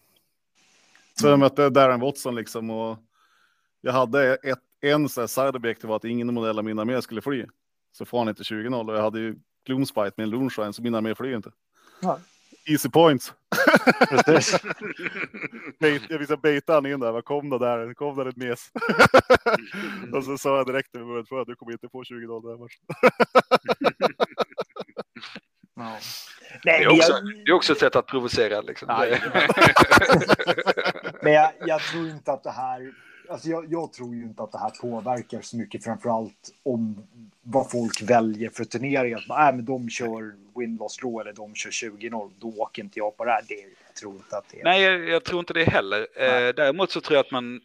[1.21, 2.97] Så jag mötte Darren Watson liksom och
[3.81, 7.01] jag hade ett, en sån här side objective var att ingen modell av min armé
[7.01, 7.45] skulle fly.
[7.91, 10.95] Så får han inte 20-0 och jag hade ju Gloomspite med en Loonshine så min
[10.95, 11.51] armé flyr inte.
[12.01, 12.19] Ja.
[12.69, 13.33] Easy points.
[14.09, 14.61] Precis.
[15.79, 17.93] Bait, jag visade baita han in där, vad kom det där?
[17.93, 18.71] Kom där ett mes.
[20.13, 22.27] och så sa jag direkt när vi började för att du kommer inte få 20
[22.27, 22.81] dollar den här matchen.
[25.75, 25.97] Ja.
[26.63, 28.61] Det är, också, jag, det är också ett sätt att provocera.
[28.61, 28.87] Liksom.
[28.87, 29.21] Nej.
[31.21, 32.93] men jag, jag tror inte att det här...
[33.29, 37.07] Alltså jag, jag tror ju inte att det här påverkar så mycket, framförallt om
[37.41, 39.17] vad folk väljer för turneringar.
[39.17, 43.17] Att, äh, men de kör win-loss draw eller de kör 20-0, då åker inte jag
[43.17, 43.43] på det här.
[43.47, 44.63] Det, jag tror inte att det är...
[44.63, 46.07] Nej, jag, jag tror inte det heller.
[46.15, 47.61] Eh, däremot så tror jag att man,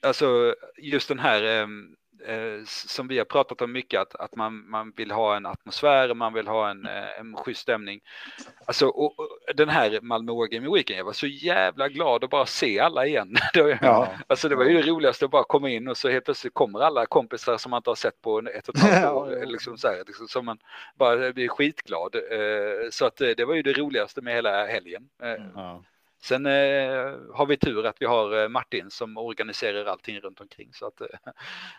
[0.00, 1.96] alltså just den här ehm,
[2.26, 6.14] eh, som vi har pratat om mycket, att, att man, man vill ha en atmosfär,
[6.14, 8.00] man vill ha en, eh, en schysst stämning.
[8.64, 12.46] Alltså och, och, den här Malmö Wargaming Weekend, jag var så jävla glad att bara
[12.46, 13.34] se alla igen.
[13.54, 14.08] Det var- Ja.
[14.26, 16.80] Alltså det var ju det roligaste att bara komma in och så helt plötsligt kommer
[16.80, 19.46] alla kompisar som man inte har sett på ett och ett halvt år.
[19.46, 20.58] Liksom så här, liksom, som man
[20.94, 22.14] bara blir skitglad.
[22.14, 25.08] Eh, Så att eh, det var ju det roligaste med hela helgen.
[25.22, 25.82] Eh, Ja.
[26.24, 26.52] Sen eh,
[27.34, 31.00] har vi tur att vi har eh, Martin som organiserar allting runt omkring så att
[31.00, 31.06] eh,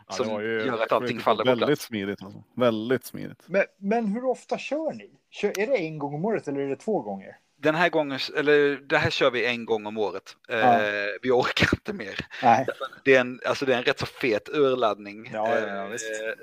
[0.08, 1.82] Ja, som ju- gör att allting faller på Väldigt plats.
[1.86, 2.44] smidigt alltså.
[2.56, 3.44] Väldigt smidigt.
[3.46, 5.10] Men, men hur ofta kör ni?
[5.30, 7.38] Kör, är det en gång om året eller är det två gånger?
[7.58, 10.36] Den här gången, eller det här kör vi en gång om året.
[10.50, 10.80] Eh, Ja.
[11.22, 12.26] Vi orkar inte mer.
[12.44, 12.66] Nej.
[13.04, 15.92] Det är en, alltså det är en rätt så fet urladdning Ja, ja, eh,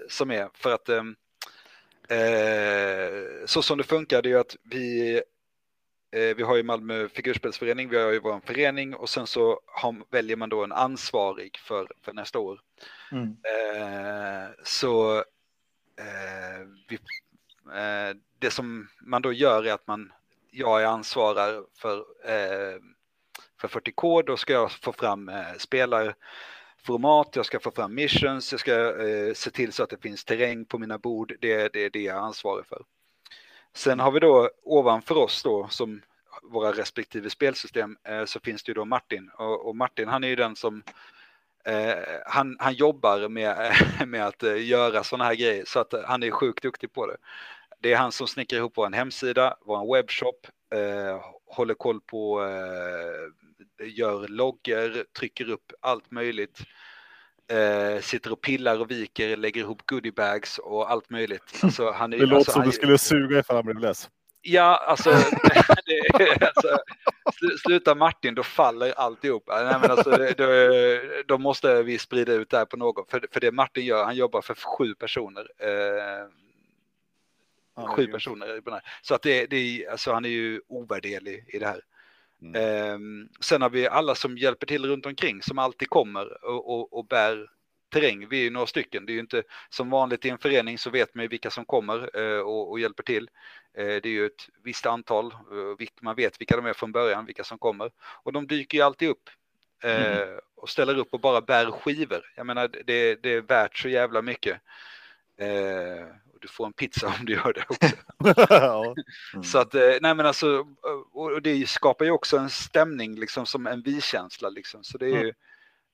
[0.08, 1.02] som är för att eh,
[2.18, 3.12] eh,
[3.46, 5.20] så som det funkar det är ju att vi eh,
[6.10, 10.36] vi har ju Malmö figurspelsförening, vi har ju vår förening och sen så har, väljer
[10.36, 12.60] man då en ansvarig för, för nästa år.
[13.12, 13.24] Mm.
[13.28, 15.16] Eh, så
[15.98, 16.98] eh, vi,
[17.74, 20.12] eh, det som man då gör är att man,
[20.51, 22.80] jag är ansvarar för, eh,
[23.60, 26.14] för 40K, då ska jag få fram eh, spelar
[26.82, 30.24] format, jag ska få fram missions, jag ska eh, se till så att det finns
[30.24, 31.36] terräng på mina bord.
[31.40, 32.82] Det, det är det jag är ansvarig för.
[33.78, 36.02] Sen har vi då ovanför oss då som
[36.42, 40.36] våra respektive spelsystem eh, så finns det ju då Martin och, Martin han är ju
[40.36, 40.82] den som
[41.64, 41.96] eh,
[42.26, 43.74] han, han jobbar med,
[44.06, 47.16] med att eh, göra sådana här grejer så att han är sjukt duktig på det.
[47.80, 50.46] Det är han som snickrar ihop vår hemsida, vår webbshop,
[51.46, 52.40] håller koll på,
[53.82, 56.60] gör loggar, trycker upp allt möjligt.
[57.50, 61.42] Eh, sitter och pillar och viker, lägger ihop goodiebags och allt möjligt.
[61.62, 64.10] Alltså, han är, det låter alltså, som han, du skulle suga ifall han blev less.
[64.42, 65.10] Ja, alltså,
[65.86, 66.78] det, alltså
[67.66, 69.44] slutar Martin då faller alltihop.
[69.46, 70.46] Nej, men alltså, då,
[71.26, 73.06] då måste vi sprida ut det här på någon.
[73.08, 75.48] För, för det Martin gör, han jobbar för sju personer.
[75.58, 76.26] Eh,
[77.86, 78.60] sju det personer.
[79.02, 81.80] Så att det, det, alltså, han är ju ovärderlig i det här.
[82.43, 82.55] Mm.
[82.62, 86.98] Ehm, sen har vi alla som hjälper till runt omkring som alltid kommer och, och,
[86.98, 87.51] och bär
[87.93, 88.28] terräng.
[88.28, 89.06] Vi är ju några stycken.
[89.06, 91.65] Det är ju inte som vanligt i en förening så vet man ju vilka som
[91.65, 93.31] kommer eh, och, och hjälper till.
[93.78, 95.27] Eh, det är ju ett visst antal.
[95.27, 97.90] eh, man vet vilka de är från början, vilka som kommer.
[98.23, 99.31] Och de dyker ju alltid upp.
[99.85, 102.32] eh, Och ställer upp och bara bär skivor.
[102.36, 104.60] Jag menar, det, det är värt så jävla mycket.
[106.39, 107.97] Och du får en pizza om du gör det också.
[108.55, 108.94] ja.
[109.44, 110.66] Så att, eh, nej men alltså,
[111.12, 114.85] och det skapar ju också en stämning liksom som en vi-känsla liksom.
[114.85, 115.32] Så det är ju,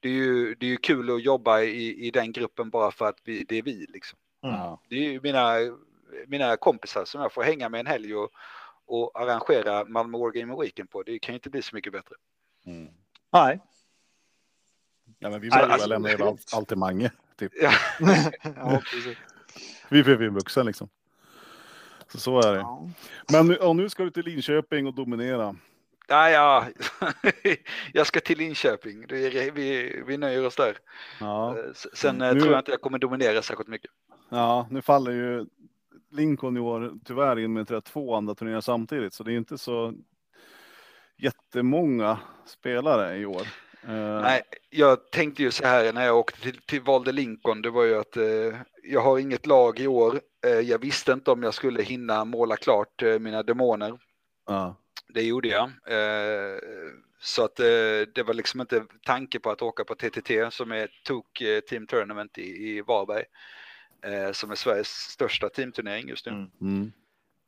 [0.01, 3.09] det är ju, det är ju kul att jobba i, i den gruppen bara för
[3.09, 4.19] att vi, det är vi liksom.
[4.41, 4.81] Ja.
[4.89, 5.55] Det är ju mina,
[6.27, 8.31] mina kompisar som jag får hänga med en helg och,
[8.87, 11.03] och arrangera Malmö Wargaming Weekend på.
[11.03, 12.15] Det kan ju inte bli så mycket bättre.
[12.66, 12.89] Mm.
[13.33, 13.61] Nej.
[15.19, 17.11] ja, men vi väl alltså, lämna över allt, allt till Mange.
[17.37, 17.53] Typ.
[17.62, 17.73] Ja,
[18.57, 18.83] ja,
[19.89, 20.89] Vi ju vuxen liksom.
[22.09, 22.59] Så så är det.
[22.59, 22.90] Ja.
[23.32, 25.56] Men och nu ska du till Linköping och dominera.
[26.09, 26.66] ja, ja.
[27.93, 29.02] jag ska till Linköping.
[29.02, 30.77] Är, vi, vi nöjer oss där.
[31.20, 33.90] Ja, Eh, Sen eh, Nu- tror jag inte jag kommer dominera särskilt mycket.
[34.28, 35.47] ja nu faller ju
[36.11, 39.15] Lincoln i år tyvärr in med tror jag, två andra turneringar samtidigt.
[39.15, 39.94] Så det är inte så
[41.16, 43.43] jättemånga spelare i år.
[43.86, 47.70] Eh, Nej, jag tänkte ju så här när jag åkte till, till valde Lincoln, det
[47.70, 50.20] var ju att eh, jag har inget lag i år.
[50.47, 53.98] Eh, jag visste inte om jag skulle hinna måla klart eh, mina demoner.
[54.47, 54.77] Ja.
[55.09, 55.62] Det gjorde jag.
[55.86, 56.59] Eh,
[57.20, 57.56] så att
[58.15, 62.39] det var liksom inte tanke på att åka på TTT som är TOK Team Tournament
[62.39, 63.24] i, Varberg.
[64.32, 66.32] Som är Sveriges största teamturnering just nu.
[66.32, 66.51] Mm.
[66.61, 66.93] Mm.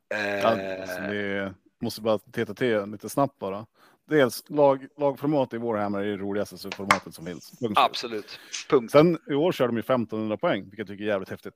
[0.09, 3.65] Ja, alltså det måste bara TTT lite snabbt bara.
[4.09, 7.59] Dels lag, lagformat i Warhammer är det roligaste formatet som finns.
[7.59, 8.39] Punkt absolut.
[8.69, 8.91] Punkt.
[8.91, 11.53] Sen i år kör de ju 1500 poäng, vilket jag tycker är jävligt häftigt.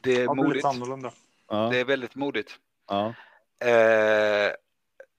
[0.00, 0.54] Det är Ja, modigt.
[0.54, 1.12] lite annorlunda.
[1.48, 2.50] Ja, Det är väldigt modigt.
[2.88, 3.14] ja,
[3.68, 4.50] Eh,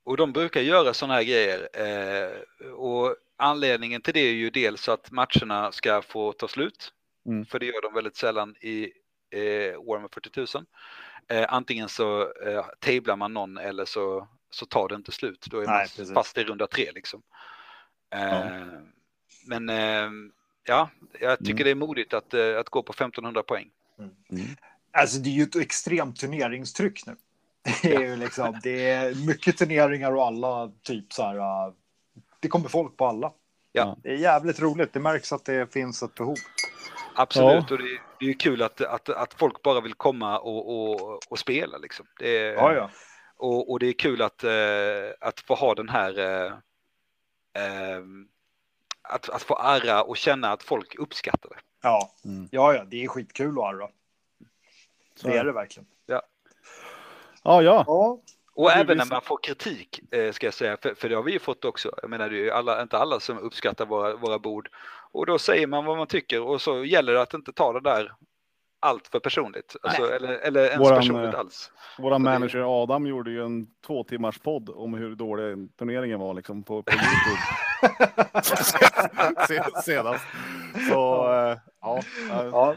[0.06, 1.70] och de brukar göra sådana här grejer.
[1.74, 6.92] Eh, och anledningen till det är ju dels att matcherna ska få ta slut.
[7.26, 7.46] Mm.
[7.46, 8.84] För det gör de väldigt sällan i
[9.32, 10.66] eh, Warhammer 40 000.
[11.28, 15.46] Eh, antingen så eh, tablar man någon eller så, så tar det inte slut.
[15.50, 16.14] Då är Nej, man precis.
[16.14, 17.22] fast i runda tre liksom.
[18.14, 18.46] Eh,
[19.48, 20.10] Men eh,
[20.64, 21.64] ja, jag tycker Mm.
[21.64, 23.70] det är modigt att, eh, att gå på 1500 poäng.
[24.92, 27.16] Alltså det är ju ett extremt turneringstryck nu.
[27.82, 31.74] Det är ju liksom, det är mycket turneringar och alla typ så här.
[32.40, 33.32] Det kommer folk på alla.
[33.72, 33.98] Ja.
[34.04, 34.94] Det är jävligt roligt.
[34.94, 36.36] Det märks att det finns ett behov.
[37.16, 40.40] Absolut, och det, är- det är ju kul att, att, att folk bara vill komma
[40.40, 42.06] och, och, och spela liksom.
[42.20, 42.90] Det är, Ja, ja.
[43.38, 44.52] Och, och det är kul att, eh,
[45.22, 46.54] att få ha den här eh,
[47.54, 48.28] ehm,
[49.02, 51.56] att, att få ära och känna att folk uppskattar det.
[51.82, 52.48] Ja, Mm.
[52.52, 52.84] ja, ja.
[52.84, 53.90] Det är skitkul att arra.
[55.16, 55.88] Så Det är det verkligen.
[56.06, 56.22] ja,
[57.44, 57.84] ja.
[57.88, 58.20] Ja,
[58.54, 61.24] Och det även när man får kritik, eh, ska jag säga, för, för det har
[61.24, 61.92] vi ju fått också.
[62.02, 64.70] Jag menar, det är ju alla, inte alla som uppskattar våra, våra bord.
[65.12, 67.82] Och då säger man vad man tycker och så gäller det att inte ta det
[67.82, 68.14] där
[68.86, 69.76] allt för personligt.
[69.84, 71.72] Alltså, eller, eller ens Våran, personligt eh, alls.
[71.98, 76.34] Vår det- manager Adam gjorde ju en två timmars podd om hur dålig turneringen var
[76.34, 77.42] liksom på, på Youtube.
[79.48, 80.26] Se- Senast.
[80.90, 81.98] Så eh, ja,
[82.32, 82.76] eh, ja.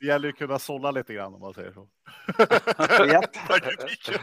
[0.00, 1.88] det gäller ju att kunna sålla lite grann om man säger så.
[3.12, 3.22] Ja,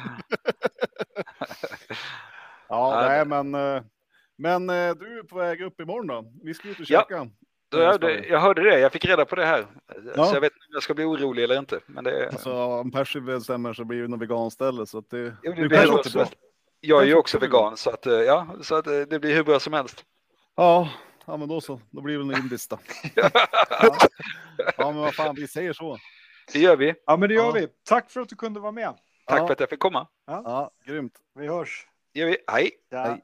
[2.69, 3.55] Ja, nej men.
[3.55, 3.81] eh,
[4.39, 6.31] Men eh, du är på väg upp imorgon då.
[6.43, 6.99] Vi ska ut och Ja.
[7.01, 7.23] käka.
[7.23, 7.29] Då
[7.69, 9.65] jag, jag hörde det, jag fick reda på det här.
[10.15, 10.25] Ja.
[10.25, 11.79] Så jag vet inte om jag ska bli orolig eller inte.
[11.85, 15.35] Men det, Alltså om Percy bestämmer så blir det något veganställe så att det.
[15.43, 16.33] Jo, det du blir också helst.
[16.79, 19.43] jag är ju också vegan så att, eh, ja, så att eh, det blir hur
[19.43, 20.05] bra som helst.
[20.55, 20.89] Ja,
[21.25, 21.81] ja men då så.
[21.89, 22.79] Då blir det väl en indiskt då.
[23.15, 23.29] Ja.
[24.77, 25.97] ja men vad fan, vi säger så.
[26.53, 26.93] Det gör vi.
[27.05, 27.51] ja, men det gör Ja.
[27.51, 27.67] vi.
[27.89, 28.93] Tack för att du kunde vara med.
[29.25, 29.45] Tack Ja.
[29.47, 30.07] för att jag fick komma.
[30.27, 31.13] Ja, grymt.
[31.35, 31.87] Vi hörs.
[32.13, 32.37] Det gör vi.
[32.51, 32.71] Hej!
[32.89, 32.97] Ja.
[33.03, 33.21] Hej.